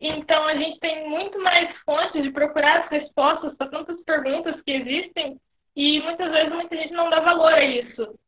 Então 0.00 0.46
a 0.46 0.54
gente 0.54 0.78
tem 0.78 1.08
muito 1.08 1.38
mais 1.40 1.74
fontes 1.78 2.22
de 2.22 2.30
procurar 2.30 2.84
as 2.84 2.90
respostas 2.90 3.54
para 3.56 3.70
tantas 3.70 4.00
perguntas 4.02 4.60
que 4.62 4.72
existem 4.72 5.40
e 5.74 6.00
muitas 6.02 6.30
vezes 6.30 6.52
muita 6.52 6.76
gente 6.76 6.92
não 6.92 7.08
dá 7.08 7.20
valor 7.20 7.52
a 7.52 7.64
isso. 7.64 8.18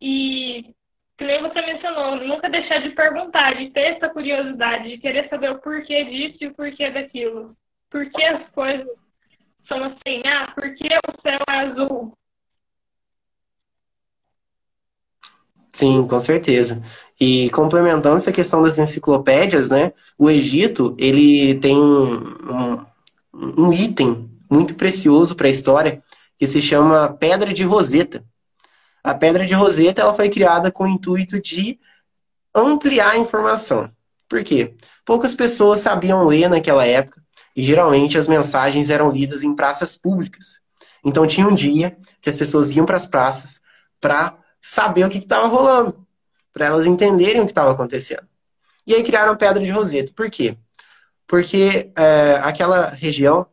E 0.00 0.74
que 1.16 1.24
nem 1.24 1.40
você 1.40 1.60
mencionou, 1.62 2.16
nunca 2.16 2.50
deixar 2.50 2.80
de 2.80 2.90
perguntar, 2.90 3.54
de 3.54 3.70
ter 3.70 3.96
essa 3.96 4.08
curiosidade, 4.08 4.88
de 4.88 4.98
querer 4.98 5.28
saber 5.28 5.50
o 5.50 5.60
porquê 5.60 6.04
disso 6.04 6.38
e 6.40 6.46
o 6.48 6.54
porquê 6.54 6.90
daquilo. 6.90 7.56
Por 7.90 8.10
que 8.10 8.24
as 8.24 8.48
coisas 8.50 8.88
são 9.68 9.84
assim? 9.84 10.22
Ah, 10.26 10.50
por 10.52 10.74
que 10.74 10.88
o 10.88 11.22
céu 11.22 11.38
é 11.48 11.52
azul? 11.52 12.16
Sim, 15.72 16.06
com 16.06 16.20
certeza. 16.20 16.82
E 17.18 17.48
complementando 17.50 18.16
essa 18.18 18.30
questão 18.30 18.62
das 18.62 18.78
enciclopédias, 18.78 19.70
né? 19.70 19.92
O 20.18 20.28
Egito, 20.30 20.94
ele 20.98 21.58
tem 21.60 21.76
um, 21.78 22.84
um, 23.32 23.72
item 23.72 24.30
muito 24.50 24.74
precioso 24.74 25.34
para 25.34 25.46
a 25.46 25.50
história 25.50 26.02
que 26.38 26.46
se 26.46 26.60
chama 26.60 27.16
Pedra 27.18 27.52
de 27.54 27.64
Roseta. 27.64 28.22
A 29.02 29.14
Pedra 29.14 29.46
de 29.46 29.54
Roseta 29.54 30.02
ela 30.02 30.14
foi 30.14 30.28
criada 30.28 30.70
com 30.70 30.84
o 30.84 30.88
intuito 30.88 31.40
de 31.40 31.78
ampliar 32.54 33.12
a 33.12 33.18
informação. 33.18 33.90
Por 34.28 34.44
quê? 34.44 34.74
Poucas 35.04 35.34
pessoas 35.34 35.80
sabiam 35.80 36.26
ler 36.26 36.48
naquela 36.48 36.86
época 36.86 37.22
e 37.56 37.62
geralmente 37.62 38.18
as 38.18 38.28
mensagens 38.28 38.90
eram 38.90 39.10
lidas 39.10 39.42
em 39.42 39.54
praças 39.54 39.96
públicas. 39.96 40.60
Então 41.04 41.26
tinha 41.26 41.46
um 41.46 41.54
dia 41.54 41.96
que 42.20 42.28
as 42.28 42.36
pessoas 42.36 42.70
iam 42.70 42.84
para 42.84 42.96
as 42.96 43.06
praças 43.06 43.60
para 44.00 44.36
saber 44.62 45.04
o 45.04 45.10
que 45.10 45.18
estava 45.18 45.48
rolando, 45.48 46.06
para 46.52 46.66
elas 46.66 46.86
entenderem 46.86 47.40
o 47.40 47.44
que 47.44 47.50
estava 47.50 47.72
acontecendo. 47.72 48.26
E 48.86 48.94
aí 48.94 49.02
criaram 49.02 49.36
Pedra 49.36 49.62
de 49.62 49.70
Roseta. 49.70 50.12
Por 50.14 50.30
quê? 50.30 50.56
Porque 51.26 51.90
é, 51.96 52.36
aquela 52.42 52.86
região 52.88 53.46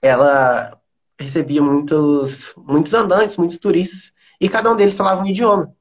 ela 0.00 0.78
recebia 1.18 1.60
muitos, 1.60 2.54
muitos 2.56 2.94
andantes, 2.94 3.36
muitos 3.36 3.58
turistas, 3.58 4.12
e 4.40 4.48
cada 4.48 4.70
um 4.70 4.76
deles 4.76 4.96
falava 4.96 5.22
um 5.22 5.26
idioma. 5.26 5.74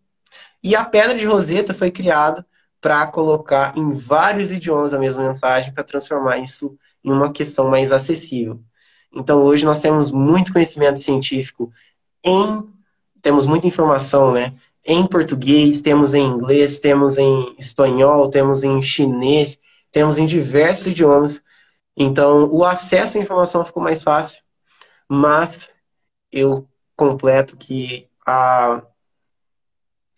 E 0.63 0.75
a 0.75 0.83
Pedra 0.83 1.15
de 1.15 1.25
Roseta 1.25 1.73
foi 1.73 1.91
criada 1.91 2.45
para 2.81 3.05
colocar 3.07 3.77
em 3.77 3.93
vários 3.93 4.51
idiomas 4.51 4.93
a 4.93 4.99
mesma 4.99 5.23
mensagem, 5.23 5.71
para 5.71 5.83
transformar 5.83 6.37
isso 6.39 6.75
em 7.03 7.11
uma 7.11 7.31
questão 7.31 7.69
mais 7.69 7.91
acessível. 7.91 8.59
Então 9.13 9.41
hoje 9.41 9.65
nós 9.65 9.81
temos 9.81 10.11
muito 10.11 10.53
conhecimento 10.53 10.99
científico 10.99 11.71
em 12.23 12.67
temos 13.21 13.47
muita 13.47 13.67
informação, 13.67 14.31
né? 14.31 14.53
Em 14.85 15.05
português, 15.05 15.81
temos 15.81 16.13
em 16.13 16.25
inglês, 16.25 16.79
temos 16.79 17.17
em 17.17 17.55
espanhol, 17.57 18.29
temos 18.29 18.63
em 18.63 18.81
chinês, 18.81 19.59
temos 19.91 20.17
em 20.17 20.25
diversos 20.25 20.87
idiomas. 20.87 21.41
Então, 21.95 22.49
o 22.51 22.63
acesso 22.63 23.17
à 23.17 23.21
informação 23.21 23.65
ficou 23.65 23.83
mais 23.83 24.03
fácil, 24.03 24.41
mas 25.09 25.69
eu 26.31 26.67
completo 26.95 27.57
que 27.57 28.07
a, 28.25 28.83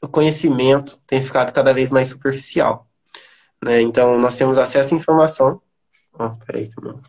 o 0.01 0.07
conhecimento 0.07 0.99
tem 1.07 1.21
ficado 1.21 1.53
cada 1.53 1.73
vez 1.73 1.91
mais 1.91 2.09
superficial. 2.09 2.87
Né? 3.63 3.81
Então, 3.81 4.17
nós 4.17 4.35
temos 4.35 4.57
acesso 4.57 4.93
à 4.93 4.97
informação. 4.97 5.61
Oh, 6.13 6.29
peraí, 6.45 6.69
meu, 6.81 6.99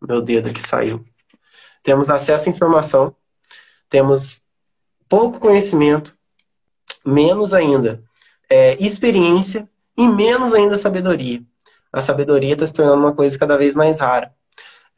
meu 0.00 0.20
dedo 0.20 0.48
aqui 0.48 0.60
saiu. 0.60 1.04
Temos 1.82 2.10
acesso 2.10 2.48
à 2.48 2.52
informação, 2.52 3.14
temos 3.88 4.41
pouco 5.12 5.38
conhecimento, 5.38 6.16
menos 7.04 7.52
ainda 7.52 8.02
é, 8.48 8.82
experiência 8.82 9.68
e 9.94 10.08
menos 10.08 10.54
ainda 10.54 10.78
sabedoria. 10.78 11.42
A 11.92 12.00
sabedoria 12.00 12.54
está 12.54 12.66
se 12.66 12.72
tornando 12.72 13.02
uma 13.02 13.14
coisa 13.14 13.38
cada 13.38 13.58
vez 13.58 13.74
mais 13.74 14.00
rara. 14.00 14.34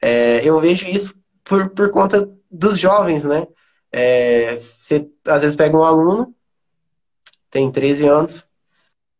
É, 0.00 0.40
eu 0.44 0.60
vejo 0.60 0.86
isso 0.86 1.16
por, 1.42 1.70
por 1.70 1.90
conta 1.90 2.30
dos 2.48 2.78
jovens, 2.78 3.24
né? 3.24 3.44
É, 3.90 4.54
você 4.54 5.10
às 5.26 5.42
vezes 5.42 5.56
pega 5.56 5.76
um 5.76 5.82
aluno, 5.82 6.32
tem 7.50 7.68
13 7.68 8.06
anos, 8.06 8.46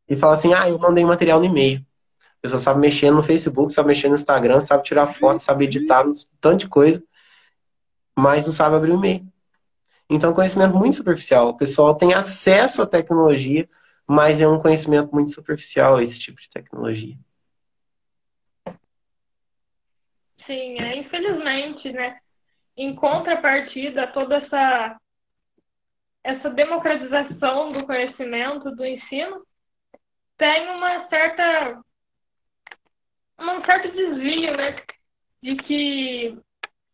e 0.08 0.14
fala 0.14 0.34
assim: 0.34 0.54
Ah, 0.54 0.68
eu 0.68 0.78
mandei 0.78 1.04
material 1.04 1.40
no 1.40 1.46
e-mail. 1.46 1.84
A 2.20 2.40
pessoa 2.40 2.60
sabe 2.60 2.78
mexer 2.78 3.10
no 3.10 3.20
Facebook, 3.20 3.72
sabe 3.72 3.88
mexer 3.88 4.08
no 4.08 4.14
Instagram, 4.14 4.60
sabe 4.60 4.84
tirar 4.84 5.08
foto, 5.08 5.40
sabe 5.42 5.64
editar, 5.64 6.06
um 6.06 6.14
tanto 6.40 6.60
de 6.60 6.68
coisa, 6.68 7.02
mas 8.16 8.46
não 8.46 8.52
sabe 8.52 8.76
abrir 8.76 8.92
o 8.92 8.94
e-mail. 8.94 9.33
Então, 10.08 10.32
conhecimento 10.32 10.76
muito 10.76 10.96
superficial. 10.96 11.48
O 11.48 11.56
pessoal 11.56 11.94
tem 11.94 12.12
acesso 12.12 12.82
à 12.82 12.86
tecnologia, 12.86 13.68
mas 14.06 14.40
é 14.40 14.46
um 14.48 14.58
conhecimento 14.58 15.12
muito 15.12 15.30
superficial 15.30 16.00
esse 16.00 16.18
tipo 16.18 16.40
de 16.40 16.48
tecnologia. 16.48 17.16
Sim, 20.46 20.78
é, 20.78 20.98
infelizmente, 20.98 21.90
né? 21.92 22.18
Em 22.76 22.94
contrapartida, 22.94 24.06
toda 24.08 24.36
essa, 24.36 25.00
essa 26.22 26.50
democratização 26.50 27.72
do 27.72 27.86
conhecimento, 27.86 28.70
do 28.74 28.84
ensino, 28.84 29.42
tem 30.36 30.68
uma 30.70 31.08
certa 31.08 31.82
um 33.38 33.64
certo 33.64 33.90
desvio, 33.92 34.56
né? 34.56 34.76
De 35.42 35.56
que 35.56 36.38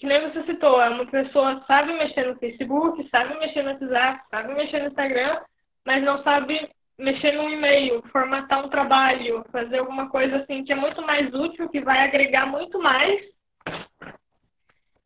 que 0.00 0.06
nem 0.06 0.20
você 0.22 0.42
citou, 0.44 0.80
é 0.80 0.88
uma 0.88 1.04
pessoa 1.06 1.62
sabe 1.66 1.92
mexer 1.92 2.26
no 2.26 2.38
Facebook, 2.38 3.06
sabe 3.10 3.38
mexer 3.38 3.62
no 3.62 3.72
WhatsApp, 3.72 4.22
sabe 4.30 4.54
mexer 4.54 4.80
no 4.80 4.88
Instagram, 4.88 5.40
mas 5.84 6.02
não 6.02 6.22
sabe 6.22 6.70
mexer 6.98 7.32
no 7.32 7.48
e-mail, 7.50 8.02
formatar 8.10 8.64
um 8.64 8.70
trabalho, 8.70 9.44
fazer 9.52 9.78
alguma 9.78 10.08
coisa 10.08 10.38
assim 10.38 10.64
que 10.64 10.72
é 10.72 10.76
muito 10.76 11.02
mais 11.02 11.32
útil, 11.34 11.68
que 11.68 11.82
vai 11.82 12.00
agregar 12.02 12.46
muito 12.46 12.78
mais. 12.78 13.20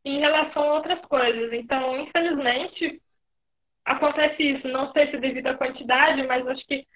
em 0.05 0.21
relação 0.21 0.63
a 0.63 0.75
outras 0.75 1.01
coisas. 1.07 1.53
Então, 1.53 1.99
infelizmente, 1.99 3.01
acontece 3.85 4.43
isso. 4.43 4.69
Não 4.69 4.93
sei 4.93 5.11
se 5.11 5.17
devido 5.17 5.47
à 5.49 5.55
quantidade, 5.55 6.23
mas 6.27 6.47
acho 6.47 6.65
que 6.67 6.87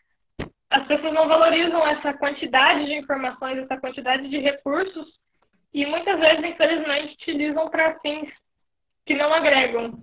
as 0.70 0.86
pessoas 0.86 1.14
não 1.14 1.26
valorizam 1.26 1.86
essa 1.86 2.12
quantidade 2.14 2.84
de 2.84 2.94
informações, 2.94 3.58
essa 3.58 3.80
quantidade 3.80 4.28
de 4.28 4.38
recursos 4.38 5.18
e 5.72 5.86
muitas 5.86 6.18
vezes, 6.18 6.44
infelizmente, 6.44 7.14
utilizam 7.14 7.68
para 7.68 7.98
fins 8.00 8.28
que 9.04 9.14
não 9.14 9.32
agregam. 9.32 9.98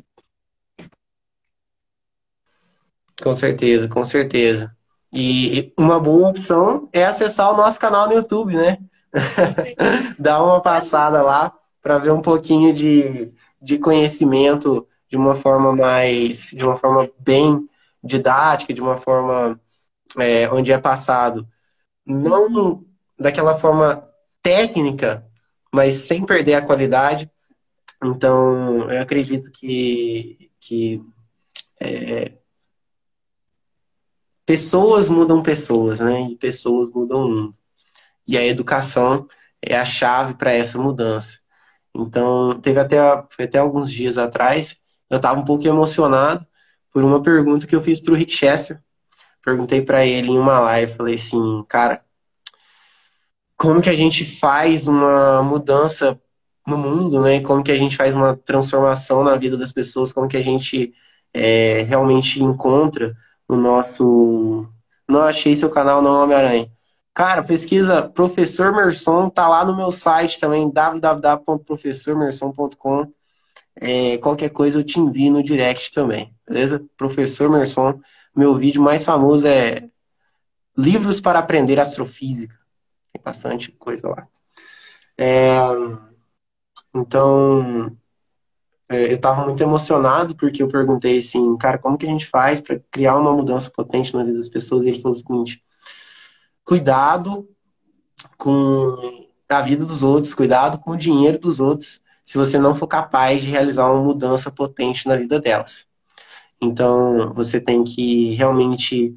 Com 3.22 3.36
certeza, 3.36 3.88
com 3.88 4.03
certeza. 4.03 4.76
E 5.13 5.72
uma 5.78 5.99
boa 5.99 6.30
opção 6.30 6.89
é 6.91 7.05
acessar 7.05 7.51
o 7.51 7.57
nosso 7.57 7.80
canal 7.80 8.07
no 8.07 8.13
YouTube, 8.13 8.55
né? 8.55 8.78
Dar 10.20 10.43
uma 10.43 10.61
passada 10.61 11.22
lá 11.22 11.53
para 11.82 11.97
ver 11.97 12.11
um 12.11 12.22
pouquinho 12.22 12.74
de, 12.74 13.32
de 13.61 13.78
conhecimento 13.78 14.88
de 15.07 15.16
uma 15.16 15.36
forma 15.36 15.74
mais, 15.74 16.51
de 16.51 16.66
uma 16.66 16.76
forma 16.76 17.09
bem 17.20 17.70
didática, 18.03 18.74
de 18.74 18.82
uma 18.82 18.97
forma 18.97 19.59
é, 20.20 20.49
onde 20.51 20.72
é 20.72 20.78
passado 20.78 21.47
não 22.05 22.84
daquela 23.18 23.55
forma 23.55 24.07
técnica, 24.41 25.26
mas 25.76 25.96
sem 25.96 26.26
perder 26.26 26.54
a 26.54 26.62
qualidade. 26.62 27.30
Então, 28.02 28.90
eu 28.90 29.02
acredito 29.02 29.52
que, 29.52 30.50
que 30.60 31.04
é, 31.82 32.38
pessoas 34.46 35.10
mudam 35.10 35.44
pessoas, 35.44 36.00
né? 36.00 36.30
E 36.32 36.38
pessoas 36.38 36.90
mudam 36.94 37.26
o 37.26 37.30
mundo. 37.30 37.56
E 38.26 38.38
a 38.38 38.46
educação 38.46 39.28
é 39.62 39.76
a 39.76 39.84
chave 39.84 40.36
para 40.36 40.52
essa 40.52 40.78
mudança. 40.78 41.40
Então, 41.94 42.60
teve 42.62 42.80
até, 42.80 42.98
até 43.00 43.58
alguns 43.58 43.92
dias 43.92 44.18
atrás, 44.18 44.78
eu 45.10 45.18
estava 45.18 45.40
um 45.40 45.46
pouco 45.46 45.68
emocionado 45.68 46.48
por 46.92 47.04
uma 47.04 47.22
pergunta 47.22 47.68
que 47.68 47.76
eu 47.76 47.84
fiz 47.84 48.00
para 48.00 48.14
o 48.14 48.16
Rick 48.16 48.34
Chester. 48.34 48.82
Perguntei 49.44 49.82
para 49.82 50.06
ele 50.06 50.32
em 50.32 50.40
uma 50.40 50.60
live, 50.60 50.94
falei 50.94 51.16
assim, 51.16 51.64
cara, 51.68 52.04
como 53.58 53.82
que 53.82 53.89
a 53.89 53.95
gente 53.95 54.26
faz 54.26 54.88
uma 54.88 55.41
mudança 55.41 56.20
no 56.68 56.78
mundo, 56.78 57.22
né? 57.22 57.39
Como 57.41 57.64
que 57.64 57.72
a 57.72 57.78
gente 57.78 57.95
faz 57.95 58.14
uma 58.14 58.36
transformação 58.36 59.24
na 59.24 59.36
vida 59.36 59.58
das 59.58 59.72
pessoas? 59.72 60.12
Como 60.12 60.28
que 60.28 60.36
a 60.38 60.43
gente 60.43 60.93
é, 61.34 61.84
realmente 61.84 62.41
encontra 62.41 63.16
o 63.47 63.56
nosso... 63.56 64.68
Não 65.08 65.22
achei 65.22 65.56
seu 65.56 65.70
canal, 65.70 66.01
não, 66.01 66.24
Homem-Aranha. 66.24 66.68
Cara, 67.14 67.43
pesquisa 67.43 68.10
Professor 68.10 68.76
Merson, 68.76 69.30
tá 69.30 69.47
lá 69.47 69.64
no 69.64 69.76
meu 69.76 69.91
site 69.91 70.39
também, 70.39 70.68
www.professormerson.com. 70.70 73.08
É, 73.78 74.18
qualquer 74.18 74.49
coisa 74.49 74.80
eu 74.80 74.84
te 74.84 74.99
envio 74.99 75.32
no 75.32 75.43
direct 75.43 75.91
também, 75.91 76.34
beleza? 76.47 76.84
Professor 76.97 77.49
Merson, 77.49 77.99
meu 78.36 78.56
vídeo 78.56 78.82
mais 78.82 79.06
famoso 79.06 79.47
é 79.47 79.88
Livros 80.78 81.22
para 81.22 81.39
Aprender 81.39 81.80
Astrofísica. 81.80 82.53
Bastante 83.26 83.72
coisa 83.72 84.08
lá. 84.08 84.28
É, 85.18 85.58
então, 86.94 87.98
é, 88.88 89.12
eu 89.12 89.16
estava 89.16 89.46
muito 89.46 89.64
emocionado 89.64 90.36
porque 90.36 90.62
eu 90.62 90.68
perguntei 90.70 91.18
assim, 91.18 91.58
cara, 91.58 91.80
como 91.80 91.98
que 91.98 92.06
a 92.06 92.10
gente 92.10 92.28
faz 92.28 92.62
para 92.62 92.80
criar 92.92 93.18
uma 93.18 93.34
mudança 93.34 93.72
potente 93.72 94.14
na 94.14 94.24
vida 94.24 94.38
das 94.38 94.48
pessoas? 94.48 94.86
E 94.86 94.90
ele 94.90 95.02
falou 95.02 95.18
o 95.18 95.20
seguinte: 95.20 95.62
cuidado 96.64 97.50
com 98.38 99.28
a 99.50 99.62
vida 99.62 99.86
dos 99.86 100.04
outros, 100.04 100.34
cuidado 100.36 100.80
com 100.80 100.92
o 100.92 100.98
dinheiro 100.98 101.40
dos 101.40 101.60
outros 101.60 102.02
se 102.24 102.38
você 102.38 102.60
não 102.60 102.76
for 102.76 102.88
capaz 102.88 103.44
de 103.44 103.50
realizar 103.52 103.90
uma 103.90 104.04
mudança 104.04 104.52
potente 104.52 105.08
na 105.08 105.16
vida 105.16 105.40
delas. 105.40 105.88
Então, 106.62 107.34
você 107.34 107.62
tem 107.62 107.84
que 107.84 108.34
realmente 108.34 109.16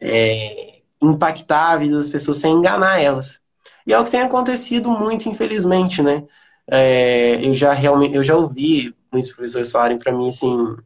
é, 0.00 0.82
impactar 1.02 1.72
a 1.72 1.76
vida 1.76 1.96
das 1.96 2.08
pessoas 2.08 2.38
sem 2.38 2.52
enganar 2.52 3.00
elas. 3.00 3.40
E 3.86 3.92
é 3.92 3.98
o 3.98 4.04
que 4.04 4.10
tem 4.10 4.22
acontecido 4.22 4.90
muito, 4.90 5.28
infelizmente, 5.28 6.02
né? 6.02 6.24
É, 6.70 7.46
eu 7.46 7.54
já 7.54 7.72
realmente, 7.72 8.14
eu 8.14 8.24
já 8.24 8.34
ouvi 8.36 8.94
muitos 9.12 9.30
professores 9.32 9.70
falarem 9.70 9.98
para 9.98 10.12
mim 10.12 10.28
assim, 10.28 10.76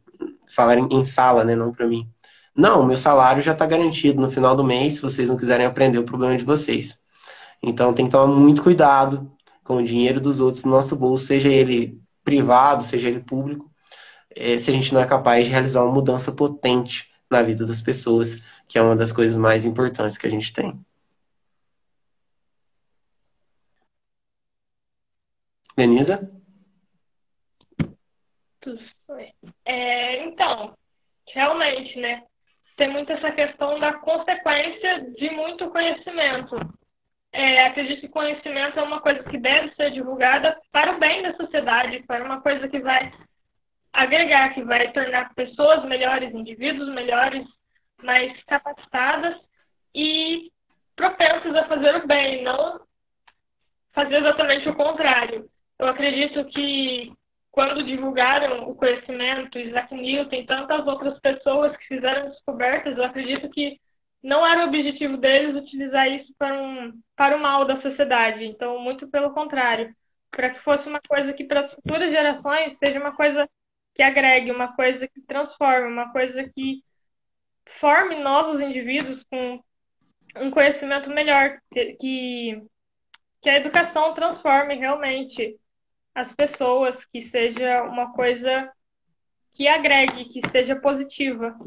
falarem 0.55 0.87
em 0.91 1.05
sala, 1.05 1.43
né, 1.43 1.55
não 1.55 1.71
para 1.71 1.87
mim. 1.87 2.07
Não, 2.55 2.85
meu 2.85 2.97
salário 2.97 3.41
já 3.41 3.53
está 3.53 3.65
garantido 3.65 4.21
no 4.21 4.29
final 4.29 4.55
do 4.55 4.63
mês, 4.63 4.95
se 4.95 5.01
vocês 5.01 5.29
não 5.29 5.37
quiserem 5.37 5.65
aprender 5.65 5.97
o 5.99 6.03
problema 6.03 6.35
de 6.37 6.43
vocês. 6.43 6.99
Então 7.63 7.93
tem 7.93 8.05
que 8.05 8.11
tomar 8.11 8.27
muito 8.27 8.63
cuidado 8.63 9.31
com 9.63 9.77
o 9.77 9.83
dinheiro 9.83 10.19
dos 10.21 10.39
outros 10.41 10.63
no 10.65 10.71
nosso 10.71 10.95
bolso, 10.95 11.25
seja 11.25 11.49
ele 11.49 12.01
privado, 12.23 12.83
seja 12.83 13.07
ele 13.07 13.21
público, 13.21 13.69
é, 14.35 14.57
se 14.57 14.69
a 14.69 14.73
gente 14.73 14.93
não 14.93 15.01
é 15.01 15.05
capaz 15.05 15.45
de 15.45 15.51
realizar 15.51 15.83
uma 15.83 15.93
mudança 15.93 16.31
potente 16.31 17.09
na 17.31 17.41
vida 17.41 17.65
das 17.65 17.81
pessoas, 17.81 18.41
que 18.67 18.77
é 18.77 18.81
uma 18.81 18.95
das 18.95 19.11
coisas 19.11 19.37
mais 19.37 19.65
importantes 19.65 20.17
que 20.17 20.27
a 20.27 20.29
gente 20.31 20.51
tem. 20.53 20.79
Denisa? 25.79 26.31
É, 29.65 30.23
então, 30.23 30.77
realmente, 31.33 31.99
né? 31.99 32.23
Tem 32.77 32.89
muito 32.89 33.11
essa 33.11 33.31
questão 33.31 33.79
da 33.79 33.93
consequência 33.93 35.11
de 35.17 35.29
muito 35.31 35.69
conhecimento 35.69 36.55
é, 37.31 37.65
acredito 37.65 38.01
que 38.01 38.09
conhecimento 38.09 38.79
é 38.79 38.81
uma 38.81 39.01
coisa 39.01 39.23
que 39.23 39.37
deve 39.37 39.73
ser 39.75 39.91
divulgada 39.91 40.59
para 40.71 40.95
o 40.95 40.99
bem 40.99 41.21
da 41.21 41.35
sociedade, 41.35 42.03
para 42.03 42.23
uma 42.23 42.41
coisa 42.41 42.67
que 42.67 42.79
vai 42.79 43.11
agregar, 43.93 44.53
que 44.53 44.63
vai 44.63 44.91
tornar 44.91 45.33
pessoas 45.35 45.85
melhores, 45.85 46.33
indivíduos 46.33 46.89
melhores, 46.89 47.45
mais 48.01 48.41
capacitadas 48.45 49.35
e 49.93 50.51
propensas 50.95 51.55
a 51.55 51.67
fazer 51.67 51.95
o 51.97 52.07
bem, 52.07 52.43
não 52.43 52.81
fazer 53.93 54.17
exatamente 54.17 54.67
o 54.67 54.75
contrário. 54.75 55.49
Eu 55.79 55.87
acredito 55.87 56.45
que 56.45 57.13
quando 57.51 57.83
divulgaram 57.83 58.69
o 58.69 58.75
conhecimento, 58.75 59.57
Isaac 59.57 59.93
Newton 59.95 60.35
e 60.35 60.45
tantas 60.45 60.85
outras 60.85 61.19
pessoas 61.19 61.75
que 61.77 61.87
fizeram 61.87 62.29
descobertas, 62.29 62.97
eu 62.97 63.03
acredito 63.03 63.49
que 63.49 63.79
não 64.21 64.45
era 64.45 64.65
o 64.65 64.67
objetivo 64.67 65.17
deles 65.17 65.55
utilizar 65.55 66.07
isso 66.09 66.33
para, 66.37 66.61
um, 66.61 67.01
para 67.15 67.35
o 67.35 67.39
mal 67.39 67.65
da 67.65 67.77
sociedade. 67.77 68.45
Então, 68.45 68.79
muito 68.79 69.07
pelo 69.09 69.31
contrário, 69.33 69.95
para 70.29 70.49
que 70.49 70.59
fosse 70.59 70.87
uma 70.87 71.01
coisa 71.07 71.33
que 71.33 71.45
para 71.45 71.61
as 71.61 71.73
futuras 71.73 72.11
gerações 72.11 72.77
seja 72.77 72.99
uma 72.99 73.15
coisa 73.15 73.49
que 73.95 74.03
agregue, 74.03 74.51
uma 74.51 74.75
coisa 74.75 75.07
que 75.07 75.21
transforme, 75.21 75.87
uma 75.87 76.11
coisa 76.11 76.43
que 76.49 76.83
forme 77.65 78.15
novos 78.15 78.59
indivíduos 78.59 79.23
com 79.23 79.63
um 80.37 80.51
conhecimento 80.51 81.09
melhor, 81.09 81.59
que, 81.73 82.61
que 83.41 83.49
a 83.49 83.57
educação 83.57 84.13
transforme 84.13 84.75
realmente 84.75 85.57
as 86.13 86.33
pessoas, 86.33 87.05
que 87.05 87.21
seja 87.21 87.83
uma 87.83 88.11
coisa 88.13 88.71
que 89.53 89.67
agregue, 89.67 90.25
que 90.25 90.41
seja 90.49 90.75
positiva. 90.75 91.57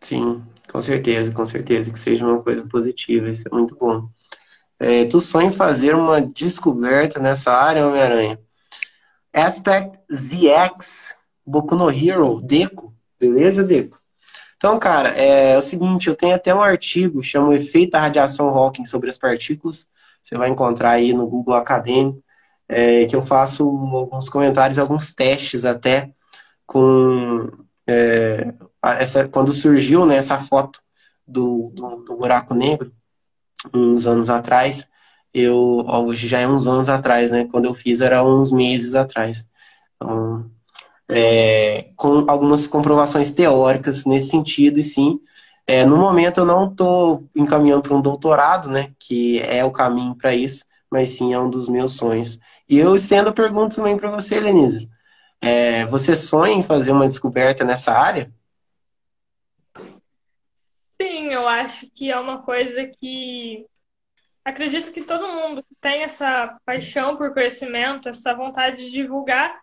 Sim, 0.00 0.44
com 0.70 0.82
certeza, 0.82 1.32
com 1.32 1.44
certeza, 1.46 1.90
que 1.90 1.98
seja 1.98 2.26
uma 2.26 2.42
coisa 2.42 2.66
positiva, 2.66 3.28
isso 3.28 3.48
é 3.48 3.54
muito 3.54 3.76
bom. 3.76 4.08
É, 4.78 5.04
tu 5.06 5.20
sonha 5.20 5.48
em 5.48 5.52
fazer 5.52 5.94
uma 5.94 6.20
descoberta 6.20 7.20
nessa 7.20 7.52
área, 7.52 7.86
Homem-Aranha? 7.86 8.38
Aspect 9.32 9.98
ZX, 10.12 11.14
Boku 11.46 11.74
no 11.74 11.90
Hero, 11.90 12.40
Deco, 12.40 12.94
beleza, 13.18 13.62
Deco? 13.62 14.00
Então, 14.56 14.78
cara, 14.78 15.10
é, 15.16 15.52
é, 15.52 15.58
o 15.58 15.60
seguinte, 15.60 16.08
eu 16.08 16.16
tenho 16.16 16.34
até 16.34 16.54
um 16.54 16.62
artigo, 16.62 17.22
chama 17.22 17.48
o 17.48 17.52
Efeito 17.52 17.92
da 17.92 18.00
Radiação 18.00 18.48
Hawking 18.48 18.84
sobre 18.84 19.10
as 19.10 19.18
Partículas, 19.18 19.86
você 20.22 20.38
vai 20.38 20.48
encontrar 20.48 20.92
aí 20.92 21.12
no 21.12 21.26
Google 21.26 21.54
Acadêmico, 21.54 22.23
é, 22.68 23.06
que 23.06 23.14
eu 23.16 23.22
faço 23.22 23.64
alguns 23.64 24.28
comentários, 24.28 24.78
alguns 24.78 25.14
testes 25.14 25.64
até 25.64 26.10
com 26.66 27.50
é, 27.86 28.54
essa, 28.82 29.28
quando 29.28 29.52
surgiu 29.52 30.06
né, 30.06 30.16
essa 30.16 30.38
foto 30.38 30.80
do, 31.26 31.70
do, 31.74 31.96
do, 32.04 32.16
buraco 32.16 32.54
negro, 32.54 32.92
uns 33.72 34.06
anos 34.06 34.28
atrás, 34.30 34.86
eu, 35.32 35.84
hoje 35.86 36.28
já 36.28 36.40
é 36.40 36.48
uns 36.48 36.66
anos 36.66 36.88
atrás, 36.88 37.30
né? 37.30 37.46
Quando 37.50 37.64
eu 37.64 37.74
fiz 37.74 38.00
era 38.00 38.22
uns 38.22 38.52
meses 38.52 38.94
atrás. 38.94 39.44
Então, 39.96 40.50
é, 41.08 41.90
com 41.96 42.24
algumas 42.30 42.66
comprovações 42.66 43.32
teóricas 43.32 44.04
nesse 44.04 44.30
sentido, 44.30 44.78
e 44.78 44.82
sim, 44.82 45.20
é, 45.66 45.84
no 45.84 45.96
momento 45.96 46.38
eu 46.38 46.44
não 46.44 46.70
estou 46.70 47.28
encaminhando 47.34 47.82
para 47.82 47.96
um 47.96 48.02
doutorado, 48.02 48.68
né? 48.68 48.92
Que 48.98 49.40
é 49.40 49.64
o 49.64 49.72
caminho 49.72 50.14
para 50.14 50.34
isso, 50.34 50.64
mas 50.94 51.10
sim 51.10 51.34
é 51.34 51.38
um 51.40 51.50
dos 51.50 51.68
meus 51.68 51.96
sonhos. 51.96 52.38
E 52.68 52.78
eu 52.78 52.94
estendo 52.94 53.30
a 53.30 53.32
pergunta 53.32 53.74
também 53.74 53.96
para 53.96 54.12
você, 54.12 54.38
Lenisa. 54.38 54.88
É, 55.42 55.84
você 55.86 56.14
sonha 56.14 56.54
em 56.54 56.62
fazer 56.62 56.92
uma 56.92 57.04
descoberta 57.04 57.64
nessa 57.64 57.90
área? 57.90 58.32
Sim, 60.92 61.32
eu 61.32 61.48
acho 61.48 61.90
que 61.90 62.12
é 62.12 62.16
uma 62.16 62.42
coisa 62.42 62.86
que 62.86 63.66
acredito 64.44 64.92
que 64.92 65.02
todo 65.02 65.26
mundo 65.26 65.64
que 65.64 65.74
tem 65.80 66.04
essa 66.04 66.56
paixão 66.64 67.16
por 67.16 67.34
conhecimento, 67.34 68.08
essa 68.08 68.32
vontade 68.32 68.76
de 68.76 68.92
divulgar, 68.92 69.60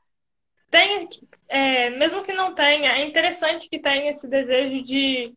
tem, 0.70 1.08
é, 1.48 1.92
mesmo 1.92 2.26
que 2.26 2.34
não 2.34 2.54
tenha, 2.54 2.92
é 2.92 3.06
interessante 3.06 3.70
que 3.70 3.80
tenha 3.80 4.12
esse 4.12 4.28
desejo 4.28 4.84
de 4.84 5.34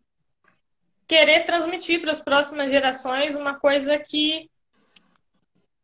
querer 1.07 1.47
transmitir 1.47 2.01
para 2.01 2.11
as 2.11 2.21
próximas 2.21 2.69
gerações 2.69 3.37
uma 3.37 3.55
coisa 3.55 3.97
que 3.97 4.51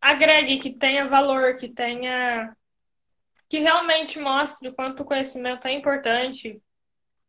agregue, 0.00 0.58
que 0.58 0.70
tenha 0.70 1.08
valor, 1.08 1.56
que 1.56 1.68
tenha 1.68 2.54
que 3.48 3.58
realmente 3.58 4.18
mostre 4.18 4.68
o 4.68 4.72
quanto 4.72 5.02
o 5.02 5.04
conhecimento 5.04 5.66
é 5.66 5.72
importante, 5.72 6.62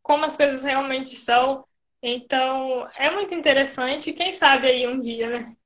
como 0.00 0.24
as 0.24 0.36
coisas 0.36 0.62
realmente 0.62 1.16
são. 1.16 1.64
Então, 2.00 2.86
é 2.96 3.10
muito 3.10 3.34
interessante, 3.34 4.12
quem 4.12 4.32
sabe 4.32 4.68
aí 4.68 4.86
um 4.86 5.00
dia, 5.00 5.28
né? 5.28 5.56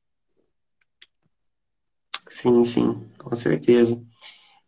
Sim, 2.28 2.64
sim, 2.64 3.09
com 3.18 3.34
certeza. 3.36 4.02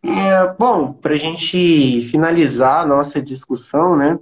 É, 0.02 0.46
bom, 0.58 0.92
para 0.92 1.14
a 1.14 1.18
gente 1.18 2.02
finalizar 2.02 2.82
a 2.82 2.86
nossa 2.86 3.20
discussão, 3.20 3.96
né? 3.96 4.18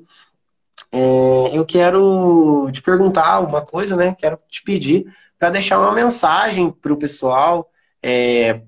É, 0.93 1.57
eu 1.57 1.67
quero 1.67 2.71
te 2.73 2.81
perguntar 2.81 3.41
uma 3.41 3.61
coisa, 3.61 3.97
né? 3.97 4.15
Quero 4.15 4.39
te 4.49 4.63
pedir 4.63 5.05
para 5.39 5.51
deixar 5.51 5.79
uma 5.79 5.93
mensagem 5.93 6.71
para 6.71 6.93
o 6.93 6.99
pessoal, 6.99 7.71
é, 8.09 8.63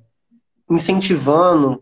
incentivando 0.68 1.80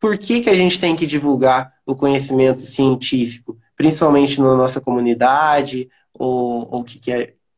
por 0.00 0.18
que, 0.18 0.40
que 0.40 0.50
a 0.50 0.56
gente 0.56 0.80
tem 0.80 0.96
que 0.96 1.06
divulgar 1.06 1.72
o 1.86 1.94
conhecimento 1.94 2.60
científico, 2.62 3.56
principalmente 3.76 4.40
na 4.40 4.56
nossa 4.56 4.80
comunidade 4.80 5.88
ou, 6.12 6.68
ou, 6.68 6.82
que 6.82 7.00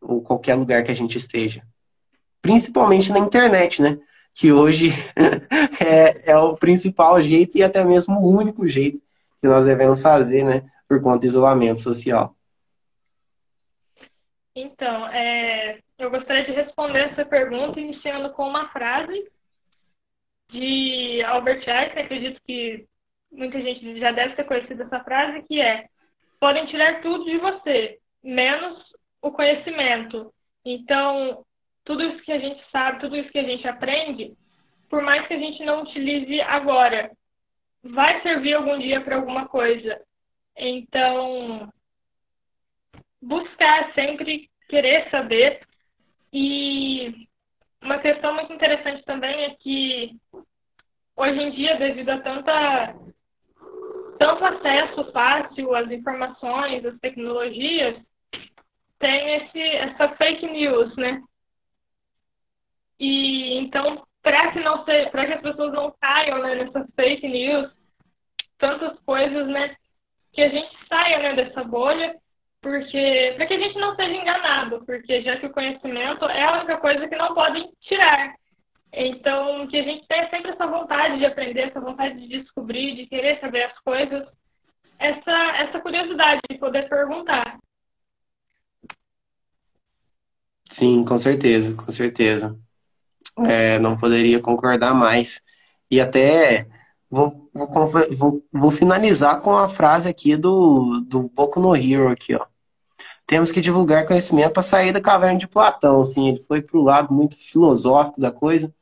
ou 0.03 0.21
qualquer 0.21 0.55
lugar 0.55 0.85
que 0.85 0.91
a 0.91 0.95
gente 0.95 1.17
esteja. 1.17 1.63
Principalmente 2.43 3.11
na 3.11 3.21
internet, 3.21 3.81
né? 3.81 3.99
Que 4.35 4.53
hoje 4.53 4.93
é, 5.81 6.33
é 6.33 6.37
o 6.37 6.55
principal 6.55 7.21
jeito 7.23 7.57
e 7.57 7.63
até 7.63 7.83
mesmo 7.83 8.21
o 8.21 8.31
único 8.31 8.69
jeito 8.69 9.03
que 9.41 9.49
nós 9.49 9.65
devemos 9.65 10.03
fazer, 10.03 10.45
né? 10.45 10.71
Por 10.87 11.01
conta 11.01 11.21
do 11.21 11.27
isolamento 11.27 11.81
social. 11.81 12.37
Então, 14.55 15.07
é, 15.07 15.79
eu 15.99 16.11
gostaria 16.11 16.43
de 16.43 16.53
responder 16.53 17.01
essa 17.01 17.25
pergunta 17.25 17.81
iniciando 17.81 18.31
com 18.31 18.43
uma 18.43 18.69
frase 18.69 19.27
de 20.49 21.23
Albert 21.25 21.69
Einstein, 21.69 22.05
acredito 22.05 22.41
que 22.47 22.87
muita 23.31 23.61
gente 23.61 23.99
já 23.99 24.13
deve 24.13 24.35
ter 24.35 24.45
conhecido 24.45 24.83
essa 24.83 25.01
frase, 25.05 25.43
que 25.43 25.61
é 25.61 25.87
podem 26.41 26.67
tirar 26.67 27.03
tudo 27.03 27.25
de 27.25 27.37
você, 27.39 27.99
menos 28.23 28.79
o 29.21 29.31
conhecimento. 29.31 30.33
Então, 30.65 31.45
tudo 31.85 32.03
isso 32.05 32.23
que 32.23 32.33
a 32.33 32.39
gente 32.39 32.63
sabe, 32.71 33.01
tudo 33.01 33.17
isso 33.17 33.31
que 33.31 33.39
a 33.39 33.45
gente 33.45 33.67
aprende, 33.67 34.33
por 34.89 35.03
mais 35.03 35.27
que 35.27 35.35
a 35.35 35.39
gente 35.39 35.65
não 35.65 35.83
utilize 35.83 36.41
agora, 36.43 37.11
vai 37.83 38.21
servir 38.23 38.55
algum 38.55 38.79
dia 38.79 39.01
para 39.01 39.17
alguma 39.17 39.47
coisa. 39.47 40.01
Então, 40.57 41.73
buscar 43.21 43.93
sempre 43.95 44.49
querer 44.69 45.11
saber 45.11 45.61
e 46.33 47.28
uma 47.83 47.99
questão 47.99 48.35
muito 48.35 48.53
interessante 48.53 49.05
também 49.05 49.45
é 49.45 49.51
que 49.55 50.17
hoje 51.17 51.41
em 51.41 51.51
dia, 51.51 51.77
devido 51.77 52.11
a 52.11 52.21
tanta 52.21 52.95
tanto 54.19 54.45
acesso 54.45 55.13
fácil 55.13 55.75
às 55.75 55.91
informações, 55.91 56.85
às 56.85 56.99
tecnologias, 56.99 57.97
tem 58.99 59.37
esse, 59.37 59.61
essa 59.61 60.09
fake 60.17 60.47
news, 60.47 60.95
né? 60.97 61.23
E 62.99 63.57
então, 63.59 64.05
para 64.23 64.51
que 64.53 64.61
não 64.61 64.85
para 64.85 65.27
que 65.27 65.33
as 65.35 65.41
pessoas 65.41 65.73
não 65.73 65.95
caiam 66.01 66.43
né, 66.43 66.57
nessas 66.57 66.87
fake 66.97 67.29
news, 67.29 67.73
tantas 68.59 68.99
coisas, 69.01 69.47
né, 69.47 69.77
que 70.33 70.43
a 70.43 70.49
gente 70.49 70.77
saia 70.89 71.19
né, 71.21 71.35
dessa 71.35 71.63
bolha 71.63 72.17
porque 72.61 73.35
para 73.37 73.47
que 73.47 73.55
a 73.55 73.59
gente 73.59 73.79
não 73.79 73.95
seja 73.95 74.15
enganado, 74.15 74.85
porque 74.85 75.23
já 75.23 75.37
que 75.37 75.47
o 75.47 75.53
conhecimento 75.53 76.25
é 76.27 76.43
a 76.43 76.59
única 76.59 76.77
coisa 76.79 77.07
que 77.09 77.17
não 77.17 77.35
podem 77.35 77.71
tirar. 77.81 78.35
Então, 78.93 79.67
que 79.69 79.77
a 79.77 79.83
gente 79.83 80.07
tenha 80.09 80.29
sempre 80.31 80.51
essa 80.51 80.67
vontade 80.67 81.19
de 81.19 81.27
aprender, 81.27 81.69
essa 81.69 81.81
vontade 81.81 82.19
de 82.19 82.41
descobrir, 82.41 82.97
de 82.97 83.07
querer 83.07 83.39
saber 83.39 83.65
as 83.65 83.79
coisas, 83.81 84.27
essa, 84.99 85.57
essa 85.59 85.81
curiosidade 85.81 86.41
de 86.51 86.59
poder 86.59 86.89
perguntar. 86.89 87.59
Sim, 90.65 91.05
com 91.05 91.19
certeza, 91.19 91.77
com 91.77 91.91
certeza. 91.91 92.59
É, 93.47 93.79
não 93.79 93.97
poderia 93.97 94.41
concordar 94.41 94.95
mais. 94.95 95.41
E 95.91 96.01
até 96.01 96.67
vou, 97.11 97.51
vou, 97.53 97.69
vou, 98.17 98.45
vou 98.53 98.71
finalizar 98.71 99.41
com 99.41 99.57
a 99.57 99.69
frase 99.69 100.09
aqui 100.09 100.37
do, 100.37 101.01
do 101.07 101.29
Boku 101.29 101.61
no 101.61 101.75
Hero 101.75 102.09
aqui, 102.09 102.35
ó. 102.35 102.47
Temos 103.27 103.51
que 103.51 103.61
divulgar 103.61 104.07
conhecimento 104.07 104.53
para 104.53 104.63
sair 104.63 104.93
da 104.93 105.01
caverna 105.01 105.39
de 105.39 105.47
Platão, 105.47 106.01
assim, 106.01 106.29
ele 106.29 106.43
foi 106.43 106.63
para 106.63 106.79
o 106.79 106.83
lado 106.83 107.13
muito 107.13 107.37
filosófico 107.37 108.21
da 108.21 108.31
coisa. 108.31 108.73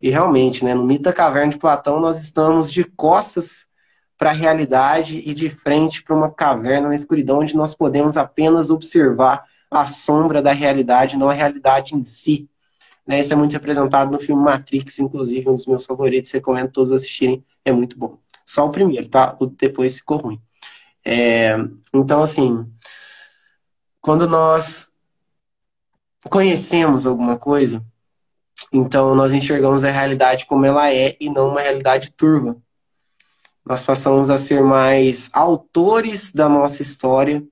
E 0.00 0.10
realmente, 0.10 0.64
né, 0.64 0.74
no 0.74 0.84
mito 0.84 1.04
da 1.04 1.12
caverna 1.12 1.52
de 1.52 1.58
Platão, 1.58 2.00
nós 2.00 2.20
estamos 2.20 2.70
de 2.70 2.82
costas 2.82 3.64
para 4.18 4.30
a 4.30 4.34
realidade 4.34 5.22
e 5.24 5.32
de 5.32 5.48
frente 5.48 6.02
para 6.02 6.16
uma 6.16 6.30
caverna 6.30 6.88
na 6.88 6.94
escuridão, 6.94 7.38
onde 7.38 7.56
nós 7.56 7.74
podemos 7.74 8.16
apenas 8.16 8.70
observar 8.70 9.44
a 9.70 9.86
sombra 9.86 10.42
da 10.42 10.52
realidade, 10.52 11.16
não 11.16 11.28
a 11.28 11.32
realidade 11.32 11.94
em 11.94 12.04
si. 12.04 12.48
Né, 13.06 13.20
isso 13.20 13.32
é 13.32 13.36
muito 13.36 13.52
representado 13.52 14.10
no 14.10 14.20
filme 14.20 14.42
Matrix, 14.42 14.98
inclusive, 15.00 15.48
um 15.48 15.54
dos 15.54 15.66
meus 15.66 15.84
favoritos, 15.84 16.30
recomendo 16.30 16.70
todos 16.70 16.92
assistirem, 16.92 17.44
é 17.64 17.72
muito 17.72 17.98
bom. 17.98 18.18
Só 18.46 18.66
o 18.66 18.70
primeiro, 18.70 19.08
tá? 19.08 19.36
O 19.40 19.46
depois 19.46 19.96
ficou 19.96 20.18
ruim. 20.18 20.40
É, 21.04 21.56
então, 21.92 22.22
assim, 22.22 22.64
quando 24.00 24.28
nós 24.28 24.92
conhecemos 26.30 27.06
alguma 27.06 27.36
coisa, 27.36 27.84
então 28.72 29.14
nós 29.14 29.32
enxergamos 29.32 29.84
a 29.84 29.90
realidade 29.90 30.46
como 30.46 30.64
ela 30.64 30.92
é 30.92 31.16
e 31.20 31.28
não 31.28 31.48
uma 31.48 31.60
realidade 31.60 32.12
turva. 32.12 32.56
Nós 33.64 33.84
passamos 33.84 34.28
a 34.30 34.38
ser 34.38 34.62
mais 34.62 35.30
autores 35.32 36.32
da 36.32 36.48
nossa 36.48 36.82
história 36.82 37.44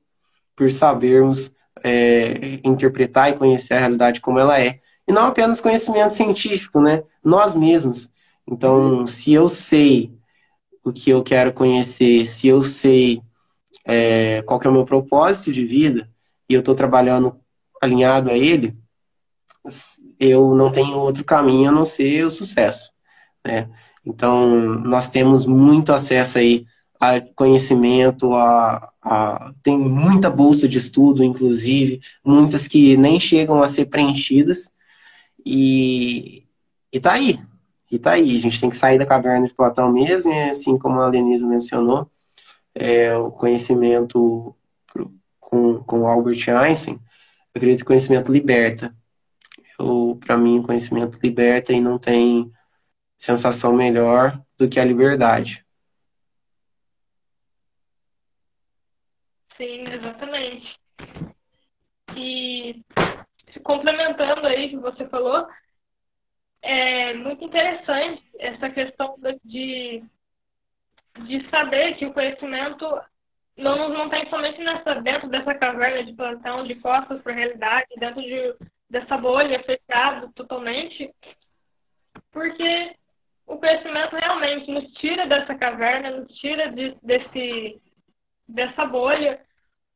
por 0.57 0.71
sabermos 0.71 1.53
é, 1.85 2.61
interpretar 2.65 3.31
e 3.31 3.37
conhecer 3.37 3.75
a 3.75 3.79
realidade 3.79 4.21
como 4.21 4.39
ela 4.39 4.61
é. 4.61 4.81
E 5.11 5.13
não 5.13 5.27
apenas 5.27 5.61
conhecimento 5.61 6.15
científico, 6.15 6.81
né? 6.81 7.03
Nós 7.23 7.57
mesmos. 7.57 8.09
Então, 8.47 9.05
se 9.09 9.33
eu 9.33 9.49
sei 9.49 10.17
o 10.85 10.93
que 10.93 11.11
eu 11.11 11.21
quero 11.21 11.53
conhecer, 11.53 12.25
se 12.27 12.47
eu 12.47 12.63
sei 12.63 13.21
é, 13.85 14.41
qual 14.43 14.61
é 14.63 14.69
o 14.69 14.73
meu 14.73 14.85
propósito 14.85 15.51
de 15.51 15.67
vida 15.67 16.09
e 16.49 16.55
eu 16.55 16.61
estou 16.61 16.77
trabalhando 16.77 17.37
alinhado 17.83 18.31
a 18.31 18.35
ele, 18.39 18.79
eu 20.17 20.55
não 20.55 20.71
tenho 20.71 20.97
outro 20.97 21.25
caminho 21.25 21.71
a 21.71 21.73
não 21.73 21.85
ser 21.85 22.25
o 22.25 22.31
sucesso, 22.31 22.93
né? 23.45 23.69
Então, 24.07 24.49
nós 24.79 25.09
temos 25.09 25.45
muito 25.45 25.93
acesso 25.93 26.39
aí 26.39 26.65
a 27.01 27.21
conhecimento, 27.35 28.33
a, 28.33 28.93
a, 29.03 29.53
tem 29.61 29.77
muita 29.77 30.31
bolsa 30.31 30.69
de 30.69 30.79
estudo, 30.79 31.25
inclusive, 31.25 32.01
muitas 32.25 32.69
que 32.69 32.97
nem 32.97 33.19
chegam 33.19 33.61
a 33.61 33.67
ser 33.67 33.87
preenchidas, 33.87 34.71
e, 35.45 36.47
e 36.93 37.01
tá 37.01 37.12
aí, 37.12 37.41
e 37.91 37.99
tá 37.99 38.12
aí, 38.12 38.36
a 38.36 38.41
gente 38.41 38.61
tem 38.61 38.70
que 38.70 38.76
sair 38.76 38.99
da 38.99 39.07
caverna 39.07 39.47
de 39.47 39.55
Platão 39.55 39.93
mesmo, 39.93 40.32
e 40.32 40.51
assim 40.51 40.78
como 40.78 41.01
a 41.01 41.09
Lenisa 41.09 41.47
mencionou, 41.47 42.11
é, 42.74 43.16
o 43.16 43.30
conhecimento 43.30 44.55
com, 45.38 45.82
com 45.82 46.07
Albert 46.07 46.49
Einstein, 46.49 46.95
eu 47.53 47.59
acredito 47.59 47.80
que 47.80 47.86
conhecimento 47.86 48.32
liberta. 48.32 48.95
Para 50.20 50.36
mim, 50.36 50.62
conhecimento 50.62 51.18
liberta 51.22 51.72
e 51.72 51.80
não 51.80 51.99
tem 51.99 52.53
sensação 53.16 53.72
melhor 53.72 54.41
do 54.57 54.68
que 54.68 54.78
a 54.78 54.84
liberdade. 54.84 55.64
Sim, 59.57 59.88
exatamente. 59.88 60.78
E 62.16 62.82
complementando 63.61 64.47
aí 64.47 64.69
que 64.71 64.77
você 64.77 65.09
falou, 65.09 65.49
é 66.63 67.15
muito 67.15 67.45
interessante 67.45 68.23
essa 68.39 68.69
questão 68.69 69.17
de, 69.45 70.05
de 71.25 71.51
saber 71.51 71.97
que 71.97 72.07
o 72.07 72.13
conhecimento 72.13 72.87
não, 73.57 73.89
não 73.89 74.09
tem 74.09 74.29
somente 74.29 74.63
nessa, 74.63 74.95
dentro 74.97 75.29
dessa 75.29 75.55
caverna 75.55 76.05
de 76.05 76.13
plantão, 76.13 76.63
de 76.63 76.75
costas 76.77 77.21
para 77.23 77.33
a 77.33 77.37
realidade, 77.37 77.89
dentro 77.99 78.23
de, 78.23 78.55
dessa 78.89 79.17
bolha 79.17 79.63
fechada 79.63 80.31
totalmente, 80.35 81.13
porque 82.31 82.95
o 83.47 83.57
conhecimento 83.57 84.17
realmente 84.17 84.71
nos 84.71 84.85
tira 84.93 85.27
dessa 85.27 85.55
caverna, 85.55 86.11
nos 86.11 86.33
tira 86.39 86.71
de, 86.71 86.97
desse, 87.03 87.81
dessa 88.49 88.85
bolha, 88.85 89.41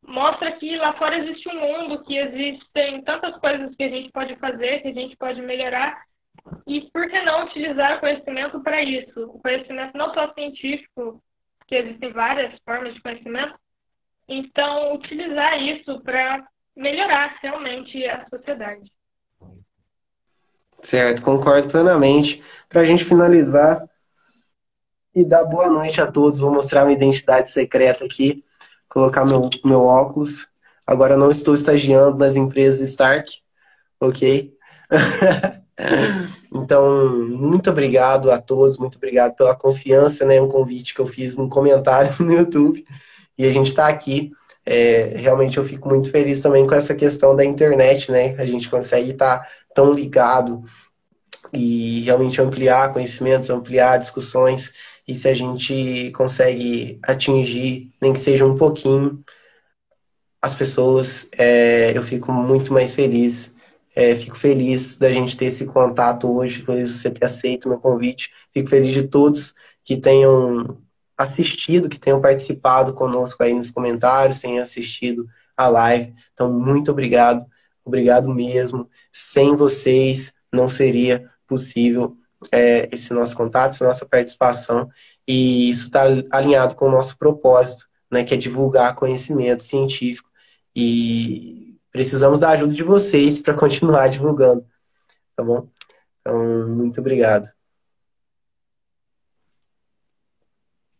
mostra 0.07 0.53
que 0.53 0.77
lá 0.77 0.93
fora 0.95 1.19
existe 1.19 1.49
um 1.49 1.61
mundo, 1.61 2.05
que 2.05 2.17
existem 2.17 3.03
tantas 3.03 3.37
coisas 3.39 3.75
que 3.77 3.83
a 3.85 3.89
gente 3.89 4.11
pode 4.13 4.37
fazer, 4.37 4.81
que 4.83 4.89
a 4.89 4.93
gente 4.95 5.17
pode 5.17 5.41
melhorar, 5.43 6.03
E 6.67 6.91
por 6.93 7.09
que 7.09 7.21
não 7.23 7.47
utilizar 7.47 7.97
o 7.97 8.01
conhecimento 8.01 8.61
para 8.63 8.83
isso? 8.83 9.25
O 9.25 9.41
conhecimento 9.41 9.97
não 9.97 10.13
só 10.15 10.33
científico, 10.35 11.23
que 11.67 11.75
existem 11.77 12.13
várias 12.13 12.59
formas 12.65 12.95
de 12.95 13.01
conhecimento, 13.03 13.55
então 14.29 14.95
utilizar 14.95 15.61
isso 15.63 16.01
para 16.03 16.47
melhorar 16.77 17.39
realmente 17.43 18.05
a 18.07 18.27
sociedade. 18.29 18.91
Certo, 20.83 21.23
concordo 21.23 21.69
plenamente. 21.69 22.43
Para 22.69 22.83
a 22.83 22.85
gente 22.85 23.05
finalizar 23.05 23.83
e 25.15 25.25
dar 25.25 25.45
boa 25.45 25.71
noite 25.71 26.01
a 26.01 26.11
todos, 26.11 26.39
vou 26.39 26.53
mostrar 26.53 26.85
minha 26.85 26.97
identidade 26.97 27.51
secreta 27.51 28.05
aqui, 28.05 28.43
colocar 28.89 29.24
meu, 29.24 29.49
meu 29.64 29.82
óculos. 29.82 30.47
Agora 30.87 31.16
não 31.16 31.30
estou 31.30 31.55
estagiando 31.55 32.18
nas 32.18 32.37
empresas 32.37 32.89
Stark, 32.91 33.30
ok? 34.01 34.53
então, 36.53 37.18
muito 37.28 37.70
obrigado 37.70 38.30
a 38.30 38.39
todos, 38.39 38.78
muito 38.78 38.97
obrigado 38.97 39.35
pela 39.35 39.55
confiança, 39.55 40.24
né? 40.24 40.41
Um 40.41 40.49
convite 40.49 40.95
que 40.95 41.01
eu 41.01 41.07
fiz 41.07 41.37
no 41.37 41.49
comentário 41.49 42.11
no 42.22 42.32
YouTube. 42.32 42.85
E 43.37 43.47
a 43.47 43.51
gente 43.51 43.68
está 43.68 43.89
aqui. 43.89 44.30
É, 44.66 45.14
realmente 45.16 45.59
eu 45.59 45.64
fico 45.64 45.89
muito 45.89 46.11
feliz 46.11 46.41
também 46.41 46.66
com 46.66 46.74
essa 46.74 46.95
questão 46.95 47.37
da 47.37 47.45
internet, 47.45 48.11
né? 48.11 48.35
A 48.39 48.47
gente 48.47 48.68
consegue 48.68 49.11
estar 49.11 49.39
tá 49.41 49.49
tão 49.74 49.93
ligado 49.93 50.62
e 51.53 52.01
realmente 52.01 52.41
ampliar 52.41 52.93
conhecimentos, 52.93 53.51
ampliar 53.51 53.99
discussões. 53.99 54.72
E 55.07 55.15
se 55.15 55.29
a 55.29 55.35
gente 55.35 56.11
consegue 56.13 56.99
atingir, 57.05 57.91
nem 58.01 58.13
que 58.13 58.21
seja 58.21 58.47
um 58.47 58.57
pouquinho, 58.57 59.23
as 60.41 60.55
pessoas, 60.55 61.29
é, 61.39 61.97
eu 61.97 62.03
fico 62.03 62.33
muito 62.33 62.73
mais 62.73 62.95
feliz. 62.95 63.55
É, 63.97 64.15
fico 64.17 64.37
feliz 64.37 64.97
da 64.97 65.13
gente 65.13 65.37
ter 65.37 65.47
esse 65.47 65.67
contato 65.67 66.31
hoje, 66.31 66.63
por 66.63 66.79
você 66.79 67.11
ter 67.11 67.25
aceito 67.25 67.67
o 67.67 67.69
meu 67.71 67.79
convite. 67.79 68.31
Fico 68.53 68.69
feliz 68.69 68.93
de 68.93 69.05
todos 69.05 69.55
que 69.85 69.97
tenham 69.97 70.79
assistido, 71.17 71.89
que 71.89 72.01
tenham 72.01 72.21
participado 72.21 72.93
conosco 72.93 73.43
aí 73.43 73.55
nos 73.55 73.71
comentários, 73.71 74.41
tenham 74.41 74.63
assistido 74.63 75.27
a 75.57 75.69
live. 75.69 76.13
Então, 76.33 76.53
muito 76.53 76.91
obrigado, 76.91 77.47
obrigado 77.85 78.29
mesmo. 78.35 78.89
Sem 79.13 79.55
vocês 79.55 80.35
não 80.53 80.69
seria 80.69 81.31
possível 81.47 82.17
é, 82.53 82.88
esse 82.92 83.12
nosso 83.12 83.36
contato, 83.36 83.70
essa 83.70 83.86
nossa 83.86 84.07
participação. 84.07 84.88
E 85.26 85.70
isso 85.70 85.84
está 85.84 86.03
alinhado 86.32 86.76
com 86.76 86.86
o 86.86 86.90
nosso 86.90 87.16
propósito, 87.16 87.86
né, 88.11 88.24
que 88.24 88.34
é 88.34 88.36
divulgar 88.36 88.95
conhecimento 88.95 89.62
científico 89.62 90.30
e 90.74 91.76
precisamos 91.90 92.40
da 92.40 92.51
ajuda 92.51 92.74
de 92.74 92.82
vocês 92.82 93.40
para 93.40 93.55
continuar 93.55 94.09
divulgando, 94.09 94.66
tá 95.36 95.45
bom? 95.45 95.68
Então, 96.20 96.68
muito 96.68 97.01
obrigado. 97.01 97.49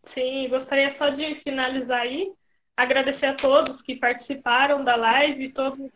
Sim, 0.05 0.47
gostaria 0.49 0.91
só 0.91 1.09
de 1.09 1.35
finalizar 1.35 2.01
aí, 2.01 2.31
agradecer 2.77 3.25
a 3.25 3.33
todos 3.33 3.81
que 3.81 3.95
participaram 3.97 4.83
da 4.83 4.95
live, 4.95 5.51
todos, 5.51 5.91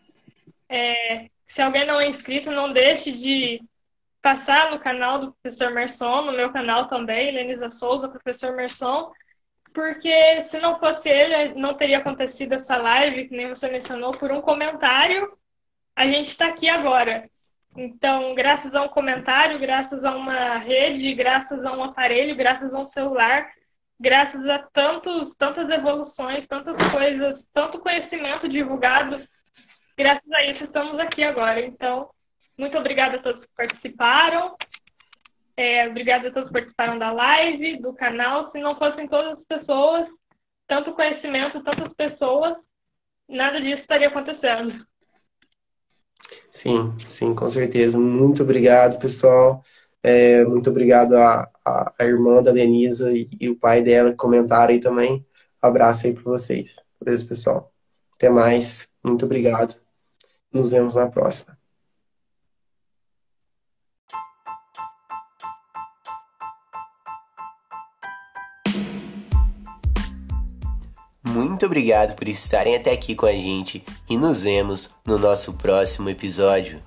é, 0.67 1.29
se 1.47 1.61
alguém 1.61 1.85
não 1.85 2.01
é 2.01 2.07
inscrito, 2.07 2.51
não 2.51 2.73
deixe 2.73 3.11
de 3.11 3.61
passar 4.21 4.71
no 4.71 4.79
canal 4.79 5.19
do 5.19 5.33
professor 5.33 5.71
Merson, 5.71 6.23
no 6.23 6.33
meu 6.33 6.51
canal 6.51 6.87
também, 6.87 7.31
Lenisa 7.31 7.69
Souza, 7.69 8.09
professor 8.09 8.53
Merson, 8.55 9.11
porque 9.73 10.41
se 10.41 10.59
não 10.59 10.79
fosse 10.79 11.09
ele, 11.09 11.53
não 11.55 11.73
teria 11.73 11.99
acontecido 11.99 12.53
essa 12.53 12.75
live, 12.77 13.27
que 13.27 13.35
nem 13.35 13.47
você 13.47 13.69
mencionou, 13.69 14.11
por 14.11 14.31
um 14.31 14.41
comentário. 14.41 15.31
A 15.95 16.05
gente 16.05 16.27
está 16.27 16.47
aqui 16.47 16.67
agora. 16.67 17.29
Então, 17.77 18.33
graças 18.33 18.73
a 18.73 18.81
um 18.81 18.89
comentário, 18.89 19.59
graças 19.59 20.03
a 20.03 20.15
uma 20.15 20.57
rede, 20.57 21.13
graças 21.13 21.63
a 21.63 21.71
um 21.71 21.83
aparelho, 21.83 22.35
graças 22.35 22.73
a 22.73 22.79
um 22.79 22.85
celular, 22.85 23.49
graças 23.99 24.45
a 24.47 24.59
tantos, 24.59 25.35
tantas 25.35 25.69
evoluções, 25.69 26.47
tantas 26.47 26.77
coisas, 26.91 27.47
tanto 27.53 27.79
conhecimento 27.79 28.49
divulgado, 28.49 29.15
graças 29.95 30.31
a 30.31 30.45
isso 30.45 30.63
estamos 30.63 30.97
aqui 30.99 31.23
agora. 31.23 31.61
Então, 31.61 32.09
muito 32.59 32.77
obrigada 32.77 33.15
a 33.15 33.21
todos 33.21 33.45
que 33.45 33.51
participaram. 33.55 34.57
É, 35.55 35.87
obrigada 35.87 36.27
a 36.27 36.31
todos 36.31 36.49
que 36.49 36.53
participaram 36.53 36.99
da 36.99 37.09
live, 37.09 37.81
do 37.81 37.93
canal. 37.93 38.51
Se 38.51 38.59
não 38.59 38.77
fossem 38.77 39.07
todas 39.07 39.39
as 39.39 39.45
pessoas, 39.45 40.07
tanto 40.67 40.93
conhecimento, 40.93 41.63
tantas 41.63 41.93
pessoas, 41.93 42.57
nada 43.29 43.61
disso 43.61 43.81
estaria 43.81 44.09
acontecendo. 44.09 44.85
Sim, 46.51 46.93
sim, 47.09 47.33
com 47.33 47.49
certeza. 47.49 47.97
Muito 47.97 48.43
obrigado, 48.43 48.99
pessoal. 48.99 49.63
É, 50.03 50.43
muito 50.43 50.69
obrigado 50.69 51.15
à, 51.15 51.49
irmã 52.01 52.41
da 52.43 52.51
Denisa 52.51 53.11
e, 53.17 53.29
e, 53.39 53.49
o 53.49 53.55
pai 53.55 53.81
dela 53.81 54.11
que 54.11 54.17
comentaram 54.17 54.73
aí 54.73 54.81
também. 54.81 55.25
Abraço 55.61 56.07
aí 56.07 56.13
para 56.13 56.23
vocês. 56.23 56.75
Beleza, 57.01 57.25
pessoal? 57.25 57.71
Até 58.15 58.29
mais. 58.29 58.89
Muito 59.01 59.25
obrigado. 59.25 59.79
Nos 60.51 60.71
vemos 60.71 60.95
na 60.95 61.09
próxima. 61.09 61.58
Muito 71.59 71.65
obrigado 71.65 72.15
por 72.15 72.25
estarem 72.29 72.73
até 72.73 72.89
aqui 72.89 73.13
com 73.13 73.25
a 73.25 73.33
gente 73.33 73.83
e 74.09 74.15
nos 74.15 74.43
vemos 74.43 74.91
no 75.05 75.19
nosso 75.19 75.51
próximo 75.51 76.09
episódio. 76.09 76.81